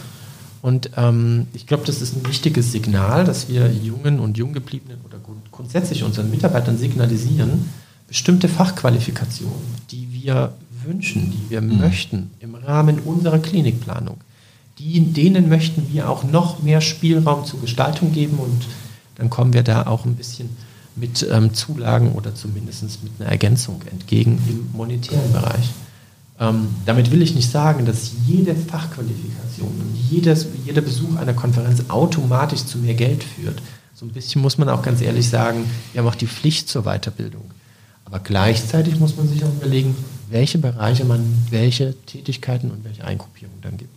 Und 0.61 0.91
ähm, 0.97 1.47
ich 1.53 1.67
glaube, 1.67 1.85
das 1.85 2.01
ist 2.01 2.15
ein 2.15 2.27
wichtiges 2.27 2.71
Signal, 2.71 3.23
dass 3.25 3.49
wir 3.49 3.71
jungen 3.71 4.19
und 4.19 4.37
junggebliebenen 4.37 4.99
oder 5.05 5.19
grundsätzlich 5.51 6.03
unseren 6.03 6.31
Mitarbeitern 6.31 6.77
signalisieren, 6.77 7.69
bestimmte 8.07 8.47
Fachqualifikationen, 8.47 9.75
die 9.91 10.07
wir 10.11 10.53
wünschen, 10.83 11.31
die 11.31 11.49
wir 11.49 11.61
mhm. 11.61 11.77
möchten 11.77 12.31
im 12.39 12.55
Rahmen 12.55 12.99
unserer 12.99 13.39
Klinikplanung, 13.39 14.17
die, 14.79 14.99
denen 14.99 15.49
möchten 15.49 15.91
wir 15.91 16.09
auch 16.09 16.23
noch 16.23 16.61
mehr 16.61 16.81
Spielraum 16.81 17.45
zur 17.45 17.61
Gestaltung 17.61 18.11
geben 18.11 18.37
und 18.37 18.65
dann 19.15 19.29
kommen 19.29 19.53
wir 19.53 19.63
da 19.63 19.87
auch 19.87 20.05
ein 20.05 20.15
bisschen 20.15 20.49
mit 20.95 21.27
ähm, 21.29 21.53
Zulagen 21.53 22.13
oder 22.13 22.35
zumindest 22.35 23.03
mit 23.03 23.13
einer 23.19 23.29
Ergänzung 23.29 23.81
entgegen 23.91 24.41
im 24.49 24.69
monetären 24.77 25.31
Bereich. 25.31 25.71
Ähm, 26.39 26.67
damit 26.85 27.11
will 27.11 27.21
ich 27.21 27.33
nicht 27.33 27.49
sagen, 27.49 27.85
dass 27.85 28.11
jede 28.27 28.55
Fachqualifikation 28.55 29.69
und 29.69 29.95
jedes, 30.09 30.47
jeder 30.65 30.81
Besuch 30.81 31.15
einer 31.15 31.33
Konferenz 31.33 31.83
automatisch 31.87 32.65
zu 32.65 32.77
mehr 32.77 32.93
Geld 32.93 33.23
führt. 33.23 33.61
So 33.93 34.05
ein 34.05 34.11
bisschen 34.11 34.41
muss 34.41 34.57
man 34.57 34.67
auch 34.67 34.81
ganz 34.81 35.01
ehrlich 35.01 35.29
sagen, 35.29 35.65
wir 35.93 36.01
haben 36.01 36.09
auch 36.09 36.15
die 36.15 36.27
Pflicht 36.27 36.67
zur 36.67 36.83
Weiterbildung. 36.83 37.43
Aber 38.03 38.19
gleichzeitig 38.19 38.99
muss 38.99 39.15
man 39.15 39.29
sich 39.29 39.43
auch 39.45 39.53
überlegen, 39.53 39.95
welche 40.29 40.57
Bereiche 40.57 41.05
man 41.05 41.21
welche 41.49 41.95
Tätigkeiten 42.05 42.69
und 42.71 42.83
welche 42.83 43.05
Eingruppierungen 43.05 43.61
dann 43.61 43.77
gibt. 43.77 43.94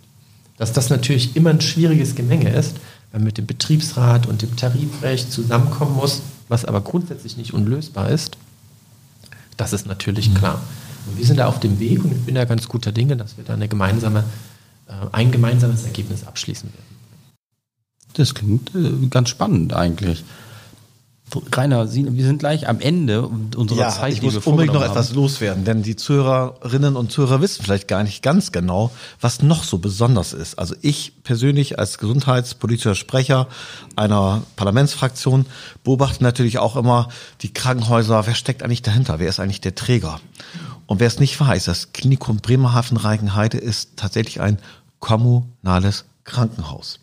Dass 0.59 0.73
das 0.73 0.91
natürlich 0.91 1.37
immer 1.37 1.51
ein 1.51 1.61
schwieriges 1.61 2.15
Gemenge 2.15 2.51
ist, 2.51 2.77
weil 3.11 3.21
man 3.21 3.25
mit 3.25 3.39
dem 3.39 3.47
Betriebsrat 3.47 4.27
und 4.27 4.43
dem 4.43 4.57
Tarifrecht 4.57 5.33
zusammenkommen 5.33 5.95
muss, 5.97 6.23
was 6.49 6.65
aber 6.65 6.81
grundsätzlich 6.81 7.37
nicht 7.37 7.55
unlösbar 7.55 8.11
ist, 8.11 8.37
das 9.57 9.73
ist 9.73 9.87
natürlich 9.87 10.31
mhm. 10.31 10.35
klar. 10.35 10.63
Und 11.07 11.19
wir 11.19 11.25
sind 11.25 11.39
da 11.39 11.47
auf 11.47 11.61
dem 11.61 11.79
Weg 11.79 12.05
und 12.05 12.13
ich 12.13 12.21
bin 12.21 12.35
da 12.35 12.45
ganz 12.45 12.69
guter 12.69 12.93
Dinge, 12.93 13.17
dass 13.17 13.37
wir 13.37 13.45
da 13.45 13.55
eine 13.55 13.69
gemeinsame, 13.69 14.25
äh, 14.89 14.93
ein 15.13 15.31
gemeinsames 15.31 15.85
Ergebnis 15.85 16.27
abschließen 16.27 16.71
werden. 16.73 16.99
Das 18.15 18.35
klingt 18.35 18.75
äh, 18.75 19.07
ganz 19.09 19.29
spannend 19.29 19.73
eigentlich. 19.75 20.25
Rainer, 21.53 21.93
wir 21.93 22.25
sind 22.25 22.39
gleich 22.39 22.69
am 22.69 22.81
Ende 22.81 23.27
unserer 23.27 23.79
ja, 23.79 23.89
Zeit. 23.91 24.13
Ich 24.13 24.23
muss 24.23 24.37
unbedingt 24.39 24.75
noch 24.75 24.83
haben. 24.83 24.91
etwas 24.91 25.13
loswerden, 25.13 25.65
denn 25.65 25.83
die 25.83 25.97
Zuhörerinnen 25.97 26.97
und 26.97 27.13
Zuhörer 27.13 27.41
wissen 27.41 27.63
vielleicht 27.65 27.89
gar 27.89 28.03
nicht 28.03 28.23
ganz 28.23 28.53
genau, 28.53 28.91
was 29.21 29.43
noch 29.43 29.65
so 29.65 29.79
besonders 29.79 30.33
ist. 30.33 30.59
Also 30.59 30.75
ich 30.83 31.13
persönlich 31.25 31.79
als 31.79 31.99
gesundheitspolitischer 31.99 32.95
Sprecher 32.95 33.49
einer 33.97 34.43
Parlamentsfraktion 34.57 35.47
beobachte 35.85 36.23
natürlich 36.23 36.59
auch 36.59 36.77
immer 36.77 37.09
die 37.43 37.53
Krankenhäuser. 37.53 38.27
Wer 38.27 38.35
steckt 38.35 38.63
eigentlich 38.63 38.83
dahinter? 38.83 39.19
Wer 39.19 39.29
ist 39.29 39.41
eigentlich 39.41 39.61
der 39.61 39.75
Träger? 39.75 40.21
Und 40.87 41.01
wer 41.01 41.07
es 41.07 41.21
nicht 41.21 41.39
weiß, 41.39 41.65
das 41.65 41.93
Klinikum 41.93 42.39
Bremerhaven-Reichenheide 42.39 43.59
ist 43.59 43.97
tatsächlich 43.97 44.41
ein 44.41 44.59
kommunales 45.01 46.07
Krankenhaus. 46.25 47.01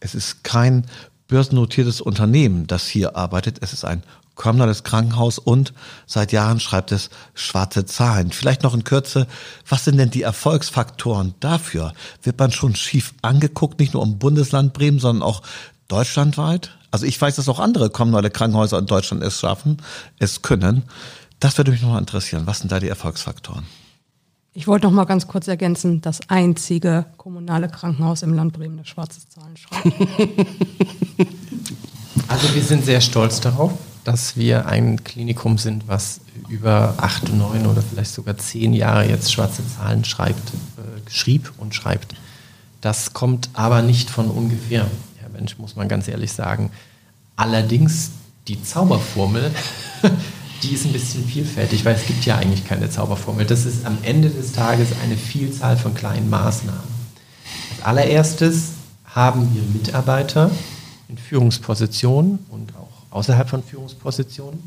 Es 0.00 0.14
ist 0.14 0.44
kein 0.44 0.86
börsennotiertes 1.28 2.00
Unternehmen, 2.00 2.66
das 2.66 2.86
hier 2.86 3.16
arbeitet. 3.16 3.58
Es 3.60 3.72
ist 3.72 3.84
ein 3.84 4.02
kommunales 4.34 4.82
Krankenhaus 4.82 5.38
und 5.38 5.72
seit 6.06 6.32
Jahren 6.32 6.60
schreibt 6.60 6.92
es 6.92 7.10
schwarze 7.34 7.86
Zahlen. 7.86 8.32
Vielleicht 8.32 8.62
noch 8.62 8.74
in 8.74 8.84
Kürze, 8.84 9.26
was 9.68 9.84
sind 9.84 9.96
denn 9.96 10.10
die 10.10 10.22
Erfolgsfaktoren 10.22 11.34
dafür? 11.40 11.92
Wird 12.22 12.38
man 12.38 12.50
schon 12.50 12.74
schief 12.74 13.14
angeguckt, 13.22 13.78
nicht 13.78 13.94
nur 13.94 14.02
im 14.02 14.18
Bundesland 14.18 14.72
Bremen, 14.72 14.98
sondern 14.98 15.22
auch 15.22 15.42
deutschlandweit? 15.88 16.76
Also 16.90 17.06
ich 17.06 17.20
weiß, 17.20 17.36
dass 17.36 17.48
auch 17.48 17.60
andere 17.60 17.90
kommunale 17.90 18.30
Krankenhäuser 18.30 18.78
in 18.78 18.86
Deutschland 18.86 19.22
es 19.22 19.40
schaffen, 19.40 19.78
es 20.18 20.42
können. 20.42 20.84
Das 21.40 21.56
würde 21.58 21.70
mich 21.70 21.82
nochmal 21.82 22.00
interessieren. 22.00 22.46
Was 22.46 22.60
sind 22.60 22.72
da 22.72 22.80
die 22.80 22.88
Erfolgsfaktoren? 22.88 23.64
Ich 24.56 24.68
wollte 24.68 24.86
noch 24.86 24.92
mal 24.92 25.04
ganz 25.04 25.26
kurz 25.26 25.48
ergänzen, 25.48 26.00
das 26.00 26.20
einzige 26.28 27.06
kommunale 27.16 27.68
Krankenhaus 27.68 28.22
im 28.22 28.32
Land 28.32 28.52
Bremen, 28.52 28.78
das 28.78 28.86
schwarze 28.86 29.20
Zahlen 29.28 29.56
schreibt. 29.56 29.84
Also 32.26 32.54
wir 32.54 32.62
sind 32.62 32.84
sehr 32.84 33.00
stolz 33.02 33.40
darauf, 33.40 33.72
dass 34.02 34.36
wir 34.36 34.66
ein 34.66 35.04
Klinikum 35.04 35.58
sind, 35.58 35.86
was 35.88 36.20
über 36.48 36.94
acht, 36.96 37.32
neun 37.32 37.66
oder 37.66 37.82
vielleicht 37.82 38.12
sogar 38.12 38.38
zehn 38.38 38.72
Jahre 38.72 39.06
jetzt 39.06 39.30
schwarze 39.32 39.62
Zahlen 39.68 40.04
schreibt, 40.04 40.48
äh, 40.48 41.10
schrieb 41.10 41.52
und 41.58 41.74
schreibt. 41.74 42.14
Das 42.80 43.12
kommt 43.12 43.50
aber 43.52 43.82
nicht 43.82 44.10
von 44.10 44.30
ungefähr, 44.30 44.86
Herr 45.18 45.28
Mensch, 45.28 45.58
muss 45.58 45.76
man 45.76 45.86
ganz 45.86 46.08
ehrlich 46.08 46.32
sagen. 46.32 46.70
Allerdings 47.36 48.10
die 48.48 48.62
Zauberformel 48.62 49.50
die 50.62 50.74
ist 50.74 50.86
ein 50.86 50.92
bisschen 50.92 51.24
vielfältig, 51.24 51.84
weil 51.84 51.94
es 51.94 52.06
gibt 52.06 52.24
ja 52.24 52.36
eigentlich 52.36 52.66
keine 52.66 52.88
Zauberformel. 52.88 53.44
Das 53.44 53.66
ist 53.66 53.84
am 53.84 53.98
Ende 54.02 54.30
des 54.30 54.52
Tages 54.52 54.88
eine 55.02 55.16
Vielzahl 55.16 55.76
von 55.76 55.94
kleinen 55.94 56.30
Maßnahmen. 56.30 56.94
Als 57.70 57.84
allererstes 57.84 58.70
haben 59.04 59.54
wir 59.54 59.62
Mitarbeiter 59.62 60.50
in 61.08 61.18
Führungspositionen 61.18 62.38
und 62.48 62.72
auch 62.76 63.16
außerhalb 63.16 63.48
von 63.48 63.62
Führungspositionen, 63.62 64.60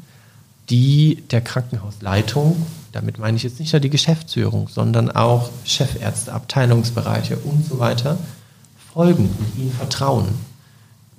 die 0.69 1.23
der 1.31 1.41
Krankenhausleitung, 1.41 2.65
damit 2.91 3.19
meine 3.19 3.38
ich 3.38 3.43
jetzt 3.43 3.59
nicht 3.59 3.73
nur 3.73 3.79
die 3.79 3.89
Geschäftsführung, 3.89 4.67
sondern 4.67 5.09
auch 5.11 5.49
Chefärzte, 5.65 6.33
Abteilungsbereiche 6.33 7.38
und 7.38 7.65
so 7.67 7.79
weiter, 7.79 8.17
folgen 8.93 9.29
und 9.38 9.61
ihnen 9.61 9.71
vertrauen. 9.71 10.27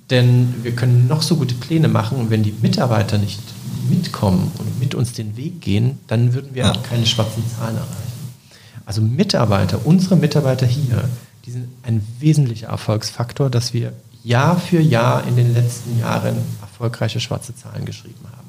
Denn 0.09 0.55
wir 0.63 0.75
können 0.75 1.07
noch 1.07 1.21
so 1.21 1.35
gute 1.35 1.55
Pläne 1.55 1.87
machen 1.87 2.29
wenn 2.29 2.43
die 2.43 2.53
Mitarbeiter 2.61 3.17
nicht 3.17 3.39
mitkommen 3.89 4.51
und 4.57 4.79
mit 4.79 4.95
uns 4.95 5.13
den 5.13 5.37
Weg 5.37 5.61
gehen, 5.61 5.99
dann 6.07 6.33
würden 6.33 6.53
wir 6.53 6.71
auch 6.71 6.83
keine 6.83 7.05
schwarzen 7.05 7.43
Zahlen 7.49 7.75
erreichen. 7.75 8.09
Also 8.85 9.01
Mitarbeiter, 9.01 9.85
unsere 9.85 10.15
Mitarbeiter 10.15 10.65
hier, 10.65 11.03
die 11.45 11.51
sind 11.51 11.67
ein 11.83 12.05
wesentlicher 12.19 12.67
Erfolgsfaktor, 12.67 13.49
dass 13.49 13.73
wir 13.73 13.93
Jahr 14.23 14.59
für 14.59 14.79
Jahr 14.79 15.27
in 15.27 15.35
den 15.35 15.53
letzten 15.53 15.99
Jahren 15.99 16.37
erfolgreiche 16.61 17.19
schwarze 17.19 17.55
Zahlen 17.55 17.85
geschrieben 17.85 18.25
haben. 18.35 18.47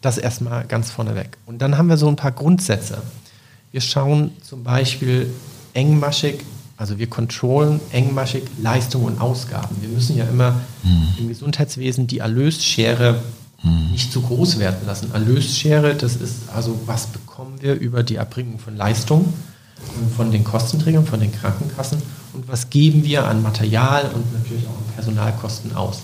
Das 0.00 0.18
erstmal 0.18 0.64
ganz 0.66 0.90
vorneweg. 0.90 1.36
Und 1.46 1.62
dann 1.62 1.78
haben 1.78 1.88
wir 1.88 1.96
so 1.96 2.08
ein 2.08 2.16
paar 2.16 2.32
Grundsätze. 2.32 2.98
Wir 3.70 3.80
schauen 3.80 4.32
zum 4.42 4.64
Beispiel 4.64 5.32
engmaschig, 5.74 6.40
also 6.76 6.98
wir 6.98 7.08
kontrollen 7.08 7.80
engmaschig 7.92 8.44
Leistung 8.60 9.04
und 9.04 9.20
Ausgaben. 9.20 9.76
Wir 9.80 9.88
müssen 9.88 10.16
ja 10.16 10.24
immer 10.24 10.60
mhm. 10.82 11.08
im 11.18 11.28
Gesundheitswesen 11.28 12.06
die 12.06 12.18
Erlösschere 12.18 13.22
nicht 13.62 14.12
zu 14.12 14.22
groß 14.22 14.58
werden 14.58 14.86
lassen. 14.86 15.12
Erlösschere, 15.12 15.94
das 15.94 16.16
ist 16.16 16.48
also, 16.54 16.80
was 16.86 17.06
bekommen 17.06 17.60
wir 17.60 17.74
über 17.74 18.02
die 18.02 18.16
Erbringung 18.16 18.58
von 18.58 18.76
Leistung 18.76 19.32
von 20.16 20.30
den 20.30 20.44
Kostenträgern, 20.44 21.06
von 21.06 21.20
den 21.20 21.32
Krankenkassen 21.32 22.00
und 22.32 22.48
was 22.48 22.70
geben 22.70 23.04
wir 23.04 23.26
an 23.26 23.42
Material 23.42 24.10
und 24.14 24.32
natürlich 24.32 24.66
auch 24.66 24.76
an 24.76 24.94
Personalkosten 24.94 25.74
aus. 25.74 26.02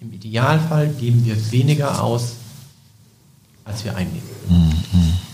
Im 0.00 0.12
Idealfall 0.12 0.88
geben 0.88 1.24
wir 1.24 1.36
weniger 1.52 2.02
aus, 2.02 2.32
als 3.64 3.84
wir 3.84 3.96
einnehmen. 3.96 4.22
Mhm. 4.48 4.72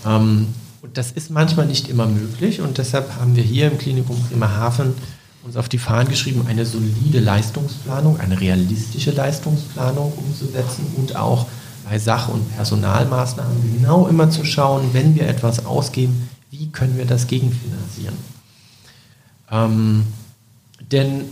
Ähm, 0.06 0.46
und 0.82 0.98
das 0.98 1.12
ist 1.12 1.30
manchmal 1.30 1.66
nicht 1.66 1.88
immer 1.88 2.06
möglich 2.06 2.60
und 2.60 2.78
deshalb 2.78 3.16
haben 3.16 3.36
wir 3.36 3.42
hier 3.42 3.70
im 3.70 3.78
Klinikum 3.78 4.20
Bremerhaven 4.28 4.94
uns 5.44 5.56
auf 5.56 5.68
die 5.68 5.78
Fahnen 5.78 6.08
geschrieben, 6.08 6.46
eine 6.48 6.64
solide 6.64 7.20
Leistungsplanung, 7.20 8.18
eine 8.18 8.40
realistische 8.40 9.10
Leistungsplanung 9.10 10.12
umzusetzen 10.12 10.86
und 10.96 11.16
auch 11.16 11.46
bei 11.84 11.98
Sach- 11.98 12.28
und 12.28 12.54
Personalmaßnahmen 12.54 13.76
genau 13.76 14.06
immer 14.06 14.30
zu 14.30 14.44
schauen, 14.44 14.90
wenn 14.92 15.14
wir 15.14 15.28
etwas 15.28 15.66
ausgeben, 15.66 16.28
wie 16.50 16.68
können 16.68 16.96
wir 16.96 17.04
das 17.04 17.26
gegenfinanzieren. 17.26 18.16
Ähm, 19.50 20.04
denn 20.90 21.26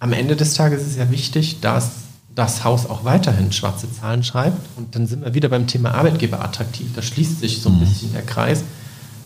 am 0.00 0.12
Ende 0.12 0.36
des 0.36 0.54
Tages 0.54 0.82
ist 0.82 0.88
es 0.88 0.96
ja 0.96 1.10
wichtig, 1.10 1.60
dass 1.60 1.90
das 2.34 2.64
Haus 2.64 2.86
auch 2.86 3.04
weiterhin 3.04 3.52
schwarze 3.52 3.92
Zahlen 3.92 4.24
schreibt. 4.24 4.58
Und 4.76 4.94
dann 4.94 5.06
sind 5.06 5.24
wir 5.24 5.34
wieder 5.34 5.48
beim 5.48 5.66
Thema 5.66 5.94
Arbeitgeber 5.94 6.42
attraktiv. 6.42 6.88
Da 6.94 7.02
schließt 7.02 7.40
sich 7.40 7.60
so 7.60 7.68
ein 7.68 7.76
mhm. 7.76 7.80
bisschen 7.80 8.12
der 8.12 8.22
Kreis. 8.22 8.64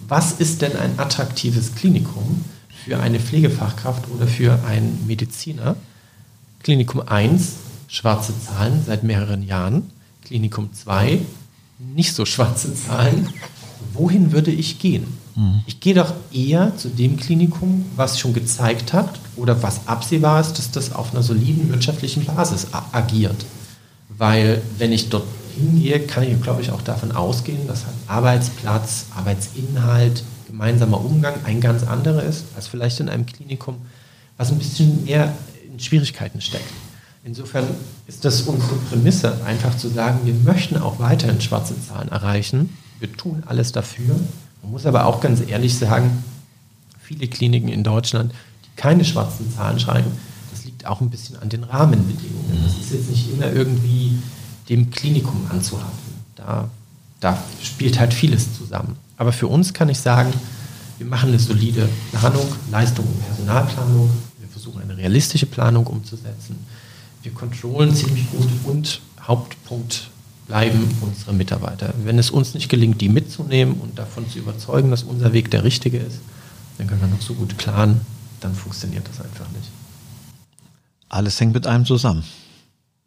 Was 0.09 0.33
ist 0.33 0.63
denn 0.63 0.77
ein 0.77 0.99
attraktives 0.99 1.75
Klinikum 1.75 2.45
für 2.85 2.99
eine 3.01 3.21
Pflegefachkraft 3.21 4.11
oder 4.11 4.27
für 4.27 4.59
einen 4.67 5.05
Mediziner? 5.07 5.77
Klinikum 6.63 7.01
1, 7.01 7.53
schwarze 7.89 8.33
Zahlen 8.41 8.83
seit 8.87 9.03
mehreren 9.03 9.43
Jahren. 9.43 9.91
Klinikum 10.27 10.73
2, 10.73 11.21
nicht 11.79 12.13
so 12.13 12.27
schwarze 12.27 12.75
Zahlen. 12.75 13.29
Wohin 13.93 14.33
würde 14.33 14.51
ich 14.51 14.81
gehen? 14.81 15.07
Mhm. 15.37 15.63
Ich 15.67 15.79
gehe 15.79 15.95
doch 15.95 16.15
eher 16.33 16.77
zu 16.77 16.89
dem 16.89 17.17
Klinikum, 17.17 17.85
was 17.95 18.19
schon 18.19 18.35
gezeigt 18.35 18.93
hat 18.93 19.21
oder 19.37 19.63
was 19.63 19.87
absehbar 19.87 20.41
ist, 20.41 20.59
dass 20.59 20.73
das 20.73 20.93
auf 20.93 21.13
einer 21.13 21.23
soliden 21.23 21.69
wirtschaftlichen 21.69 22.25
Basis 22.25 22.67
agiert. 22.91 23.47
Weil 24.09 24.63
wenn 24.79 24.91
ich 24.91 25.11
dort 25.11 25.29
hingehe, 25.57 26.01
kann 26.01 26.25
ich, 26.25 26.43
glaube 26.43 26.61
ich, 26.61 26.73
auch 26.73 26.83
davon 26.83 27.13
ausgehen, 27.13 27.69
dass 27.69 27.85
Arbeitsplatz, 28.09 29.07
Arbeitsinhalt, 29.15 30.25
gemeinsamer 30.49 31.05
Umgang 31.05 31.35
ein 31.45 31.61
ganz 31.61 31.85
anderer 31.85 32.25
ist, 32.25 32.47
als 32.57 32.67
vielleicht 32.67 32.99
in 32.99 33.09
einem 33.09 33.27
Klinikum, 33.27 33.77
was 34.39 34.51
ein 34.51 34.59
bisschen 34.59 35.05
mehr 35.05 35.33
in 35.71 35.79
Schwierigkeiten 35.79 36.41
steckt. 36.41 36.69
Insofern 37.27 37.67
ist 38.07 38.25
das 38.25 38.43
unsere 38.43 38.77
Prämisse, 38.89 39.45
einfach 39.45 39.77
zu 39.77 39.89
sagen, 39.89 40.21
wir 40.23 40.33
möchten 40.33 40.77
auch 40.77 41.01
weiterhin 41.01 41.41
schwarze 41.41 41.75
Zahlen 41.85 42.09
erreichen. 42.09 42.79
Wir 43.01 43.13
tun 43.13 43.43
alles 43.47 43.73
dafür. 43.73 44.15
Man 44.63 44.71
muss 44.71 44.87
aber 44.87 45.07
auch 45.07 45.21
ganz 45.21 45.41
ehrlich 45.45 45.77
sagen, 45.77 46.23
viele 47.01 47.27
Kliniken 47.27 47.69
in 47.69 47.83
Deutschland, 47.83 48.33
die 48.65 48.69
keine 48.77 49.05
schwarzen 49.05 49.53
Zahlen 49.53 49.81
schreiben, 49.81 50.13
das 50.53 50.65
liegt 50.67 50.87
auch 50.87 51.01
ein 51.01 51.11
bisschen 51.11 51.37
an 51.39 51.49
den 51.49 51.65
Rahmenbedingungen. 51.65 52.63
Das 52.63 52.79
ist 52.79 52.93
jetzt 52.93 53.11
nicht 53.11 53.29
immer 53.33 53.53
irgendwie 53.53 54.19
dem 54.69 54.93
Klinikum 54.93 55.49
anzuhaften. 55.51 56.15
Da, 56.37 56.69
da 57.19 57.43
spielt 57.61 57.99
halt 57.99 58.15
vieles 58.15 58.57
zusammen. 58.57 58.95
Aber 59.17 59.33
für 59.33 59.49
uns 59.49 59.75
kann 59.75 59.89
ich 59.89 59.99
sagen, 59.99 60.33
wir 60.99 61.07
machen 61.09 61.31
eine 61.31 61.41
solide 61.41 61.89
Planung, 62.13 62.47
Leistung 62.71 63.05
und 63.05 63.27
Personalplanung. 63.27 64.11
Wir 64.39 64.49
versuchen 64.49 64.81
eine 64.81 64.97
realistische 64.97 65.47
Planung 65.47 65.89
umzusetzen 65.89 66.57
wir 67.27 67.35
kontrollen 67.35 67.93
ziemlich 67.93 68.31
gut 68.31 68.49
und 68.65 69.01
Hauptpunkt 69.21 70.11
bleiben 70.47 70.97
unsere 71.01 71.33
Mitarbeiter. 71.33 71.93
Wenn 72.05 72.21
es 72.21 72.31
uns 72.31 72.55
nicht 72.55 72.69
gelingt, 72.69 73.01
die 73.01 73.09
mitzunehmen 73.09 73.81
und 73.81 73.99
davon 73.99 74.31
zu 74.31 74.39
überzeugen, 74.39 74.93
dass 74.93 75.03
unser 75.03 75.33
Weg 75.33 75.51
der 75.51 75.65
richtige 75.65 75.99
ist, 75.99 76.21
dann 76.79 76.87
können 76.87 77.01
wir 77.01 77.09
noch 77.09 77.21
so 77.21 77.35
gut 77.35 77.57
planen, 77.57 78.01
dann 78.39 78.55
funktioniert 78.55 79.09
das 79.09 79.21
einfach 79.21 79.51
nicht. 79.51 79.69
Alles 81.09 81.41
hängt 81.41 81.53
mit 81.53 81.67
einem 81.67 81.85
zusammen. 81.85 82.23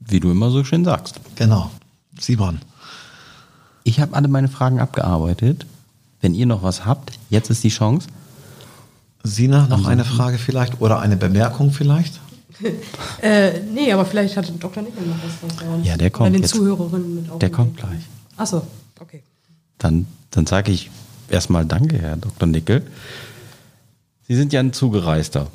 Wie 0.01 0.19
du 0.19 0.31
immer 0.31 0.51
so 0.51 0.65
schön 0.65 0.83
sagst. 0.83 1.21
Genau. 1.35 1.71
Simon. 2.19 2.59
Ich 3.85 4.01
habe 4.01 4.17
alle 4.17 4.27
meine 4.27 4.49
Fragen 4.49 4.81
abgearbeitet. 4.81 5.65
Wenn 6.19 6.33
ihr 6.33 6.45
noch 6.45 6.61
was 6.61 6.83
habt, 6.83 7.13
jetzt 7.29 7.49
ist 7.49 7.63
die 7.63 7.69
Chance. 7.69 8.09
Sina, 9.23 9.67
noch 9.67 9.85
eine 9.85 10.03
Frage 10.03 10.37
vielleicht 10.37 10.81
oder 10.81 10.99
eine 10.99 11.15
Bemerkung 11.15 11.71
vielleicht? 11.71 12.19
Äh, 13.21 13.59
nee, 13.61 13.91
aber 13.91 14.05
vielleicht 14.05 14.37
hat 14.37 14.51
Dr. 14.59 14.83
Nickel 14.83 15.05
noch 15.05 15.15
was, 15.23 15.61
er 15.61 15.69
uns 15.73 15.85
Ja, 15.87 15.97
der 15.97 16.09
kommt 16.09 16.27
bei 16.27 16.29
den 16.31 16.41
jetzt. 16.41 16.55
Zuhörerinnen 16.55 17.15
mit 17.15 17.25
Der 17.27 17.33
aufnimmt. 17.33 17.53
kommt 17.55 17.77
gleich. 17.77 18.01
Achso, 18.37 18.65
okay. 18.99 19.21
Dann, 19.77 20.05
dann 20.31 20.45
sage 20.45 20.71
ich 20.71 20.89
erstmal 21.29 21.65
Danke, 21.65 21.97
Herr 21.97 22.15
Dr. 22.17 22.47
Nickel. 22.47 22.85
Sie 24.27 24.35
sind 24.35 24.53
ja 24.53 24.59
ein 24.61 24.73
Zugereister. 24.73 25.47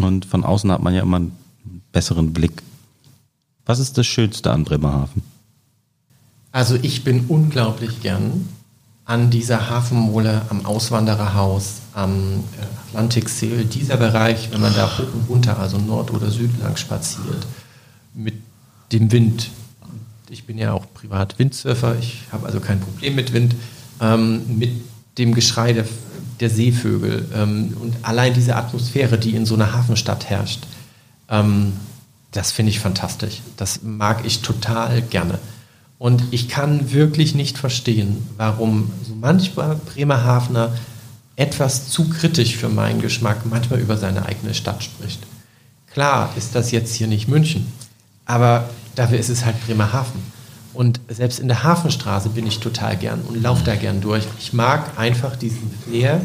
Und 0.00 0.24
von 0.26 0.44
außen 0.44 0.70
hat 0.70 0.82
man 0.82 0.94
ja 0.94 1.02
immer 1.02 1.16
einen 1.18 1.36
besseren 1.92 2.32
Blick. 2.32 2.62
Was 3.66 3.78
ist 3.78 3.96
das 3.98 4.06
Schönste 4.06 4.50
an 4.50 4.64
Bremerhaven? 4.64 5.22
Also 6.52 6.76
ich 6.82 7.04
bin 7.04 7.26
unglaublich 7.28 8.00
gern 8.02 8.48
an 9.10 9.28
dieser 9.28 9.68
Hafenmole, 9.68 10.42
am 10.50 10.64
Auswandererhaus, 10.64 11.80
am 11.94 12.44
äh, 12.60 12.90
Atlantikseel, 12.90 13.64
dieser 13.64 13.96
Bereich, 13.96 14.52
wenn 14.52 14.60
man 14.60 14.72
da 14.72 14.86
hoch 14.86 15.12
und 15.12 15.28
runter, 15.28 15.58
also 15.58 15.78
Nord 15.78 16.12
oder 16.12 16.30
Süd 16.30 16.52
lang 16.62 16.76
spaziert, 16.76 17.44
mit 18.14 18.34
dem 18.92 19.10
Wind. 19.10 19.50
Ich 20.28 20.44
bin 20.44 20.58
ja 20.58 20.72
auch 20.74 20.84
privat 20.94 21.40
Windsurfer, 21.40 21.96
ich 21.98 22.22
habe 22.30 22.46
also 22.46 22.60
kein 22.60 22.78
Problem 22.78 23.16
mit 23.16 23.32
Wind, 23.32 23.56
ähm, 24.00 24.58
mit 24.58 24.70
dem 25.18 25.34
Geschrei 25.34 25.72
der, 25.72 25.86
der 26.38 26.48
Seevögel 26.48 27.26
ähm, 27.34 27.76
und 27.80 27.96
allein 28.02 28.32
diese 28.32 28.54
Atmosphäre, 28.54 29.18
die 29.18 29.34
in 29.34 29.44
so 29.44 29.56
einer 29.56 29.72
Hafenstadt 29.72 30.30
herrscht. 30.30 30.68
Ähm, 31.28 31.72
das 32.30 32.52
finde 32.52 32.70
ich 32.70 32.78
fantastisch. 32.78 33.40
Das 33.56 33.82
mag 33.82 34.24
ich 34.24 34.40
total 34.42 35.02
gerne. 35.02 35.40
Und 36.00 36.24
ich 36.30 36.48
kann 36.48 36.92
wirklich 36.92 37.34
nicht 37.34 37.58
verstehen, 37.58 38.26
warum 38.38 38.90
so 39.06 39.14
manchmal 39.14 39.76
Bremerhavener 39.76 40.72
etwas 41.36 41.90
zu 41.90 42.08
kritisch 42.08 42.56
für 42.56 42.70
meinen 42.70 43.02
Geschmack 43.02 43.44
manchmal 43.44 43.80
über 43.80 43.98
seine 43.98 44.24
eigene 44.24 44.54
Stadt 44.54 44.82
spricht. 44.82 45.20
Klar 45.92 46.32
ist 46.38 46.54
das 46.54 46.70
jetzt 46.70 46.94
hier 46.94 47.06
nicht 47.06 47.28
München, 47.28 47.70
aber 48.24 48.70
dafür 48.94 49.18
ist 49.18 49.28
es 49.28 49.44
halt 49.44 49.62
Bremerhaven. 49.66 50.22
Und 50.72 51.02
selbst 51.08 51.38
in 51.38 51.48
der 51.48 51.64
Hafenstraße 51.64 52.30
bin 52.30 52.46
ich 52.46 52.60
total 52.60 52.96
gern 52.96 53.20
und 53.20 53.42
laufe 53.42 53.64
da 53.64 53.76
gern 53.76 54.00
durch. 54.00 54.24
Ich 54.38 54.54
mag 54.54 54.98
einfach 54.98 55.36
diesen 55.36 55.70
Flair. 55.84 56.22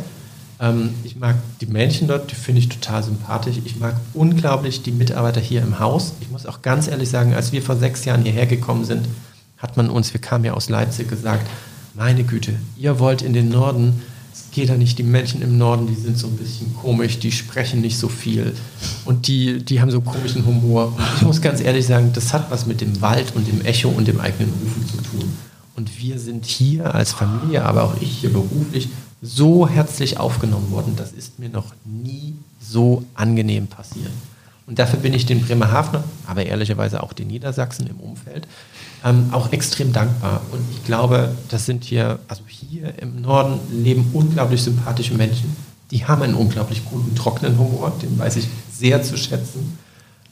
Ähm, 0.62 0.92
ich 1.04 1.18
mag 1.18 1.36
die 1.60 1.66
Menschen 1.66 2.08
dort, 2.08 2.32
die 2.32 2.36
finde 2.36 2.60
ich 2.60 2.70
total 2.70 3.04
sympathisch. 3.04 3.58
Ich 3.66 3.76
mag 3.76 3.96
unglaublich 4.14 4.84
die 4.84 4.94
Mitarbeiter 4.94 5.42
hier 5.42 5.62
im 5.62 5.80
Haus. 5.80 6.14
Ich 6.22 6.32
muss 6.32 6.46
auch 6.46 6.62
ganz 6.62 6.88
ehrlich 6.88 7.10
sagen, 7.10 7.34
als 7.34 7.52
wir 7.52 7.62
vor 7.62 7.76
sechs 7.76 8.06
Jahren 8.06 8.24
hierher 8.24 8.46
gekommen 8.46 8.86
sind, 8.86 9.06
hat 9.66 9.78
man 9.78 9.90
uns, 9.90 10.14
wir 10.14 10.22
kamen 10.22 10.46
ja 10.46 10.54
aus 10.54 10.70
Leipzig, 10.70 11.10
gesagt, 11.10 11.50
meine 11.96 12.24
Güte, 12.24 12.54
ihr 12.78 13.00
wollt 13.00 13.24
in 13.24 13.34
den 13.34 13.50
Norden, 13.50 14.00
es 14.32 14.52
geht 14.52 14.70
da 14.70 14.76
nicht, 14.76 15.00
die 15.00 15.04
Menschen 15.04 15.42
im 15.42 15.58
Norden, 15.58 15.88
die 15.88 15.96
sind 15.96 16.20
so 16.20 16.28
ein 16.28 16.38
bisschen 16.38 16.76
komisch, 16.76 17.18
die 17.18 17.32
sprechen 17.32 17.82
nicht 17.82 17.98
so 17.98 18.08
viel 18.08 18.54
und 19.06 19.28
die, 19.28 19.64
die 19.66 19.82
haben 19.82 19.90
so 19.90 20.02
komischen 20.02 20.46
Humor. 20.46 20.94
Und 20.96 21.04
ich 21.18 21.22
muss 21.24 21.42
ganz 21.42 21.62
ehrlich 21.62 21.88
sagen, 21.88 22.12
das 22.14 22.32
hat 22.32 22.52
was 22.52 22.68
mit 22.68 22.80
dem 22.80 23.02
Wald 23.02 23.36
und 23.36 23.48
dem 23.48 23.66
Echo 23.66 23.90
und 23.90 24.08
dem 24.08 24.20
eigenen 24.20 24.54
Rufen 24.54 24.88
zu 24.88 24.98
tun. 24.98 25.34
Und 25.76 26.00
wir 26.00 26.20
sind 26.20 26.46
hier 26.46 26.94
als 26.94 27.12
Familie, 27.12 27.64
aber 27.64 27.86
auch 27.86 27.96
ich 28.00 28.20
hier 28.20 28.32
beruflich, 28.32 28.90
so 29.24 29.68
herzlich 29.68 30.20
aufgenommen 30.20 30.70
worden. 30.70 30.94
Das 30.96 31.12
ist 31.12 31.40
mir 31.40 31.50
noch 31.50 31.74
nie 31.84 32.36
so 32.62 33.04
angenehm 33.16 33.66
passiert. 33.66 34.12
Und 34.68 34.80
dafür 34.80 35.00
bin 35.00 35.14
ich 35.14 35.26
den 35.26 35.42
Bremerhavener, 35.42 36.04
aber 36.26 36.46
ehrlicherweise 36.46 37.04
auch 37.04 37.14
den 37.14 37.28
Niedersachsen 37.28 37.86
im 37.88 37.98
Umfeld, 37.98 38.48
ähm, 39.04 39.30
auch 39.32 39.52
extrem 39.52 39.94
dankbar. 39.94 40.42
Und 40.52 40.62
ich 40.72 40.84
glaube, 40.84 41.36
das 41.50 41.66
sind 41.66 41.84
hier, 41.84 42.20
also 42.28 42.42
hier 42.48 42.98
im 43.00 43.22
Norden 43.22 43.60
leben 43.72 44.10
unglaublich 44.14 44.64
sympathische 44.64 45.14
Menschen. 45.14 45.56
Die 45.92 46.06
haben 46.06 46.24
einen 46.24 46.34
unglaublich 46.34 46.84
guten, 46.86 47.16
trockenen 47.16 47.60
Humor, 47.60 47.94
den 48.02 48.18
weiß 48.18 48.38
ich 48.38 48.48
sehr 48.72 49.04
zu 49.04 49.18
schätzen. 49.18 49.78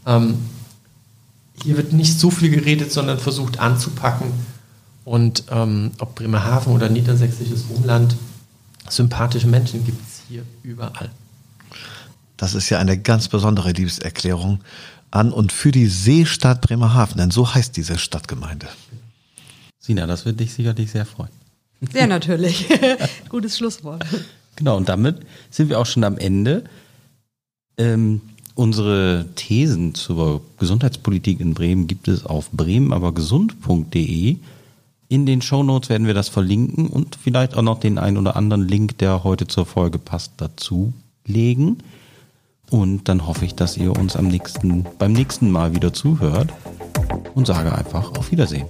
Ähm, 0.08 0.40
hier 1.62 1.78
wird 1.78 1.94
nicht 1.94 2.20
so 2.20 2.32
viel 2.32 2.50
geredet, 2.50 2.92
sondern 2.92 3.20
versucht 3.20 3.60
anzupacken. 3.60 4.32
Und 5.06 5.44
ähm, 5.52 5.92
ob 6.00 6.16
Bremerhaven 6.16 6.74
oder 6.74 6.90
niedersächsisches 6.90 7.66
Umland, 7.70 8.16
sympathische 8.90 9.48
Menschen 9.48 9.86
gibt 9.86 10.02
es 10.02 10.24
hier 10.28 10.44
überall. 10.64 11.12
Das 12.38 12.56
ist 12.56 12.70
ja 12.70 12.80
eine 12.80 12.98
ganz 12.98 13.28
besondere 13.28 13.72
Liebeserklärung 13.72 14.60
an 15.12 15.32
und 15.32 15.52
für 15.52 15.72
die 15.72 15.88
Seestadt 15.88 16.62
Bremerhaven, 16.62 17.18
denn 17.18 17.32
so 17.32 17.54
heißt 17.54 17.78
diese 17.78 17.98
Stadtgemeinde. 17.98 18.68
Sina, 19.80 20.08
das 20.08 20.26
wird 20.26 20.40
dich 20.40 20.54
sicherlich 20.54 20.92
sehr 20.92 21.06
freuen. 21.06 21.32
Sehr 21.92 22.08
natürlich. 22.08 22.68
Gutes 23.30 23.58
Schlusswort. 23.58 24.06
Genau, 24.56 24.78
und 24.78 24.90
damit 24.90 25.18
sind 25.50 25.70
wir 25.70 25.80
auch 25.80 25.86
schon 25.86 26.04
am 26.04 26.18
Ende. 26.18 26.64
Ähm, 27.78 28.22
unsere 28.56 29.26
Thesen 29.36 29.94
zur 29.94 30.42
Gesundheitspolitik 30.58 31.40
in 31.40 31.54
Bremen 31.54 31.88
gibt 31.88 32.08
es 32.08 32.26
auf 32.26 32.50
bremenabergesund.de. 32.52 34.38
In 35.10 35.26
den 35.26 35.42
Shownotes 35.42 35.90
werden 35.90 36.08
wir 36.08 36.14
das 36.14 36.30
verlinken 36.30 36.88
und 36.88 37.18
vielleicht 37.22 37.56
auch 37.56 37.62
noch 37.62 37.80
den 37.80 37.98
ein 37.98 38.18
oder 38.18 38.36
anderen 38.36 38.68
Link, 38.68 38.98
der 39.00 39.24
heute 39.24 39.48
zur 39.48 39.66
Folge 39.66 40.00
passt, 40.00 40.34
dazu 40.38 40.94
legen. 41.26 41.80
Und 42.70 43.08
dann 43.08 43.28
hoffe 43.28 43.46
ich, 43.46 43.56
dass 43.56 43.78
ihr 43.78 43.92
uns 43.96 44.16
am 44.16 44.28
nächsten, 44.28 44.86
beim 44.98 45.14
nächsten 45.14 45.52
Mal 45.52 45.76
wieder 45.76 45.94
zuhört 45.94 46.52
und 47.36 47.46
sage 47.48 47.74
einfach 47.74 48.18
auf 48.18 48.32
Wiedersehen. 48.32 48.68